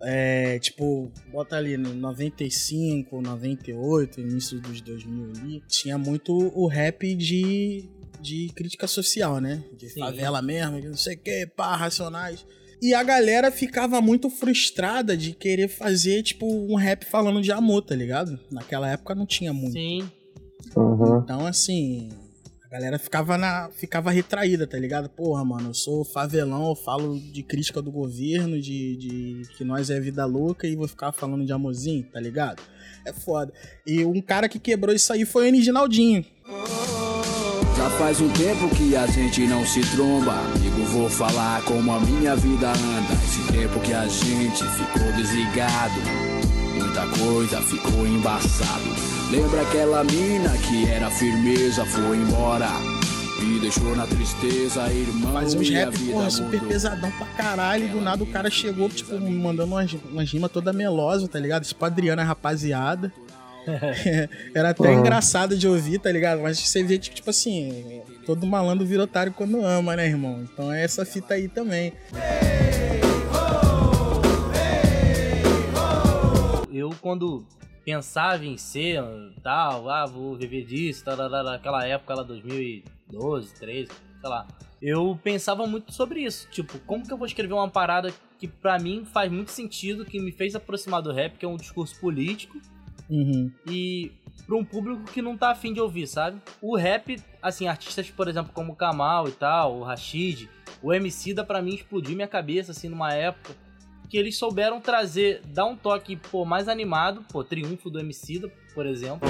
é, 0.00 0.58
tipo, 0.58 1.12
bota 1.30 1.56
ali 1.56 1.76
no 1.76 1.92
95, 1.92 3.20
98, 3.20 4.22
início 4.22 4.58
dos 4.58 4.80
2000 4.80 5.32
ali, 5.36 5.62
tinha 5.68 5.98
muito 5.98 6.32
o 6.32 6.66
rap 6.66 7.14
de, 7.14 7.90
de 8.18 8.50
crítica 8.54 8.86
social, 8.86 9.38
né? 9.38 9.62
De 9.76 9.90
Sim. 9.90 10.00
favela 10.00 10.40
mesmo, 10.40 10.80
de 10.80 10.88
não 10.88 10.96
sei 10.96 11.16
o 11.16 11.18
que, 11.18 11.46
pá, 11.46 11.76
racionais. 11.76 12.46
E 12.82 12.94
a 12.94 13.02
galera 13.02 13.50
ficava 13.50 14.00
muito 14.00 14.30
frustrada 14.30 15.16
de 15.16 15.32
querer 15.32 15.68
fazer, 15.68 16.22
tipo, 16.22 16.46
um 16.46 16.76
rap 16.76 17.04
falando 17.04 17.42
de 17.42 17.52
amor, 17.52 17.82
tá 17.82 17.94
ligado? 17.94 18.38
Naquela 18.50 18.90
época 18.90 19.14
não 19.14 19.26
tinha 19.26 19.52
muito. 19.52 19.72
Sim. 19.72 20.08
Uhum. 20.74 21.18
Então, 21.18 21.46
assim, 21.46 22.08
a 22.64 22.68
galera 22.68 22.98
ficava, 22.98 23.36
na, 23.36 23.68
ficava 23.70 24.10
retraída, 24.10 24.66
tá 24.66 24.78
ligado? 24.78 25.10
Porra, 25.10 25.44
mano, 25.44 25.70
eu 25.70 25.74
sou 25.74 26.04
favelão, 26.04 26.70
eu 26.70 26.74
falo 26.74 27.18
de 27.18 27.42
crítica 27.42 27.82
do 27.82 27.90
governo, 27.90 28.58
de, 28.58 28.96
de 28.96 29.42
que 29.58 29.64
nós 29.64 29.90
é 29.90 30.00
vida 30.00 30.24
louca 30.24 30.66
e 30.66 30.74
vou 30.74 30.88
ficar 30.88 31.12
falando 31.12 31.44
de 31.44 31.52
amorzinho, 31.52 32.04
tá 32.04 32.18
ligado? 32.18 32.62
É 33.04 33.12
foda. 33.12 33.52
E 33.86 34.04
um 34.04 34.22
cara 34.22 34.48
que 34.48 34.58
quebrou 34.58 34.94
isso 34.94 35.12
aí 35.12 35.26
foi 35.26 35.50
o 35.50 35.62
Ginaldinho. 35.62 36.24
Já 37.80 37.88
faz 37.88 38.20
um 38.20 38.28
tempo 38.28 38.68
que 38.76 38.94
a 38.94 39.06
gente 39.06 39.46
não 39.46 39.64
se 39.64 39.80
tromba. 39.96 40.34
Amigo, 40.54 40.84
vou 40.84 41.08
falar 41.08 41.62
como 41.62 41.90
a 41.90 41.98
minha 41.98 42.36
vida 42.36 42.68
anda. 42.68 43.14
Esse 43.24 43.40
tempo 43.50 43.80
que 43.80 43.94
a 43.94 44.06
gente 44.06 44.62
ficou 44.64 45.10
desligado. 45.16 45.94
Muita 46.74 47.06
coisa 47.06 47.58
ficou 47.62 48.06
embaçado. 48.06 48.84
Lembra 49.30 49.62
aquela 49.62 50.04
mina 50.04 50.50
que 50.58 50.90
era 50.90 51.10
firmeza, 51.10 51.86
foi 51.86 52.18
embora. 52.18 52.68
Me 53.40 53.58
deixou 53.58 53.96
na 53.96 54.06
tristeza, 54.06 54.86
irmão. 54.92 55.32
Fazia 55.32 55.58
uns 55.58 55.70
rap, 55.70 55.96
vida 55.96 56.12
porra, 56.12 56.30
super 56.30 56.56
mudou. 56.56 56.68
pesadão 56.68 57.10
pra 57.12 57.26
caralho. 57.28 57.88
Do 57.88 58.02
nada 58.02 58.22
o 58.22 58.26
cara 58.26 58.50
chegou, 58.50 58.90
tipo, 58.90 59.18
mandando 59.18 59.72
umas, 59.72 59.90
umas 60.12 60.30
rimas 60.30 60.52
toda 60.52 60.70
melosa, 60.70 61.26
tá 61.26 61.38
ligado? 61.38 61.64
Tipo, 61.64 61.82
Adriana, 61.82 62.24
rapaziada. 62.24 63.10
Era 64.54 64.70
até 64.70 64.88
Uhum. 64.90 65.00
engraçado 65.00 65.56
de 65.56 65.66
ouvir, 65.68 65.98
tá 65.98 66.10
ligado? 66.10 66.40
Mas 66.40 66.58
você 66.58 66.82
vê, 66.82 66.98
tipo 66.98 67.30
assim, 67.30 68.02
todo 68.26 68.46
malandro 68.46 68.86
vira 68.86 69.02
otário 69.04 69.32
quando 69.32 69.64
ama, 69.64 69.96
né, 69.96 70.06
irmão? 70.06 70.42
Então 70.42 70.72
é 70.72 70.82
essa 70.84 71.04
fita 71.04 71.34
aí 71.34 71.48
também. 71.48 71.92
Eu, 76.72 76.90
quando 77.00 77.44
pensava 77.84 78.44
em 78.44 78.56
ser 78.56 79.02
tal, 79.42 79.88
ah, 79.90 80.06
vou 80.06 80.36
viver 80.36 80.64
disso, 80.64 81.04
tal, 81.04 81.16
tal, 81.16 81.30
tal, 81.30 81.44
naquela 81.44 81.86
época 81.86 82.14
lá, 82.14 82.22
2012, 82.22 83.54
13, 83.54 83.90
sei 84.20 84.30
lá. 84.30 84.46
Eu 84.80 85.18
pensava 85.22 85.66
muito 85.66 85.92
sobre 85.92 86.20
isso. 86.22 86.48
Tipo, 86.50 86.78
como 86.80 87.06
que 87.06 87.12
eu 87.12 87.18
vou 87.18 87.26
escrever 87.26 87.52
uma 87.52 87.68
parada 87.68 88.10
que 88.38 88.48
pra 88.48 88.78
mim 88.78 89.04
faz 89.04 89.30
muito 89.30 89.50
sentido, 89.50 90.04
que 90.06 90.18
me 90.18 90.32
fez 90.32 90.54
aproximar 90.54 91.02
do 91.02 91.12
rap, 91.12 91.36
que 91.36 91.44
é 91.44 91.48
um 91.48 91.56
discurso 91.56 91.98
político, 92.00 92.58
Uhum. 93.10 93.50
e 93.66 94.12
pra 94.46 94.56
um 94.56 94.64
público 94.64 95.04
que 95.04 95.20
não 95.20 95.36
tá 95.36 95.50
afim 95.50 95.72
de 95.72 95.80
ouvir, 95.80 96.06
sabe? 96.06 96.40
O 96.62 96.76
rap, 96.76 97.20
assim, 97.42 97.66
artistas, 97.66 98.10
por 98.10 98.28
exemplo, 98.28 98.52
como 98.54 98.72
o 98.72 98.76
Kamal 98.76 99.28
e 99.28 99.32
tal, 99.32 99.78
o 99.78 99.82
Rashid, 99.82 100.48
o 100.82 100.92
Emicida, 100.92 101.44
pra 101.44 101.60
mim, 101.60 101.74
explodiu 101.74 102.14
minha 102.14 102.28
cabeça, 102.28 102.72
assim, 102.72 102.88
numa 102.88 103.12
época 103.12 103.54
que 104.08 104.16
eles 104.16 104.36
souberam 104.36 104.80
trazer, 104.80 105.40
dar 105.46 105.66
um 105.66 105.76
toque, 105.76 106.16
pô, 106.16 106.44
mais 106.44 106.68
animado, 106.68 107.24
pô, 107.30 107.44
Triunfo 107.44 107.88
do 107.88 108.00
Emicida, 108.00 108.50
por 108.74 108.86
exemplo. 108.86 109.28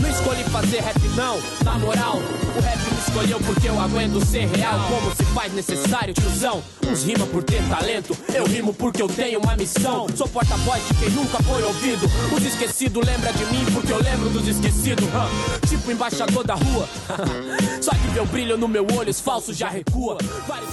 Não 0.00 0.08
escolhi 0.08 0.44
fazer 0.44 0.80
rap 0.80 0.98
não, 1.16 1.38
na 1.64 1.78
moral 1.78 2.16
O 2.16 2.60
rap 2.60 2.78
me 2.78 2.98
escolheu 2.98 3.40
porque 3.40 3.68
eu 3.68 3.80
aguento 3.80 4.24
ser 4.24 4.46
real. 4.48 4.78
Como 4.88 5.14
se 5.14 5.24
faz 5.34 5.52
necessário, 5.52 6.14
tiozão? 6.14 6.62
Uns 6.86 7.04
rima 7.04 7.26
por 7.26 7.42
ter 7.42 7.62
talento, 7.68 8.16
eu 8.34 8.44
rimo 8.44 8.72
porque 8.74 9.02
eu 9.02 9.08
tenho 9.08 9.40
uma 9.40 9.56
missão. 9.56 10.06
Sou 10.14 10.28
porta-voz 10.28 10.86
de 10.88 10.94
quem 10.94 11.10
nunca 11.10 11.42
foi 11.42 11.62
ouvido. 11.62 12.06
Os 12.34 12.44
esquecidos 12.44 13.04
lembra 13.06 13.32
de 13.32 13.44
mim 13.46 13.64
porque 13.72 13.92
eu 13.92 14.02
lembro 14.02 14.30
dos 14.30 14.46
esquecidos. 14.46 15.04
Hã? 15.06 15.28
Tipo 15.68 15.90
embaixador 15.90 16.44
da 16.44 16.54
rua. 16.54 16.88
Só 17.80 17.92
que 17.92 18.18
o 18.20 18.26
brilho 18.26 18.56
no 18.56 18.68
meu 18.68 18.86
olho, 18.96 19.10
os 19.10 19.20
falsos 19.20 19.56
já 19.56 19.68
recua. 19.68 20.18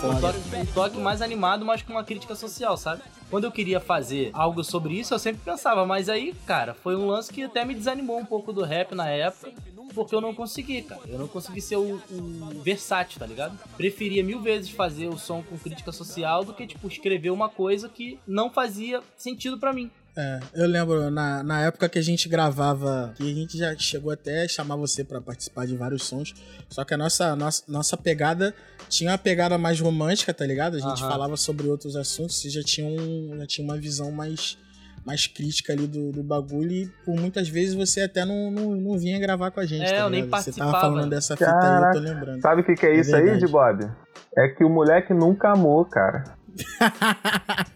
Um 0.04 0.20
toque, 0.20 0.40
um 0.56 0.66
toque 0.68 0.98
mais 0.98 1.22
animado, 1.22 1.66
mas 1.66 1.82
com 1.82 1.94
uma 1.94 2.04
crítica 2.04 2.36
social, 2.36 2.78
sabe? 2.78 3.02
Quando 3.30 3.46
eu 3.46 3.52
queria 3.52 3.80
fazer 3.80 4.30
algo 4.32 4.64
sobre 4.64 4.94
isso, 4.94 5.14
eu 5.14 5.18
sempre 5.18 5.42
pensava, 5.44 5.86
mas 5.86 6.08
aí, 6.08 6.36
cara, 6.46 6.74
foi 6.74 6.96
um 6.96 7.08
lance 7.08 7.34
que 7.34 7.44
até 7.44 7.66
me 7.66 7.74
desanimou 7.74 7.93
um 8.02 8.26
pouco 8.26 8.52
do 8.52 8.64
rap 8.64 8.96
na 8.96 9.10
época, 9.10 9.52
porque 9.94 10.16
eu 10.16 10.22
não 10.22 10.34
consegui, 10.34 10.82
cara. 10.82 11.02
Eu 11.08 11.20
não 11.20 11.28
consegui 11.28 11.62
ser 11.62 11.76
o, 11.76 12.02
o 12.10 12.62
versátil, 12.64 13.20
tá 13.20 13.26
ligado? 13.26 13.58
Preferia 13.78 14.24
mil 14.24 14.42
vezes 14.42 14.70
fazer 14.70 15.08
o 15.08 15.18
som 15.18 15.44
com 15.44 15.58
crítica 15.58 15.92
social 15.92 16.44
do 16.44 16.54
que, 16.54 16.66
tipo, 16.66 16.88
escrever 16.88 17.30
uma 17.30 17.50
coisa 17.50 17.88
que 17.88 18.20
não 18.28 18.50
fazia 18.50 19.02
sentido 19.18 19.58
pra 19.58 19.74
mim. 19.74 19.92
É, 20.16 20.40
eu 20.54 20.68
lembro 20.68 21.10
na, 21.10 21.42
na 21.42 21.62
época 21.62 21.90
que 21.90 21.98
a 21.98 22.02
gente 22.02 22.30
gravava, 22.30 23.14
que 23.16 23.24
a 23.24 23.34
gente 23.34 23.58
já 23.58 23.76
chegou 23.76 24.12
até 24.12 24.44
a 24.44 24.48
chamar 24.48 24.76
você 24.76 25.04
pra 25.04 25.20
participar 25.20 25.66
de 25.66 25.76
vários 25.76 26.04
sons, 26.04 26.36
só 26.70 26.84
que 26.86 26.94
a 26.94 26.98
nossa, 26.98 27.36
nossa, 27.36 27.64
nossa 27.68 27.98
pegada 27.98 28.54
tinha 28.88 29.10
uma 29.10 29.18
pegada 29.18 29.58
mais 29.58 29.80
romântica, 29.80 30.32
tá 30.32 30.46
ligado? 30.46 30.76
A 30.76 30.80
gente 30.80 31.02
Aham. 31.02 31.10
falava 31.10 31.36
sobre 31.36 31.68
outros 31.68 31.96
assuntos, 31.96 32.36
você 32.36 32.48
já 32.48 32.62
tinha, 32.62 32.86
um, 32.86 33.36
já 33.40 33.48
tinha 33.48 33.66
uma 33.66 33.76
visão 33.76 34.12
mais, 34.12 34.56
mais 35.06 35.28
crítica 35.28 35.74
ali 35.74 35.86
do, 35.88 36.12
do 36.12 36.24
bagulho 36.24 36.72
e 36.72 36.88
por 37.06 37.16
muitas 37.20 37.48
vezes 37.50 37.74
você 37.76 38.02
até 38.02 38.24
não, 38.26 38.50
não, 38.50 38.72
não 38.76 38.98
vinha 38.98 39.20
gravar 39.20 39.52
com 39.52 39.60
a 39.60 39.66
gente, 39.66 39.84
É, 39.84 39.98
tá 39.98 40.04
eu 40.04 40.10
nem? 40.10 40.28
Você 40.28 40.52
tava 40.54 40.72
falando 40.80 41.10
dessa 41.10 41.36
fita 41.36 41.52
aí, 41.52 41.84
eu 41.84 41.92
tô 41.92 42.00
lembrando. 42.00 42.42
Sabe 42.42 42.62
o 42.62 42.64
que, 42.64 42.76
que 42.76 42.86
é 42.86 42.96
É 42.96 43.00
isso 43.00 43.16
aí, 43.16 43.24
verdade. 43.24 43.46
de 43.46 43.52
Bob? 43.52 43.92
É 44.38 44.48
que 44.48 44.64
o 44.64 44.70
moleque 44.70 45.14
nunca 45.14 45.52
amou, 45.52 45.84
cara. 45.86 46.24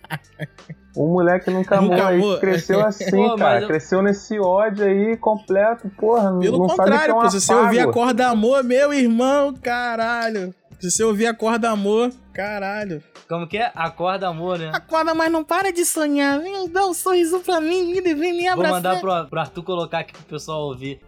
O 0.96 1.06
moleque 1.08 1.52
nunca 1.52 1.78
amou, 1.78 1.92
Nunca 1.92 2.08
aí 2.08 2.16
amou. 2.16 2.40
cresceu 2.40 2.82
assim, 2.86 3.12
Pô, 3.12 3.36
cara. 3.36 3.62
eu- 3.62 3.68
Cresceu 3.68 4.02
nesse 4.02 4.40
ódio 4.40 4.84
aí 4.84 5.16
completo, 5.18 5.88
porra. 5.90 6.36
Pelo 6.40 6.58
não 6.58 6.70
sabe 6.70 6.82
o 6.82 6.84
que 6.86 6.90
é 6.90 6.94
contrário, 6.98 7.16
um 7.16 7.20
pô, 7.22 7.30
se 7.30 7.40
você 7.42 7.54
ouvir 7.54 7.80
afago. 7.82 7.92
Acorda 7.92 8.28
Amor, 8.30 8.64
meu 8.64 8.92
irmão, 8.92 9.54
caralho. 9.54 10.56
Se 10.80 10.92
você 10.92 11.04
ouvir 11.04 11.26
Acorda 11.26 11.72
Amor, 11.72 12.12
caralho. 12.34 13.04
Como 13.28 13.48
que 13.48 13.58
é? 13.58 13.72
Acorda, 13.76 14.28
amor, 14.28 14.60
né? 14.60 14.72
Acorda, 14.74 15.14
mas 15.14 15.32
não 15.32 15.44
para 15.44 15.74
de 15.74 15.84
sonhar. 15.84 16.40
Vem 16.40 16.70
dar 16.70 16.86
um 16.86 16.94
sorriso 16.94 17.40
pra 17.42 17.60
mim, 17.60 17.94
vem 17.94 18.16
vem 18.16 18.34
me 18.34 18.44
Vou 18.44 18.52
abraçar. 18.54 18.76
mandar 18.76 19.00
pro, 19.02 19.30
pro 19.30 19.40
Arthur 19.40 19.64
colocar 19.64 20.00
aqui 20.00 20.14
pro 20.14 20.24
pessoal 20.24 20.62
ouvir. 20.62 21.02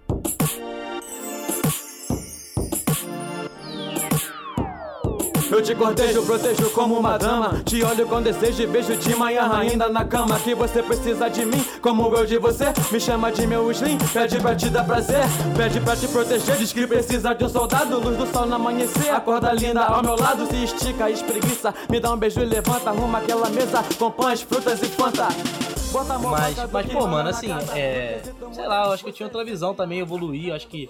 Eu 5.51 5.61
te 5.63 5.73
cortejo, 5.73 6.23
protejo 6.23 6.69
como 6.71 6.97
uma 6.99 7.17
dama. 7.17 7.61
Te 7.65 7.83
olho 7.83 8.07
com 8.07 8.21
desejo 8.21 8.61
e 8.61 8.67
beijo 8.67 8.95
de 8.95 9.15
manhã 9.15 9.49
ainda 9.51 9.89
na 9.89 10.05
cama. 10.05 10.39
Que 10.39 10.53
você 10.53 10.83
precisa 10.83 11.27
de 11.29 11.45
mim, 11.45 11.63
como 11.81 12.15
eu 12.15 12.25
de 12.25 12.37
você. 12.37 12.65
Me 12.91 12.99
chama 12.99 13.31
de 13.31 13.47
meu 13.47 13.69
slim, 13.71 13.97
pede 14.13 14.39
pra 14.39 14.55
te 14.55 14.69
dar 14.69 14.83
prazer. 14.83 15.23
Pede 15.57 15.79
pra 15.81 15.95
te 15.95 16.07
proteger, 16.07 16.55
diz 16.57 16.71
que 16.71 16.85
precisa 16.85 17.33
de 17.33 17.43
um 17.43 17.49
soldado. 17.49 17.99
Luz 17.99 18.15
do 18.17 18.27
sol 18.27 18.45
no 18.45 18.55
amanhecer, 18.55 19.09
acorda 19.09 19.51
linda 19.51 19.81
ao 19.83 20.03
meu 20.03 20.15
lado. 20.15 20.45
Se 20.45 20.63
estica, 20.63 21.09
espreguiça. 21.09 21.73
Me 21.89 21.99
dá 21.99 22.13
um 22.13 22.17
beijo 22.17 22.39
e 22.39 22.45
levanta. 22.45 22.91
Arruma 22.91 23.17
aquela 23.17 23.49
mesa 23.49 23.83
com 23.97 24.11
pães, 24.11 24.41
frutas 24.41 24.81
e 24.81 24.85
fanta. 24.85 25.27
Mas, 26.29 26.55
mas 26.71 26.85
pô, 26.85 26.99
manda 26.99 27.07
mano, 27.09 27.29
assim, 27.29 27.47
casa. 27.47 27.77
é. 27.77 28.21
Sei 28.51 28.67
lá, 28.67 28.85
eu 28.85 28.91
acho 28.93 29.03
que 29.03 29.09
eu 29.09 29.13
tinha 29.13 29.25
outra 29.25 29.43
visão 29.43 29.73
também, 29.73 29.99
evoluí. 29.99 30.49
Eu 30.49 30.55
acho 30.55 30.67
que 30.67 30.87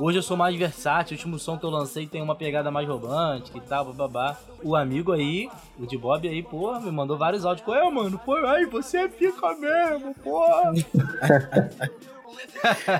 hoje 0.00 0.18
eu 0.18 0.22
sou 0.22 0.36
mais 0.36 0.56
versátil. 0.56 1.14
O 1.14 1.18
último 1.18 1.38
som 1.38 1.58
que 1.58 1.64
eu 1.64 1.70
lancei 1.70 2.06
tem 2.06 2.22
uma 2.22 2.34
pegada 2.34 2.70
mais 2.70 2.88
romântica 2.88 3.58
e 3.58 3.60
tal, 3.60 3.92
babá. 3.92 4.36
O 4.62 4.74
amigo 4.74 5.12
aí, 5.12 5.48
o 5.78 5.86
de 5.86 5.96
Bob 5.98 6.26
aí, 6.28 6.42
porra, 6.42 6.80
me 6.80 6.90
mandou 6.90 7.18
vários 7.18 7.44
áudios. 7.44 7.64
Pô, 7.64 7.74
é, 7.74 7.90
mano, 7.90 8.18
pô, 8.18 8.34
ai, 8.36 8.66
você 8.66 9.08
pica 9.08 9.54
mesmo, 9.56 10.14
porra. 10.22 10.72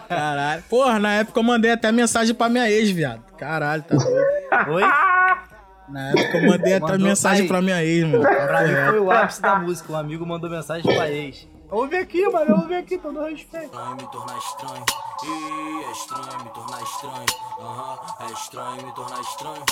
Caralho. 0.09 0.63
Porra, 0.69 0.99
na 0.99 1.13
época 1.15 1.39
eu 1.41 1.45
mandei 1.45 1.71
até 1.73 1.91
mensagem 1.93 2.35
pra 2.35 2.49
minha 2.49 2.71
ex, 2.71 2.91
viado. 2.91 3.23
Caralho, 3.37 3.83
tá 3.83 3.97
doido. 3.97 4.71
Oi? 4.73 4.83
Na 5.89 6.11
época 6.11 6.39
eu 6.39 6.47
mandei 6.49 6.75
até 6.75 6.93
Mandou- 6.93 7.07
mensagem 7.07 7.43
aí, 7.43 7.49
pra 7.49 7.63
minha 7.63 7.83
ex, 7.85 8.05
mano. 8.07 8.23
Pra 8.23 8.63
mim 8.67 8.75
foi 8.91 9.01
o 9.01 9.11
ápice 9.11 9.43
da 9.43 9.57
música. 9.59 9.93
Um 9.93 9.97
amigo 9.97 10.27
mandou 10.27 10.51
mensagem 10.51 10.95
pra 10.95 11.11
ex. 11.11 11.49
Ouve 11.71 11.99
aqui, 11.99 12.29
mano, 12.29 12.57
ouve 12.63 12.75
aqui, 12.75 12.99
todo 12.99 13.21
respeito. 13.23 13.67
Estranho 13.67 13.97
me 13.97 14.11
tornar 14.11 14.39
estranho. 14.39 14.85
Ih, 15.23 15.85
é 15.85 15.93
estranho 15.93 16.45
me 16.45 16.51
tornar 16.51 16.83
estranho. 16.83 17.27
Aham, 17.61 17.99
é 18.21 18.33
estranho 18.33 18.87
me 18.87 18.93
tornar 18.93 19.21
estranho. 19.21 19.65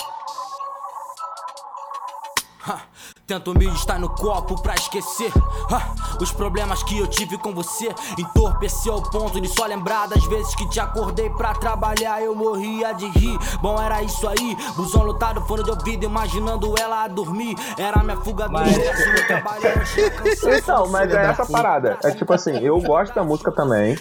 Ha, 2.67 2.81
Tento 3.27 3.53
me 3.53 3.65
estar 3.75 3.99
no 3.99 4.09
copo 4.15 4.61
pra 4.61 4.75
esquecer 4.75 5.31
ha, 5.71 5.93
Os 6.21 6.31
problemas 6.31 6.83
que 6.83 6.97
eu 6.97 7.07
tive 7.07 7.37
com 7.37 7.53
você 7.53 7.89
Entorpeceu 8.17 8.93
ao 8.93 9.01
ponto 9.01 9.39
de 9.39 9.47
só 9.47 9.65
lembrar 9.65 10.07
das 10.07 10.23
vezes 10.25 10.53
que 10.55 10.67
te 10.69 10.79
acordei 10.79 11.29
pra 11.29 11.53
trabalhar 11.53 12.21
Eu 12.21 12.35
morria 12.35 12.93
de 12.93 13.07
rir, 13.09 13.37
bom 13.61 13.81
era 13.81 14.01
isso 14.03 14.27
aí 14.27 14.57
Busão 14.75 15.03
lotado, 15.03 15.41
fone 15.41 15.63
de 15.63 15.69
ouvido, 15.69 16.05
imaginando 16.05 16.73
ela 16.79 17.03
a 17.03 17.07
dormir 17.07 17.55
Era 17.77 18.03
minha 18.03 18.17
fuga 18.17 18.47
do 18.47 18.61
estresse 18.61 19.09
no 19.09 19.27
trabalho 19.27 19.69
cansaço. 20.09 20.49
Então, 20.49 20.87
mas 20.89 21.13
é 21.13 21.25
essa 21.25 21.45
parada. 21.45 21.97
É 22.03 22.11
tipo 22.11 22.33
assim, 22.33 22.57
eu 22.57 22.79
gosto 22.81 23.13
da 23.13 23.23
música 23.23 23.51
também. 23.51 23.97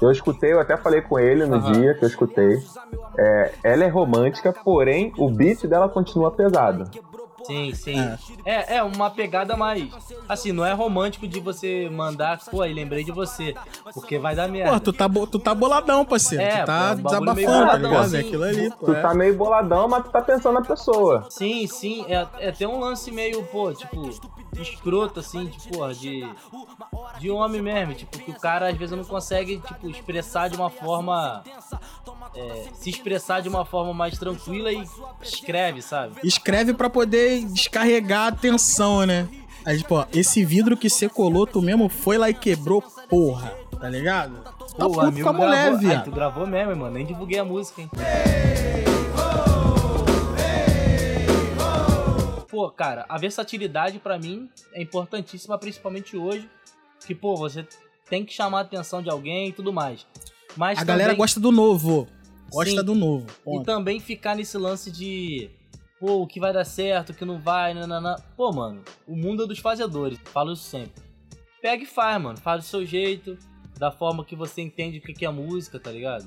Eu 0.00 0.10
escutei, 0.10 0.52
eu 0.52 0.60
até 0.60 0.76
falei 0.76 1.00
com 1.00 1.18
ele 1.18 1.46
no 1.46 1.60
dia 1.60 1.94
que 1.94 2.04
eu 2.04 2.08
escutei. 2.08 2.58
É, 3.18 3.52
ela 3.62 3.84
é 3.84 3.88
romântica, 3.88 4.52
porém 4.52 5.12
o 5.16 5.30
beat 5.30 5.66
dela 5.66 5.88
continua 5.88 6.30
pesado. 6.30 6.90
Sim, 7.46 7.74
sim. 7.74 7.98
É, 8.44 8.76
é 8.76 8.82
uma 8.82 9.10
pegada 9.10 9.56
mais. 9.56 9.88
Assim, 10.28 10.52
não 10.52 10.64
é 10.64 10.72
romântico 10.72 11.26
de 11.26 11.40
você 11.40 11.88
mandar, 11.90 12.38
pô, 12.50 12.62
aí 12.62 12.72
lembrei 12.72 13.04
de 13.04 13.12
você. 13.12 13.54
Porque 13.94 14.18
vai 14.18 14.34
dar 14.34 14.48
merda. 14.48 14.72
Pô, 14.72 14.80
tu 14.80 14.92
tá, 14.92 15.08
tu 15.08 15.38
tá 15.38 15.54
boladão, 15.54 16.04
parceiro. 16.04 16.42
É, 16.44 16.62
tu 16.62 16.66
tá 16.66 16.88
pô, 16.88 16.92
um 16.92 16.94
meio 16.94 17.04
desabafando, 17.04 17.46
tá 17.46 17.58
boladão, 17.58 17.90
ligado? 17.90 18.04
assim. 18.04 18.16
É 18.16 18.20
aquilo 18.20 18.44
ali, 18.44 18.70
pô. 18.70 18.86
Tu 18.86 18.94
é. 18.94 19.00
tá 19.02 19.14
meio 19.14 19.36
boladão, 19.36 19.88
mas 19.88 20.04
tu 20.04 20.10
tá 20.10 20.20
pensando 20.20 20.54
na 20.54 20.62
pessoa. 20.62 21.26
Sim, 21.30 21.66
sim, 21.66 22.04
é, 22.08 22.26
é 22.38 22.48
até 22.48 22.66
um 22.66 22.78
lance 22.80 23.10
meio, 23.10 23.42
pô, 23.44 23.72
tipo, 23.72 24.10
escroto, 24.60 25.20
assim, 25.20 25.46
tipo, 25.46 25.76
porra, 25.76 25.94
de. 25.94 26.28
De 27.18 27.30
homem 27.30 27.62
mesmo, 27.62 27.94
tipo, 27.94 28.18
que 28.18 28.30
o 28.30 28.38
cara 28.38 28.68
às 28.68 28.76
vezes 28.76 28.96
não 28.96 29.04
consegue, 29.04 29.58
tipo, 29.58 29.88
expressar 29.88 30.48
de 30.48 30.56
uma 30.56 30.68
forma. 30.68 31.42
é, 32.34 32.64
se 32.74 32.90
expressar 32.90 33.40
de 33.40 33.48
uma 33.48 33.64
forma 33.64 33.94
mais 33.94 34.18
tranquila 34.18 34.70
e 34.70 34.84
escreve, 35.22 35.80
sabe? 35.80 36.16
Escreve 36.22 36.74
pra 36.74 36.90
poder 36.90 37.35
descarregar 37.44 38.28
a 38.28 38.32
tensão, 38.32 39.04
né? 39.04 39.28
Aí, 39.64 39.78
tipo, 39.78 39.96
ó, 39.96 40.06
esse 40.12 40.44
vidro 40.44 40.76
que 40.76 40.88
você 40.88 41.08
colou, 41.08 41.46
tu 41.46 41.60
mesmo 41.60 41.88
foi 41.88 42.16
lá 42.18 42.30
e 42.30 42.34
quebrou, 42.34 42.80
porra. 43.08 43.52
Tá 43.80 43.88
ligado? 43.90 44.42
Tá 44.42 44.52
Pô, 44.52 44.88
puto 44.90 45.00
amigo 45.00 45.22
com 45.22 45.28
a 45.28 45.32
mulher, 45.32 45.50
gravou, 45.64 45.74
Ai, 45.78 45.84
viado. 45.84 46.04
tu 46.04 46.10
gravou 46.10 46.46
mesmo, 46.46 46.76
mano, 46.76 46.94
nem 46.94 47.04
divulguei 47.04 47.38
a 47.38 47.44
música, 47.44 47.82
hein? 47.82 47.90
Pô, 52.48 52.70
cara, 52.70 53.04
a 53.08 53.18
versatilidade 53.18 53.98
pra 53.98 54.18
mim 54.18 54.48
é 54.72 54.80
importantíssima, 54.82 55.58
principalmente 55.58 56.16
hoje, 56.16 56.48
que, 57.06 57.14
pô, 57.14 57.36
você 57.36 57.66
tem 58.08 58.24
que 58.24 58.32
chamar 58.32 58.58
a 58.58 58.62
atenção 58.62 59.02
de 59.02 59.10
alguém 59.10 59.48
e 59.48 59.52
tudo 59.52 59.72
mais. 59.72 60.06
Mas 60.56 60.78
A 60.78 60.84
galera 60.84 61.10
também- 61.10 61.18
gosta 61.18 61.38
do 61.40 61.52
novo. 61.52 62.08
Gosta 62.50 62.70
Sim. 62.70 62.84
do 62.84 62.94
novo. 62.94 63.26
E 63.28 63.44
ponto. 63.44 63.64
também 63.64 63.98
ficar 64.00 64.36
nesse 64.36 64.56
lance 64.56 64.90
de. 64.90 65.50
Pô, 65.98 66.22
o 66.22 66.26
que 66.26 66.38
vai 66.38 66.52
dar 66.52 66.64
certo, 66.64 67.10
o 67.10 67.14
que 67.14 67.24
não 67.24 67.38
vai, 67.40 67.72
nananã. 67.72 68.16
Pô, 68.36 68.52
mano, 68.52 68.82
o 69.06 69.16
mundo 69.16 69.44
é 69.44 69.46
dos 69.46 69.58
fazedores. 69.58 70.18
Falo 70.26 70.52
isso 70.52 70.62
sempre. 70.64 71.02
Pega 71.62 71.82
e 71.82 71.86
faz, 71.86 72.22
mano. 72.22 72.38
Faz 72.38 72.62
do 72.64 72.66
seu 72.66 72.84
jeito, 72.84 73.38
da 73.78 73.90
forma 73.90 74.24
que 74.24 74.36
você 74.36 74.60
entende 74.60 74.98
o 74.98 75.00
que 75.02 75.24
é 75.24 75.30
música, 75.30 75.80
tá 75.80 75.90
ligado? 75.90 76.26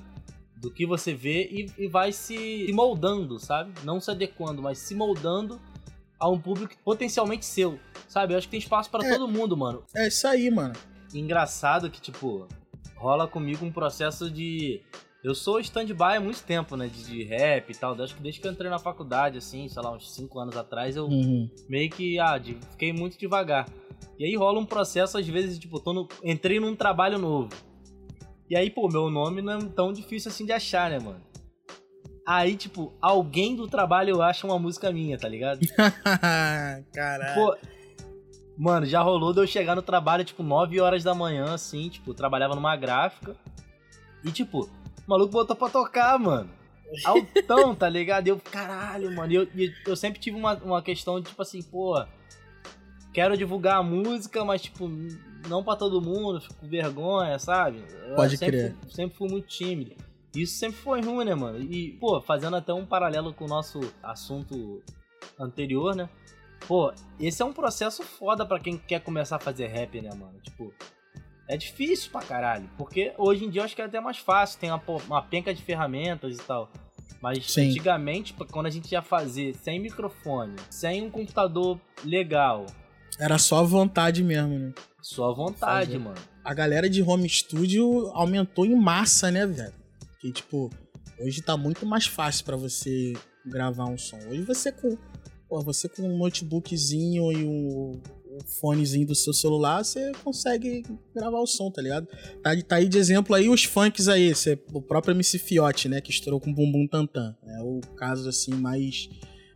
Do 0.57 0.71
que 0.71 0.85
você 0.85 1.13
vê 1.13 1.43
e, 1.51 1.83
e 1.85 1.87
vai 1.87 2.11
se, 2.11 2.65
se 2.65 2.73
moldando, 2.73 3.39
sabe? 3.39 3.71
Não 3.83 4.01
se 4.01 4.09
adequando, 4.11 4.61
mas 4.61 4.79
se 4.79 4.95
moldando 4.95 5.59
a 6.19 6.27
um 6.27 6.37
público 6.39 6.73
potencialmente 6.83 7.45
seu, 7.45 7.79
sabe? 8.07 8.33
Eu 8.33 8.37
acho 8.39 8.47
que 8.47 8.51
tem 8.51 8.59
espaço 8.59 8.89
pra 8.89 9.05
É. 9.05 9.09
todo 9.13 9.27
mundo, 9.27 9.55
mano. 9.55 9.83
É 9.95 10.07
isso 10.07 10.27
aí, 10.27 10.49
mano. 10.51 10.73
Engraçado 11.13 11.89
que, 11.89 12.01
tipo, 12.01 12.47
rola 12.95 13.27
comigo 13.27 13.65
um 13.65 13.71
processo 13.71 14.29
de. 14.29 14.81
Eu 15.23 15.35
sou 15.35 15.59
stand-by 15.59 16.15
há 16.15 16.19
muito 16.21 16.41
tempo, 16.43 16.77
né? 16.77 16.87
De, 16.87 17.03
de 17.03 17.23
rap 17.25 17.69
e 17.69 17.75
tal. 17.75 17.93
Acho 18.01 18.15
que 18.15 18.21
desde 18.21 18.39
que 18.39 18.47
eu 18.47 18.51
entrei 18.51 18.69
na 18.69 18.79
faculdade, 18.79 19.37
assim, 19.37 19.67
sei 19.67 19.81
lá, 19.81 19.91
uns 19.93 20.13
5 20.13 20.39
anos 20.39 20.55
atrás, 20.55 20.95
eu 20.95 21.07
Uhum. 21.07 21.49
meio 21.67 21.89
que, 21.89 22.17
ah, 22.19 22.37
de- 22.37 22.57
fiquei 22.71 22.93
muito 22.93 23.17
devagar. 23.17 23.67
E 24.17 24.23
aí 24.25 24.35
rola 24.37 24.59
um 24.59 24.65
processo, 24.65 25.17
às 25.17 25.27
vezes, 25.27 25.59
tipo, 25.59 25.79
tô 25.79 25.91
no- 25.91 26.07
entrei 26.23 26.59
num 26.59 26.73
trabalho 26.75 27.17
novo. 27.19 27.49
E 28.49 28.55
aí, 28.55 28.69
pô, 28.69 28.87
meu 28.87 29.09
nome 29.09 29.41
não 29.41 29.53
é 29.53 29.65
tão 29.65 29.91
difícil 29.91 30.31
assim 30.31 30.45
de 30.45 30.53
achar, 30.53 30.89
né, 30.89 30.99
mano? 30.99 31.21
Aí, 32.25 32.55
tipo, 32.55 32.93
alguém 33.01 33.55
do 33.55 33.67
trabalho 33.67 34.21
acha 34.21 34.47
uma 34.47 34.57
música 34.57 34.91
minha, 34.91 35.17
tá 35.17 35.27
ligado? 35.27 35.59
Caralho. 36.93 37.33
Pô, 37.33 37.57
mano, 38.57 38.85
já 38.85 39.01
rolou 39.01 39.33
de 39.33 39.41
eu 39.41 39.47
chegar 39.47 39.75
no 39.75 39.81
trabalho, 39.81 40.23
tipo, 40.23 40.43
9 40.43 40.79
horas 40.79 41.03
da 41.03 41.13
manhã, 41.13 41.53
assim, 41.53 41.89
tipo, 41.89 42.13
trabalhava 42.13 42.55
numa 42.55 42.75
gráfica. 42.77 43.35
E, 44.23 44.31
tipo, 44.31 44.69
o 45.09 45.17
maluco 45.17 45.33
botou 45.33 45.55
pra 45.55 45.69
tocar, 45.69 46.19
mano. 46.19 46.51
Altão, 47.03 47.73
tá 47.73 47.89
ligado? 47.89 48.27
E 48.27 48.29
eu, 48.29 48.39
caralho, 48.39 49.11
mano. 49.15 49.33
E 49.33 49.35
eu, 49.35 49.47
eu 49.87 49.95
sempre 49.95 50.19
tive 50.19 50.37
uma, 50.37 50.53
uma 50.57 50.81
questão 50.83 51.19
de, 51.19 51.29
tipo 51.29 51.41
assim, 51.41 51.63
pô, 51.63 51.99
quero 53.11 53.35
divulgar 53.35 53.77
a 53.77 53.83
música, 53.83 54.45
mas, 54.45 54.61
tipo, 54.61 54.87
não 55.47 55.63
pra 55.63 55.75
todo 55.75 55.99
mundo, 55.99 56.39
fico 56.39 56.53
com 56.55 56.67
vergonha, 56.67 57.39
sabe? 57.39 57.83
Eu 58.07 58.15
Pode 58.15 58.37
sempre, 58.37 58.57
crer. 58.57 58.75
Sempre 58.87 59.17
fui 59.17 59.27
muito 59.27 59.47
tímido. 59.47 59.95
Isso 60.35 60.59
sempre 60.59 60.77
foi 60.77 61.01
ruim, 61.01 61.25
né, 61.25 61.33
mano? 61.33 61.59
E, 61.59 61.93
pô, 61.93 62.21
fazendo 62.21 62.55
até 62.55 62.71
um 62.71 62.85
paralelo 62.85 63.33
com 63.33 63.45
o 63.45 63.47
nosso 63.47 63.79
assunto 64.03 64.83
anterior, 65.39 65.95
né? 65.95 66.07
Pô, 66.67 66.93
esse 67.19 67.41
é 67.41 67.45
um 67.45 67.53
processo 67.53 68.03
foda 68.03 68.45
pra 68.45 68.59
quem 68.59 68.77
quer 68.77 69.01
começar 69.01 69.37
a 69.37 69.39
fazer 69.39 69.67
rap, 69.67 69.99
né, 70.01 70.11
mano? 70.13 70.39
Tipo, 70.43 70.71
é 71.49 71.57
difícil 71.57 72.11
pra 72.11 72.21
caralho. 72.21 72.69
Porque 72.77 73.11
hoje 73.17 73.43
em 73.43 73.49
dia 73.49 73.61
eu 73.61 73.65
acho 73.65 73.75
que 73.75 73.81
é 73.81 73.85
até 73.85 73.99
mais 73.99 74.17
fácil, 74.19 74.59
tem 74.59 74.69
uma, 74.69 74.81
uma 75.07 75.21
penca 75.21 75.51
de 75.53 75.61
ferramentas 75.63 76.37
e 76.37 76.41
tal. 76.43 76.71
Mas 77.19 77.51
Sim. 77.51 77.71
antigamente, 77.71 78.33
quando 78.51 78.67
a 78.67 78.69
gente 78.69 78.89
ia 78.91 79.01
fazer 79.01 79.55
sem 79.55 79.79
microfone, 79.79 80.55
sem 80.69 81.01
um 81.03 81.09
computador 81.09 81.77
legal, 82.05 82.65
Era 83.19 83.37
só 83.37 83.61
vontade 83.63 84.23
mesmo, 84.23 84.57
né? 84.57 84.73
só 85.01 85.33
vontade, 85.33 85.97
mano. 85.97 86.15
A 86.45 86.53
galera 86.53 86.89
de 86.89 87.01
home 87.01 87.27
studio 87.27 88.07
aumentou 88.13 88.65
em 88.65 88.75
massa, 88.75 89.29
né, 89.29 89.45
velho? 89.45 89.73
Que, 90.21 90.31
tipo, 90.31 90.69
hoje 91.19 91.41
tá 91.41 91.57
muito 91.57 91.85
mais 91.85 92.05
fácil 92.05 92.45
pra 92.45 92.55
você 92.55 93.13
gravar 93.45 93.85
um 93.85 93.97
som. 93.97 94.19
Hoje 94.29 94.43
você 94.43 94.71
com. 94.71 94.97
Pô, 95.49 95.59
você 95.61 95.89
com 95.89 96.03
um 96.03 96.17
notebookzinho 96.17 97.31
e 97.31 97.43
um 97.43 98.01
fonezinho 98.45 99.07
do 99.07 99.15
seu 99.15 99.33
celular, 99.33 99.83
você 99.83 100.11
consegue 100.23 100.83
gravar 101.15 101.39
o 101.39 101.47
som, 101.47 101.71
tá 101.71 101.81
ligado? 101.81 102.07
Tá, 102.41 102.51
tá 102.67 102.75
aí 102.77 102.87
de 102.87 102.97
exemplo 102.97 103.35
aí 103.35 103.49
os 103.49 103.63
funks 103.63 104.07
aí, 104.07 104.33
você, 104.33 104.59
o 104.73 104.81
próprio 104.81 105.13
MC 105.13 105.37
Fiote, 105.39 105.87
né, 105.87 106.01
que 106.01 106.11
estourou 106.11 106.39
com 106.39 106.53
Bumbum 106.53 106.87
Tantan. 106.87 107.35
É 107.45 107.61
o 107.61 107.79
caso, 107.95 108.27
assim, 108.29 108.53
mais, 108.53 109.09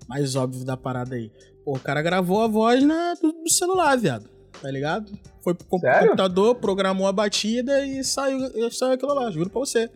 mais 0.07 0.35
óbvio 0.35 0.63
da 0.63 0.77
parada 0.77 1.15
aí. 1.15 1.31
Pô, 1.63 1.75
o 1.75 1.79
cara 1.79 2.01
gravou 2.01 2.41
a 2.41 2.47
voz 2.47 2.83
na, 2.83 3.13
do, 3.15 3.31
do 3.31 3.49
celular, 3.49 3.97
viado. 3.97 4.29
Tá 4.61 4.69
ligado? 4.69 5.11
Foi 5.41 5.53
pro 5.53 5.79
Sério? 5.79 6.09
computador, 6.09 6.55
programou 6.55 7.07
a 7.07 7.11
batida 7.11 7.85
e 7.85 8.03
saiu, 8.03 8.39
e 8.55 8.71
saiu 8.71 8.93
aquilo 8.93 9.13
lá, 9.13 9.29
juro 9.29 9.49
pra 9.49 9.59
você. 9.59 9.89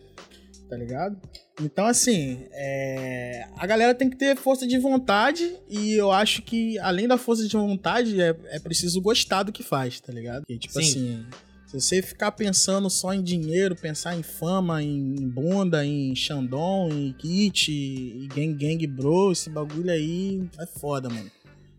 Tá 0.68 0.76
ligado? 0.76 1.18
Então, 1.62 1.86
assim, 1.86 2.46
é, 2.52 3.46
a 3.56 3.66
galera 3.66 3.94
tem 3.94 4.10
que 4.10 4.16
ter 4.16 4.36
força 4.36 4.66
de 4.66 4.78
vontade 4.78 5.56
e 5.68 5.94
eu 5.94 6.12
acho 6.12 6.42
que, 6.42 6.78
além 6.80 7.08
da 7.08 7.16
força 7.16 7.46
de 7.48 7.56
vontade, 7.56 8.20
é, 8.20 8.36
é 8.50 8.58
preciso 8.58 9.00
gostar 9.00 9.44
do 9.44 9.52
que 9.52 9.62
faz, 9.62 9.98
tá 9.98 10.12
ligado? 10.12 10.40
Porque, 10.42 10.58
tipo 10.58 10.74
Sim. 10.74 10.80
assim, 10.80 11.26
Se 11.66 11.80
você 11.80 12.02
ficar 12.02 12.32
pensando 12.32 12.88
só 12.90 13.14
em 13.14 13.22
dinheiro, 13.22 13.74
pensar 13.76 14.14
em 14.14 14.22
fama, 14.22 14.82
em 14.82 15.26
bunda, 15.28 15.84
em 15.86 16.14
Xandão, 16.14 16.88
em 16.90 17.12
kit, 17.14 17.72
em 17.72 18.28
gang 18.28 18.52
gang 18.54 18.86
bro, 18.86 19.32
esse 19.32 19.48
bagulho 19.48 19.90
aí 19.90 20.46
é 20.60 20.66
foda, 20.66 21.08
mano. 21.08 21.30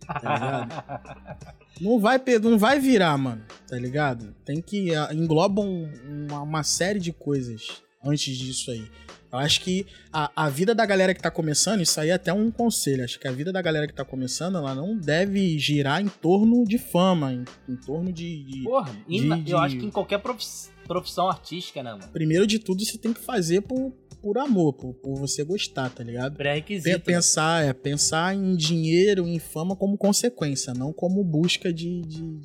Tá 0.08 0.34
ligado? 0.34 1.50
não, 1.82 2.00
vai, 2.00 2.20
não 2.42 2.58
vai 2.58 2.80
virar, 2.80 3.16
mano, 3.18 3.44
tá 3.68 3.78
ligado? 3.78 4.34
Tem 4.44 4.60
que. 4.62 4.90
engloba 5.14 5.62
um- 5.62 5.92
uma, 6.28 6.42
uma 6.42 6.64
série 6.64 7.00
de 7.00 7.12
coisas 7.14 7.84
antes 8.04 8.38
disso 8.38 8.72
aí. 8.72 8.84
Eu 9.32 9.38
acho 9.38 9.62
que 9.62 9.86
a, 10.12 10.32
a 10.45 10.50
vida 10.50 10.74
da 10.74 10.84
galera 10.88 11.14
que 11.14 11.22
tá 11.22 11.30
começando, 11.30 11.82
isso 11.82 12.00
aí 12.02 12.10
é 12.10 12.14
até 12.14 12.34
um 12.34 12.50
conselho. 12.50 13.04
Acho 13.04 13.20
que 13.20 13.28
a 13.28 13.32
vida 13.32 13.52
da 13.54 13.62
galera 13.62 13.88
que 13.88 13.93
tá 13.93 14.04
começando, 14.04 14.58
ela 14.58 14.74
não 14.74 14.97
deve 14.97 15.60
girar 15.60 16.02
em 16.02 16.08
torno 16.08 16.64
de 16.66 16.80
fama, 16.80 17.32
em, 17.34 17.45
em 17.68 17.76
torno 17.76 18.12
de. 18.12 18.43
de- 18.43 18.64
Porra, 18.64 18.91
de- 19.08 19.22
na- 19.26 19.38
de- 19.38 19.52
eu 19.52 19.60
acho 19.60 19.78
que 19.78 19.86
em 19.86 19.91
qualquer 19.91 20.18
profiss- 20.20 20.72
profissão 20.88 21.30
artística, 21.30 21.84
né, 21.84 21.91
mano? 21.91 22.08
Primeiro 22.12 22.47
de 22.47 22.58
tudo, 22.58 22.84
você 22.84 22.97
tem 22.97 23.14
que 23.14 23.20
fazer 23.20 23.62
por, 23.62 23.91
por 24.20 24.39
amor, 24.39 24.74
por, 24.74 24.95
por 24.95 25.16
você 25.20 25.43
gostar, 25.43 25.91
tá 25.91 26.04
ligado? 26.04 26.36
Pré-requisito. 26.36 27.00
Pe- 27.00 27.12
Pensar, 27.14 27.64
é, 27.64 27.72
pensar 27.72 28.36
em 28.36 28.56
dinheiro, 28.56 29.28
em 29.28 29.38
fama 29.38 29.76
como 29.76 29.95
consequência, 29.95 30.74
não 30.74 30.91
como 30.91 31.24
busca 31.24 31.72
de- 31.72 32.02
de- 32.02 32.39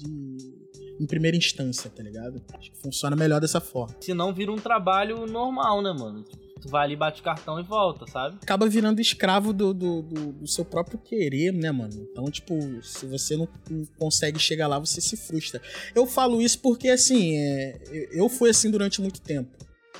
em 1.01 1.07
primeira 1.07 1.37
instância, 1.37 1.91
tá 1.91 2.03
ligado? 2.03 2.41
Acho 2.55 2.71
que 2.71 2.77
funciona 2.79 3.17
melhor 3.17 3.41
dessa 3.41 3.61
forma. 3.61 3.95
Se 4.01 4.15
não 4.15 4.33
vira 4.33 4.53
um 4.53 4.57
trabalho 4.57 5.27
normal, 5.27 5.83
né, 5.83 5.93
mano? 5.93 6.25
Tu 6.61 6.69
vai 6.71 6.85
ali, 6.85 6.97
bate 6.97 7.21
o 7.21 7.25
cartão 7.25 7.61
e 7.61 7.63
volta, 7.63 8.07
sabe? 8.07 8.39
Acaba 8.43 8.67
virando 8.69 8.99
escravo 9.01 9.53
do, 9.53 9.75
do, 9.75 10.01
do- 10.03 10.33
do 10.33 10.47
seu 10.47 10.65
próprio 10.65 10.99
querer, 10.99 11.53
né, 11.53 11.71
mano? 11.71 11.93
Então, 12.11 12.25
tipo, 12.31 12.55
se 12.83 13.05
você 13.07 13.37
não, 13.37 13.47
não 13.69 13.85
consegue 13.99 14.39
chegar 14.39 14.67
lá, 14.67 14.79
você 14.79 15.01
se 15.01 15.15
frustra. 15.17 15.61
Eu 15.95 16.07
falo 16.07 16.41
isso 16.41 16.59
porque, 16.61 16.89
assim, 16.89 17.37
é, 17.37 18.09
eu, 18.13 18.29
fui 18.31 18.49
assim 18.49 18.71
durante 18.71 19.01
muito 19.01 19.21
tempo, 19.21 19.51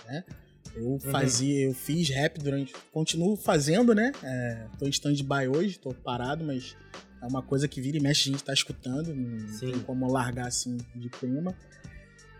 né? 0.07 0.25
Eu 0.77 0.99
fazia, 1.11 1.67
eu 1.67 1.75
fiz 1.75 2.09
rap 2.09 2.39
durante. 2.41 2.73
Continuo 2.93 3.37
fazendo, 3.37 3.95
né? 3.95 4.11
É, 4.23 4.67
tô 4.79 4.87
em 4.87 4.91
stand-by 4.91 5.47
hoje, 5.55 5.79
tô 5.79 5.93
parado, 5.93 6.43
mas 6.45 6.75
é 7.25 7.27
uma 7.29 7.43
coisa 7.43 7.67
que 7.67 7.81
vira 7.81 7.97
e 7.97 8.01
mexe, 8.01 8.29
a 8.29 8.33
gente 8.33 8.45
tá 8.45 8.53
escutando, 8.53 9.15
não 9.15 9.59
tem 9.59 9.79
como 9.81 10.11
largar 10.13 10.47
assim 10.49 10.77
de 10.95 11.09
prima. 11.09 11.55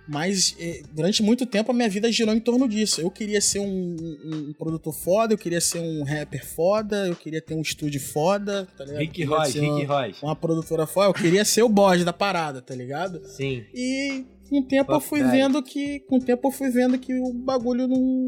Mas 0.07 0.55
eh, 0.61 0.83
durante 0.93 1.23
muito 1.23 1.47
tempo 1.47 1.71
a 1.71 1.75
minha 1.75 1.89
vida 1.89 2.13
girou 2.13 2.35
em 2.35 2.39
torno 2.41 2.69
disso. 2.69 3.01
Eu 3.01 3.11
queria 3.11 3.41
ser 3.41 3.61
um, 3.61 3.67
um- 3.67 4.49
um 4.51 4.53
produtor 4.53 4.93
foda, 4.93 5.33
eu 5.33 5.39
queria 5.39 5.63
ser 5.63 5.79
um 5.81 6.03
rapper 6.05 6.45
foda, 6.47 7.07
eu 7.09 7.17
queria 7.17 7.41
ter 7.41 7.55
um 7.55 7.63
estúdio 7.63 7.99
foda, 8.01 8.69
tá 8.77 8.85
ligado? 8.85 9.01
Rick 9.01 9.25
Royce, 9.25 9.59
Rick 9.59 9.73
uma, 9.87 9.87
Royce. 9.87 10.19
uma 10.23 10.37
produtora 10.37 10.87
foda, 10.87 11.09
eu 11.09 11.15
queria 11.15 11.43
ser 11.43 11.63
o 11.63 11.71
boss 11.71 12.05
da 12.05 12.13
parada, 12.13 12.61
tá 12.61 12.75
ligado? 12.75 13.23
Sim. 13.27 13.65
E 13.73 14.27
com 14.51 14.59
o 14.59 14.63
tempo 14.63 14.93
eu 14.93 15.01
fui 15.01 15.23
vendo 15.23 15.63
que. 15.63 16.01
Com 16.01 16.17
o 16.19 16.21
tempo 16.23 16.49
eu 16.49 16.53
fui 16.53 16.69
vendo 16.69 16.99
que 16.99 17.15
o 17.15 17.33
bagulho 17.33 17.89
não. 17.89 18.27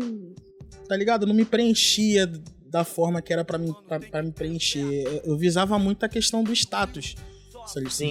Tá 0.89 0.97
ligado? 0.97 1.27
Não 1.27 1.35
me 1.35 1.45
preenchia 1.45 2.27
da 2.77 2.85
forma 2.85 3.23
que 3.23 3.33
era 3.33 3.45
pra 3.45 3.57
mim, 3.57 3.75
pra, 3.89 3.99
pra 3.99 4.23
me 4.23 4.31
preencher. 4.31 5.23
Eu, 5.25 5.37
visava 5.37 5.79
muito 5.79 6.05
a 6.05 6.09
questão 6.09 6.45
do 6.45 6.53
status. 6.53 7.15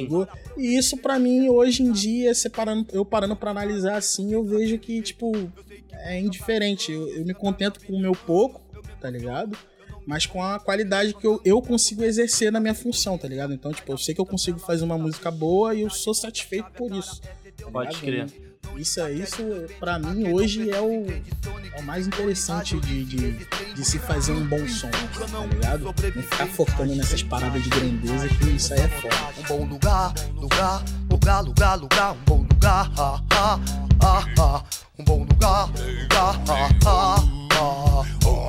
Ligou? 0.04 0.28
E 0.58 0.78
isso 0.78 0.98
pra 0.98 1.20
mim, 1.20 1.48
hoje 1.50 1.84
em 1.84 1.92
dia, 1.92 2.34
separando, 2.34 2.88
eu 2.92 3.06
parando 3.06 3.36
pra 3.36 3.52
analisar 3.52 3.96
assim, 3.96 4.34
eu 4.34 4.44
vejo 4.44 4.78
que, 4.80 5.02
tipo, 5.02 5.32
é 5.92 6.20
indiferente. 6.20 6.92
Eu, 6.92 7.08
eu 7.10 7.26
me 7.26 7.34
contento 7.34 7.80
com 7.86 7.94
o 7.94 8.00
meu 8.00 8.14
pouco, 8.14 8.62
tá 9.00 9.10
ligado? 9.10 9.58
Mas 10.06 10.26
com 10.26 10.42
a 10.44 10.60
qualidade 10.60 11.14
que 11.14 11.26
eu, 11.26 11.40
eu 11.46 11.62
consigo 11.62 12.04
exercer 12.04 12.52
na 12.52 12.60
minha 12.60 12.76
função, 12.76 13.18
tá 13.18 13.28
ligado? 13.28 13.54
Então, 13.54 13.72
tipo, 13.72 13.92
eu 13.92 13.98
sei 13.98 14.14
que 14.14 14.22
eu 14.22 14.26
consigo 14.26 14.60
fazer 14.60 14.84
uma 14.84 14.98
música 14.98 15.30
boa 15.32 15.74
e 15.76 15.82
eu 15.82 15.90
sou 15.90 16.14
satisfeito 16.14 16.72
por 16.72 16.92
isso. 16.92 17.22
tá 17.22 17.72
Pode 17.72 17.98
crer. 18.00 18.28
Isso, 18.78 19.00
é- 19.00 19.12
isso 19.14 19.42
pra 19.80 19.98
mim, 19.98 20.32
hoje 20.34 20.70
é 20.70 20.82
o, 20.82 21.06
é 21.10 21.80
o 21.80 21.84
mais 21.84 22.08
interessante 22.08 22.80
de, 22.80 23.06
de, 23.06 23.32
de 23.74 23.86
se 23.86 24.00
fazer 24.00 24.34
um 24.34 24.46
bom 24.46 24.68
som, 24.68 24.90
tá 24.90 25.46
ligado? 25.46 25.84
Não 25.84 25.94
ficar 26.24 26.48
focando 26.48 26.96
nessas 26.96 27.24
paradas 27.24 27.64
de 27.64 27.70
grandeza, 27.70 28.28
que 28.28 28.50
isso 28.50 28.74
aí 28.74 28.82
é 28.82 28.88
foda. 28.88 29.16
Um 29.38 29.44
bom 29.44 29.66
lugar, 29.66 30.14
lugar, 30.36 30.84
lugar, 31.10 31.42
lugar, 31.42 31.76
lugar, 31.76 32.14
um 32.14 32.24
bom 32.26 32.38
lugar, 32.38 32.92
ah, 32.98 33.22
ah, 33.32 33.60
ah, 34.02 34.26
ah. 34.40 34.64
um 35.00 35.04
bom 35.04 35.20
lugar, 35.24 35.68
lugar, 35.68 36.42
ah, 36.50 36.70
ah, 36.86 37.16
ah, 37.54 38.06
ah, 38.26 38.46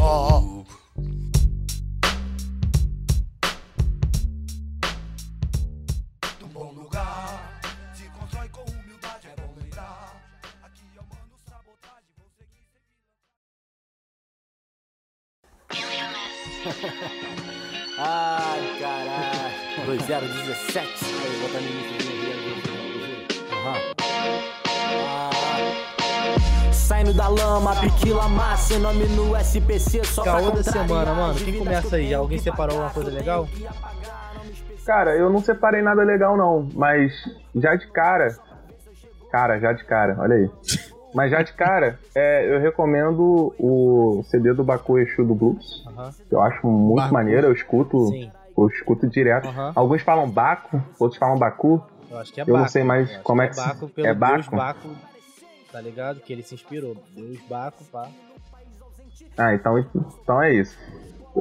ah. 0.00 0.38
Um 0.38 0.47
Ai, 18.00 18.78
caralho. 18.78 19.86
2017. 19.86 21.04
Aí, 21.04 21.40
bota 21.42 21.60
no 21.60 21.66
início 21.66 21.98
Aham. 23.52 23.74
Ah. 25.04 25.30
Saindo 26.72 27.12
da 27.12 27.28
lama, 27.28 27.74
piquila 27.80 28.28
massa, 28.28 28.78
nome 28.78 29.04
no 29.08 29.36
SPC 29.36 30.04
só 30.04 30.22
pra 30.22 30.32
Caô 30.34 30.50
da 30.52 30.62
semana, 30.62 31.12
mano. 31.12 31.34
Quem 31.38 31.58
começa 31.58 31.96
aí? 31.96 32.14
Alguém 32.14 32.38
separou 32.38 32.76
alguma 32.76 32.90
coisa 32.90 33.10
legal? 33.10 33.48
Cara, 34.86 35.16
eu 35.16 35.28
não 35.28 35.40
separei 35.40 35.82
nada 35.82 36.02
legal 36.02 36.36
não, 36.36 36.68
mas 36.74 37.12
já 37.54 37.74
de 37.74 37.88
cara. 37.88 38.28
Cara, 39.30 39.58
já 39.58 39.72
de 39.72 39.84
cara, 39.84 40.16
olha 40.20 40.36
aí. 40.36 40.50
Mas 41.14 41.30
já 41.30 41.42
de 41.42 41.52
cara, 41.54 41.98
é, 42.14 42.54
eu 42.54 42.60
recomendo 42.60 43.54
o 43.58 44.22
CD 44.24 44.52
do 44.52 44.62
Baku 44.62 44.98
Exu 44.98 45.24
do 45.24 45.34
Blues. 45.34 45.84
Aham. 45.86 46.10
que 46.28 46.34
eu 46.34 46.40
acho 46.42 46.66
muito 46.66 46.96
Baku. 47.02 47.14
maneiro, 47.14 47.46
eu 47.46 47.52
escuto, 47.52 48.08
Sim. 48.08 48.30
eu 48.56 48.66
escuto 48.68 49.08
direto. 49.08 49.48
Aham. 49.48 49.72
Alguns 49.74 50.02
falam 50.02 50.28
Baco, 50.28 50.82
outros 50.98 51.18
falam 51.18 51.38
Baku. 51.38 51.82
Eu 52.10 52.18
acho 52.18 52.32
que 52.32 52.40
é 52.40 52.42
Eu 52.42 52.46
Baco. 52.48 52.58
não 52.58 52.68
sei 52.68 52.84
mais 52.84 53.10
Eu 53.10 53.22
como 53.22 53.40
que 53.40 53.46
é 53.46 53.48
que 53.50 53.54
se- 53.56 53.60
Baco 53.66 53.88
pelo 53.88 54.06
é 54.06 54.14
Deus 54.14 54.46
Baco? 54.48 54.56
Baco, 54.56 54.88
tá 55.72 55.80
ligado? 55.80 56.20
Que 56.20 56.32
ele 56.32 56.42
se 56.42 56.54
inspirou. 56.54 56.96
Deus 57.14 57.38
Baco, 57.48 57.84
pá. 57.90 58.08
Ah, 59.36 59.54
então, 59.54 59.78
então 59.78 60.42
é 60.42 60.52
isso. 60.52 60.76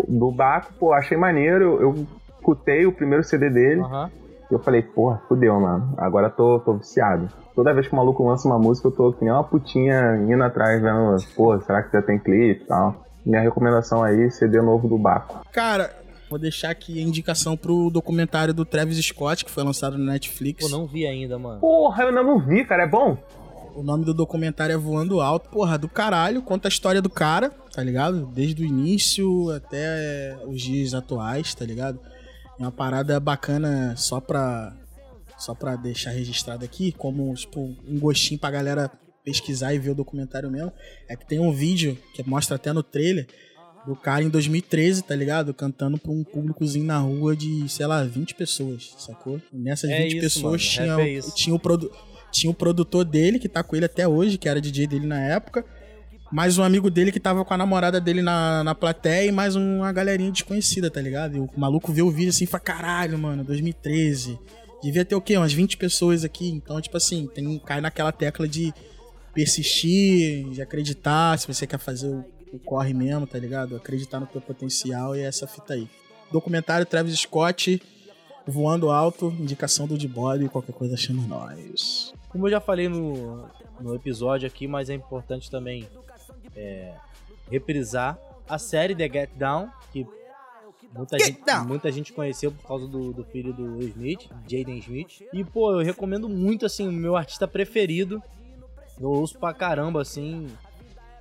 Do 0.07 0.31
Baco, 0.31 0.73
pô, 0.79 0.93
achei 0.93 1.17
maneiro, 1.17 1.63
eu, 1.63 1.81
eu 1.81 2.07
escutei 2.37 2.85
o 2.85 2.91
primeiro 2.93 3.23
CD 3.23 3.49
dele. 3.49 3.81
Aham. 3.81 4.09
E 4.49 4.53
eu 4.53 4.59
falei, 4.59 4.81
porra, 4.81 5.21
fudeu, 5.27 5.59
mano. 5.59 5.93
Agora 5.97 6.29
tô, 6.29 6.59
tô 6.59 6.73
viciado. 6.73 7.27
Toda 7.53 7.73
vez 7.73 7.87
que 7.87 7.93
o 7.93 7.95
maluco 7.97 8.27
lança 8.27 8.47
uma 8.47 8.57
música, 8.57 8.87
eu 8.87 8.91
tô 8.91 9.11
que 9.13 9.23
nem 9.23 9.33
uma 9.33 9.43
putinha 9.43 10.15
indo 10.17 10.43
atrás, 10.43 10.81
vendo, 10.81 11.17
pô, 11.35 11.59
será 11.61 11.83
que 11.83 11.91
já 11.91 12.01
tem 12.01 12.17
clipe 12.17 12.63
e 12.63 12.67
tal. 12.67 13.03
Minha 13.25 13.41
recomendação 13.41 14.03
aí, 14.03 14.31
CD 14.31 14.61
novo 14.61 14.87
do 14.87 14.97
Baco. 14.97 15.41
Cara, 15.51 15.93
vou 16.29 16.39
deixar 16.39 16.69
aqui 16.69 16.97
a 16.97 17.01
indicação 17.01 17.57
pro 17.57 17.89
documentário 17.89 18.53
do 18.53 18.63
Travis 18.63 18.97
Scott, 19.05 19.43
que 19.43 19.51
foi 19.51 19.63
lançado 19.63 19.97
no 19.97 20.05
Netflix. 20.05 20.63
Pô, 20.63 20.69
não 20.69 20.87
vi 20.87 21.05
ainda, 21.05 21.37
mano. 21.37 21.59
Porra, 21.59 22.03
eu 22.03 22.09
ainda 22.09 22.23
não 22.23 22.39
vi, 22.39 22.63
cara, 22.63 22.83
é 22.83 22.87
bom? 22.87 23.17
O 23.75 23.83
nome 23.83 24.05
do 24.05 24.13
documentário 24.13 24.73
é 24.73 24.77
Voando 24.77 25.19
Alto. 25.21 25.49
Porra, 25.49 25.77
do 25.77 25.87
caralho. 25.87 26.41
Conta 26.41 26.67
a 26.67 26.69
história 26.69 27.01
do 27.01 27.09
cara, 27.09 27.51
tá 27.71 27.83
ligado? 27.83 28.25
Desde 28.25 28.63
o 28.63 28.65
início 28.65 29.51
até 29.51 30.35
os 30.47 30.61
dias 30.61 30.93
atuais, 30.93 31.53
tá 31.53 31.63
ligado? 31.63 31.99
É 32.59 32.63
uma 32.63 32.71
parada 32.71 33.19
bacana 33.19 33.95
só 33.95 34.19
pra, 34.19 34.75
só 35.37 35.53
pra 35.53 35.75
deixar 35.75 36.11
registrado 36.11 36.65
aqui, 36.65 36.91
como, 36.91 37.33
tipo, 37.35 37.59
um 37.87 37.99
gostinho 37.99 38.39
pra 38.39 38.49
galera 38.51 38.91
pesquisar 39.23 39.73
e 39.73 39.79
ver 39.79 39.91
o 39.91 39.95
documentário 39.95 40.49
mesmo. 40.49 40.71
É 41.07 41.15
que 41.15 41.25
tem 41.27 41.39
um 41.39 41.51
vídeo 41.51 41.97
que 42.13 42.27
mostra 42.27 42.55
até 42.55 42.71
no 42.73 42.81
trailer 42.81 43.27
do 43.85 43.95
cara 43.95 44.23
em 44.23 44.29
2013, 44.29 45.03
tá 45.03 45.15
ligado? 45.15 45.53
Cantando 45.53 45.97
pra 45.97 46.11
um 46.11 46.23
públicozinho 46.23 46.85
na 46.85 46.97
rua 46.97 47.35
de, 47.35 47.67
sei 47.69 47.85
lá, 47.85 48.03
20 48.03 48.35
pessoas, 48.35 48.95
sacou? 48.97 49.39
E 49.53 49.57
nessas 49.57 49.89
É 49.89 49.99
20 50.03 50.11
isso, 50.11 50.21
pessoas 50.21 50.75
mano. 50.77 50.97
tinha, 50.97 51.17
é 51.19 51.21
tinha 51.35 51.55
o 51.55 51.59
produ 51.59 51.91
tinha 52.29 52.51
o 52.51 52.53
produtor 52.53 53.05
dele, 53.05 53.39
que 53.39 53.47
tá 53.47 53.63
com 53.63 53.75
ele 53.75 53.85
até 53.85 54.05
hoje, 54.07 54.37
que 54.37 54.49
era 54.49 54.59
DJ 54.59 54.85
dele 54.85 55.07
na 55.07 55.19
época. 55.19 55.65
Mais 56.29 56.57
um 56.57 56.63
amigo 56.63 56.91
dele 56.91 57.11
que 57.11 57.21
tava 57.21 57.45
com 57.45 57.53
a 57.53 57.57
namorada 57.57 58.01
dele 58.01 58.21
na, 58.21 58.61
na 58.61 58.75
plateia 58.75 59.29
e 59.29 59.31
mais 59.31 59.55
uma 59.55 59.91
galerinha 59.93 60.29
desconhecida, 60.29 60.91
tá 60.91 60.99
ligado? 60.99 61.37
E 61.37 61.39
o 61.39 61.49
maluco 61.55 61.91
vê 61.93 62.01
o 62.01 62.11
vídeo 62.11 62.29
assim 62.29 62.43
e 62.43 62.47
fala: 62.47 62.63
caralho, 62.63 63.17
mano, 63.17 63.45
2013. 63.45 64.37
Devia 64.83 65.05
ter 65.05 65.15
o 65.15 65.21
quê? 65.21 65.37
Umas 65.37 65.53
20 65.53 65.77
pessoas 65.77 66.25
aqui. 66.25 66.49
Então, 66.49 66.79
tipo 66.81 66.97
assim, 66.97 67.27
tem, 67.27 67.57
cai 67.59 67.79
naquela 67.79 68.11
tecla 68.11 68.47
de 68.47 68.73
persistir, 69.33 70.49
de 70.49 70.61
acreditar, 70.61 71.39
se 71.39 71.47
você 71.47 71.65
quer 71.65 71.79
fazer 71.79 72.07
o, 72.07 72.25
o 72.51 72.59
corre 72.59 72.93
mesmo, 72.93 73.25
tá 73.25 73.39
ligado? 73.39 73.75
Acreditar 73.75 74.19
no 74.19 74.27
teu 74.27 74.41
potencial 74.41 75.15
e 75.15 75.21
é 75.21 75.23
essa 75.23 75.47
fita 75.47 75.75
aí. 75.75 75.87
Documentário 76.31 76.85
Travis 76.85 77.17
Scott, 77.19 77.81
Voando 78.45 78.89
Alto, 78.89 79.33
indicação 79.39 79.87
do 79.87 79.97
D-Body, 79.97 80.49
qualquer 80.49 80.73
coisa 80.73 80.97
chama 80.97 81.25
nós. 81.25 82.13
Como 82.29 82.47
eu 82.47 82.51
já 82.51 82.59
falei 82.59 82.89
no, 82.89 83.47
no 83.79 83.95
episódio 83.95 84.45
aqui, 84.45 84.67
mas 84.67 84.89
é 84.89 84.93
importante 84.93 85.49
também 85.49 85.87
é, 86.57 86.93
reprisar 87.49 88.19
a 88.49 88.57
série 88.57 88.95
The 88.95 89.07
Get 89.07 89.29
Down, 89.35 89.69
que 89.93 90.05
Muita, 90.93 91.19
gente, 91.19 91.41
muita 91.67 91.91
gente 91.91 92.13
conheceu 92.13 92.51
por 92.51 92.65
causa 92.65 92.87
do, 92.87 93.11
do 93.11 93.23
filho 93.25 93.53
do 93.53 93.77
Will 93.77 93.89
Smith, 93.89 94.29
Jaden 94.47 94.79
Smith. 94.79 95.21
E, 95.33 95.43
pô, 95.43 95.73
eu 95.73 95.85
recomendo 95.85 96.29
muito, 96.29 96.65
assim, 96.65 96.87
o 96.87 96.91
meu 96.91 97.15
artista 97.15 97.47
preferido. 97.47 98.23
Eu 98.99 99.09
ouço 99.09 99.37
pra 99.37 99.53
caramba, 99.53 100.01
assim. 100.01 100.47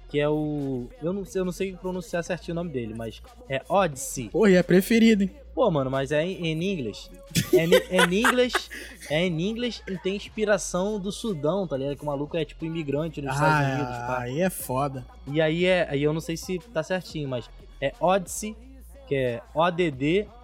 Que 0.08 0.20
é 0.20 0.28
o. 0.28 0.88
Eu 1.02 1.12
não, 1.12 1.24
sei, 1.24 1.40
eu 1.40 1.44
não 1.44 1.50
sei 1.52 1.74
pronunciar 1.76 2.22
certinho 2.22 2.52
o 2.54 2.56
nome 2.56 2.70
dele, 2.70 2.94
mas 2.96 3.20
é 3.48 3.60
Odyssey. 3.68 4.28
Pô, 4.30 4.46
e 4.46 4.54
é 4.54 4.62
preferido, 4.62 5.24
hein? 5.24 5.30
Pô, 5.52 5.68
mano, 5.70 5.90
mas 5.90 6.12
é 6.12 6.22
em, 6.24 6.52
inglês. 6.62 7.10
É 7.52 7.64
em, 7.64 7.74
é 7.74 8.04
em 8.04 8.20
inglês. 8.20 8.52
É 9.10 9.26
em 9.26 9.40
inglês 9.48 9.82
e 9.88 9.98
tem 9.98 10.14
inspiração 10.14 11.00
do 11.00 11.10
Sudão, 11.10 11.66
tá 11.66 11.76
ligado? 11.76 11.96
Que 11.96 12.02
o 12.02 12.06
maluco 12.06 12.36
é 12.36 12.44
tipo 12.44 12.64
imigrante 12.64 13.20
nos 13.22 13.32
Estados 13.34 13.54
Ah, 13.56 13.74
Unidos. 13.74 13.96
pá. 14.06 14.18
aí 14.20 14.40
é 14.42 14.50
foda. 14.50 15.04
E 15.26 15.40
aí 15.40 15.64
é. 15.64 15.88
Aí 15.90 16.02
eu 16.02 16.12
não 16.12 16.20
sei 16.20 16.36
se 16.36 16.58
tá 16.72 16.82
certinho, 16.82 17.28
mas 17.28 17.48
é 17.80 17.92
Odyssey, 18.00 18.54
que 19.08 19.14
é 19.16 19.40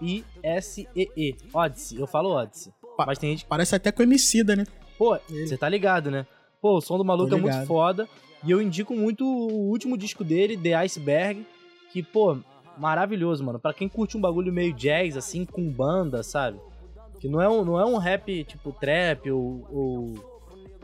O-D-D-I-S-E-E. 0.02 1.36
Odyssey, 1.52 1.98
eu 2.00 2.06
falo 2.06 2.30
Odyssey. 2.30 2.72
Mas 3.06 3.18
tem 3.18 3.30
gente. 3.30 3.44
Parece 3.46 3.74
até 3.74 3.90
com 3.92 4.02
Emicida, 4.02 4.54
né? 4.56 4.64
Pô, 4.98 5.18
você 5.28 5.56
tá 5.56 5.68
ligado, 5.68 6.10
né? 6.10 6.26
Pô, 6.60 6.76
o 6.78 6.80
som 6.80 6.96
do 6.98 7.04
maluco 7.04 7.34
é 7.34 7.38
muito 7.38 7.66
foda. 7.66 8.08
E 8.45 8.51
eu 8.51 8.61
indico 8.61 8.95
muito 8.95 9.24
o 9.24 9.68
último 9.70 9.97
disco 9.97 10.24
dele, 10.24 10.57
The 10.57 10.74
Iceberg, 10.74 11.47
que, 11.93 12.03
pô, 12.03 12.38
maravilhoso, 12.76 13.45
mano. 13.45 13.59
Pra 13.59 13.72
quem 13.72 13.88
curte 13.88 14.16
um 14.16 14.20
bagulho 14.20 14.53
meio 14.53 14.72
jazz, 14.72 15.16
assim, 15.16 15.45
com 15.45 15.68
banda, 15.70 16.22
sabe? 16.22 16.59
Que 17.20 17.28
não 17.28 17.40
é 17.40 17.49
um, 17.49 17.64
não 17.64 17.78
é 17.78 17.84
um 17.84 17.99
rap 17.99 18.43
tipo 18.45 18.72
trap 18.72 19.30
ou, 19.30 19.64
ou- 19.70 20.32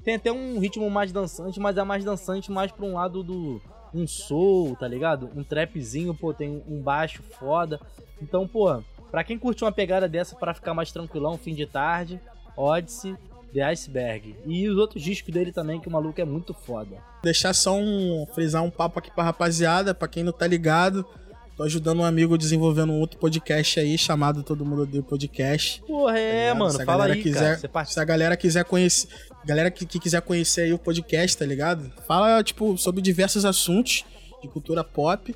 Tem 0.04 0.14
até 0.14 0.30
um 0.32 0.58
ritmo 0.60 0.88
mais 0.88 1.10
dançante, 1.12 1.58
mas 1.58 1.76
é 1.76 1.82
mais 1.82 2.04
dançante 2.04 2.50
mais 2.52 2.70
pra 2.70 2.86
um 2.86 2.94
lado 2.94 3.22
do. 3.22 3.60
Um 3.92 4.06
soul, 4.06 4.76
tá 4.76 4.86
ligado? 4.86 5.30
Um 5.34 5.42
trapzinho, 5.42 6.14
pô, 6.14 6.32
tem 6.34 6.62
um 6.68 6.80
baixo 6.80 7.22
foda. 7.22 7.80
Então, 8.22 8.46
pô, 8.46 8.82
pra 9.10 9.24
quem 9.24 9.38
curte 9.38 9.64
uma 9.64 9.72
pegada 9.72 10.06
dessa 10.06 10.36
pra 10.36 10.52
ficar 10.54 10.74
mais 10.74 10.92
tranquilão, 10.92 11.36
fim 11.38 11.54
de 11.54 11.64
tarde, 11.66 12.20
Odyssey, 12.56 13.16
The 13.52 13.62
Iceberg. 13.62 14.36
E 14.46 14.68
os 14.68 14.76
outros 14.76 15.02
discos 15.02 15.32
dele 15.32 15.52
também, 15.52 15.80
que 15.80 15.88
o 15.88 15.90
maluco 15.90 16.20
é 16.20 16.24
muito 16.24 16.52
foda. 16.52 16.96
Deixar 17.22 17.54
só 17.54 17.76
um. 17.76 18.26
frisar 18.34 18.62
um 18.62 18.70
papo 18.70 18.98
aqui 18.98 19.10
pra 19.10 19.24
rapaziada, 19.24 19.94
pra 19.94 20.08
quem 20.08 20.22
não 20.22 20.32
tá 20.32 20.46
ligado. 20.46 21.04
Tô 21.56 21.64
ajudando 21.64 21.98
um 21.98 22.04
amigo 22.04 22.38
desenvolvendo 22.38 22.92
um 22.92 23.00
outro 23.00 23.18
podcast 23.18 23.80
aí, 23.80 23.98
chamado 23.98 24.44
Todo 24.44 24.64
Mundo 24.64 24.82
Odeia 24.82 25.00
o 25.00 25.04
Podcast. 25.04 25.82
Porra, 25.84 26.16
é, 26.16 26.42
ligado? 26.42 26.58
mano, 26.58 26.70
Se 26.70 26.82
a 26.82 26.84
fala 26.84 26.98
galera 26.98 27.14
aí, 27.14 27.22
quiser, 27.22 27.60
cara. 27.60 27.84
Se 27.84 28.00
a 28.00 28.04
galera 28.04 28.36
quiser 28.36 28.64
conhecer. 28.64 29.08
Galera 29.44 29.68
que, 29.68 29.84
que 29.84 29.98
quiser 29.98 30.22
conhecer 30.22 30.62
aí 30.62 30.72
o 30.72 30.78
podcast, 30.78 31.36
tá 31.36 31.44
ligado? 31.44 31.90
Fala, 32.06 32.44
tipo, 32.44 32.78
sobre 32.78 33.02
diversos 33.02 33.44
assuntos 33.44 34.04
de 34.40 34.48
cultura 34.48 34.84
pop. 34.84 35.34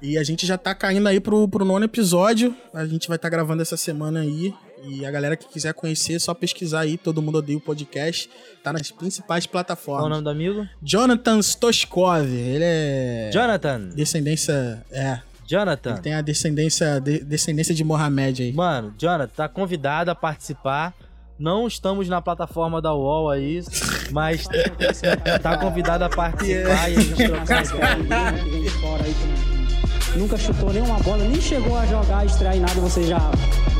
E 0.00 0.16
a 0.16 0.24
gente 0.24 0.46
já 0.46 0.56
tá 0.56 0.74
caindo 0.74 1.06
aí 1.06 1.20
pro, 1.20 1.46
pro 1.46 1.62
nono 1.62 1.84
episódio. 1.84 2.56
A 2.72 2.86
gente 2.86 3.06
vai 3.06 3.16
estar 3.16 3.28
gravando 3.28 3.60
essa 3.60 3.76
semana 3.76 4.20
aí. 4.20 4.54
E 4.84 5.04
a 5.04 5.10
galera 5.10 5.36
que 5.36 5.46
quiser 5.48 5.74
conhecer, 5.74 6.14
é 6.14 6.18
só 6.18 6.32
pesquisar 6.34 6.80
aí, 6.80 6.96
todo 6.96 7.20
mundo 7.22 7.38
odeia 7.38 7.58
o 7.58 7.60
podcast. 7.60 8.30
Tá 8.62 8.72
nas 8.72 8.90
principais 8.90 9.46
plataformas. 9.46 10.00
Qual 10.02 10.06
o 10.06 10.10
nome 10.10 10.24
do 10.24 10.30
amigo? 10.30 10.66
Jonathan 10.82 11.38
Stoskov. 11.40 12.26
Ele 12.26 12.64
é. 12.64 13.30
Jonathan. 13.32 13.88
Descendência. 13.94 14.84
É. 14.90 15.20
Jonathan. 15.46 15.90
Ele 15.92 16.00
tem 16.00 16.14
a 16.14 16.20
descendência, 16.22 17.00
de- 17.00 17.24
descendência 17.24 17.74
de 17.74 17.82
Mohamed 17.82 18.42
aí. 18.42 18.52
Mano, 18.52 18.94
Jonathan, 18.96 19.32
tá 19.34 19.48
convidado 19.48 20.10
a 20.10 20.14
participar. 20.14 20.94
Não 21.38 21.66
estamos 21.66 22.06
na 22.08 22.20
plataforma 22.20 22.82
da 22.82 22.94
UOL 22.94 23.30
aí, 23.30 23.62
mas 24.10 24.46
tá 25.42 25.56
convidado 25.56 26.04
a 26.04 26.08
participar 26.10 26.90
e 26.90 26.96
a 26.96 27.00
gente 27.00 27.14
trocar 27.26 27.98
ideia. 27.98 29.59
Nunca 30.16 30.36
chutou 30.36 30.72
nenhuma 30.72 30.98
bola, 31.00 31.24
nem 31.24 31.40
chegou 31.40 31.76
a 31.76 31.86
jogar, 31.86 32.26
em 32.26 32.60
nada, 32.60 32.80
você 32.80 33.04
já 33.04 33.30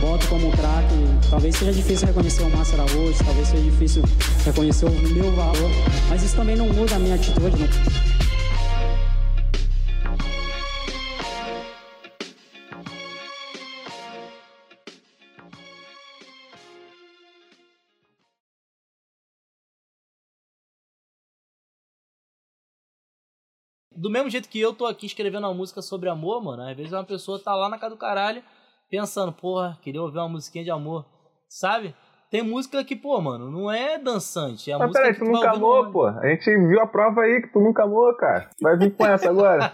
bota 0.00 0.26
como 0.26 0.50
craque. 0.52 0.94
Talvez 1.28 1.56
seja 1.56 1.72
difícil 1.72 2.06
reconhecer 2.08 2.42
o 2.42 2.50
Márcio 2.50 2.80
Araújo, 2.80 3.24
talvez 3.24 3.48
seja 3.48 3.62
difícil 3.62 4.02
reconhecer 4.44 4.86
o 4.86 4.90
meu 4.90 5.30
valor, 5.32 5.70
mas 6.08 6.22
isso 6.22 6.36
também 6.36 6.56
não 6.56 6.68
muda 6.68 6.96
a 6.96 6.98
minha 6.98 7.14
atitude. 7.14 7.56
Não. 7.58 8.29
Do 24.00 24.08
mesmo 24.08 24.30
jeito 24.30 24.48
que 24.48 24.58
eu 24.58 24.72
tô 24.72 24.86
aqui 24.86 25.04
escrevendo 25.04 25.46
uma 25.46 25.52
música 25.52 25.82
sobre 25.82 26.08
amor, 26.08 26.42
mano, 26.42 26.62
às 26.62 26.74
vezes 26.74 26.90
uma 26.90 27.04
pessoa 27.04 27.38
tá 27.38 27.54
lá 27.54 27.68
na 27.68 27.78
casa 27.78 27.94
do 27.94 27.98
caralho 27.98 28.42
pensando, 28.90 29.30
porra, 29.30 29.78
queria 29.82 30.00
ouvir 30.00 30.16
uma 30.16 30.28
musiquinha 30.30 30.64
de 30.64 30.70
amor, 30.70 31.04
sabe? 31.50 31.94
Tem 32.30 32.42
música 32.42 32.82
que, 32.82 32.96
pô, 32.96 33.20
mano, 33.20 33.50
não 33.50 33.70
é 33.70 33.98
dançante. 33.98 34.70
É 34.70 34.74
a 34.74 34.78
Mas 34.78 34.86
música 34.88 35.02
peraí, 35.02 35.14
que 35.14 35.20
tu 35.20 35.26
vai 35.26 35.34
nunca 35.34 35.50
amou, 35.50 35.92
pô. 35.92 36.06
A 36.06 36.28
gente 36.28 36.44
viu 36.66 36.80
a 36.80 36.86
prova 36.86 37.20
aí 37.22 37.42
que 37.42 37.48
tu 37.48 37.60
nunca 37.60 37.82
amou, 37.82 38.16
cara. 38.16 38.48
Vai 38.62 38.78
vir 38.78 38.94
com 38.96 39.04
essa 39.04 39.28
agora. 39.28 39.70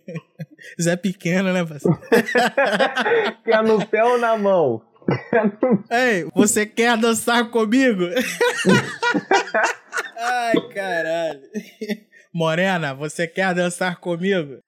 Zé 0.82 0.96
Pequeno, 0.96 1.50
né, 1.52 1.64
parceiro? 1.64 1.98
Quer 3.42 3.62
no 3.62 3.86
pé 3.86 4.04
ou 4.04 4.18
na 4.18 4.36
mão? 4.36 4.82
Ei, 5.90 6.28
você 6.34 6.66
quer 6.66 6.96
dançar 6.98 7.50
comigo? 7.50 8.02
Ai, 10.18 10.60
caralho. 10.74 11.40
Morena, 12.32 12.94
você 12.94 13.26
quer 13.26 13.54
dançar 13.54 13.96
comigo? 13.96 14.62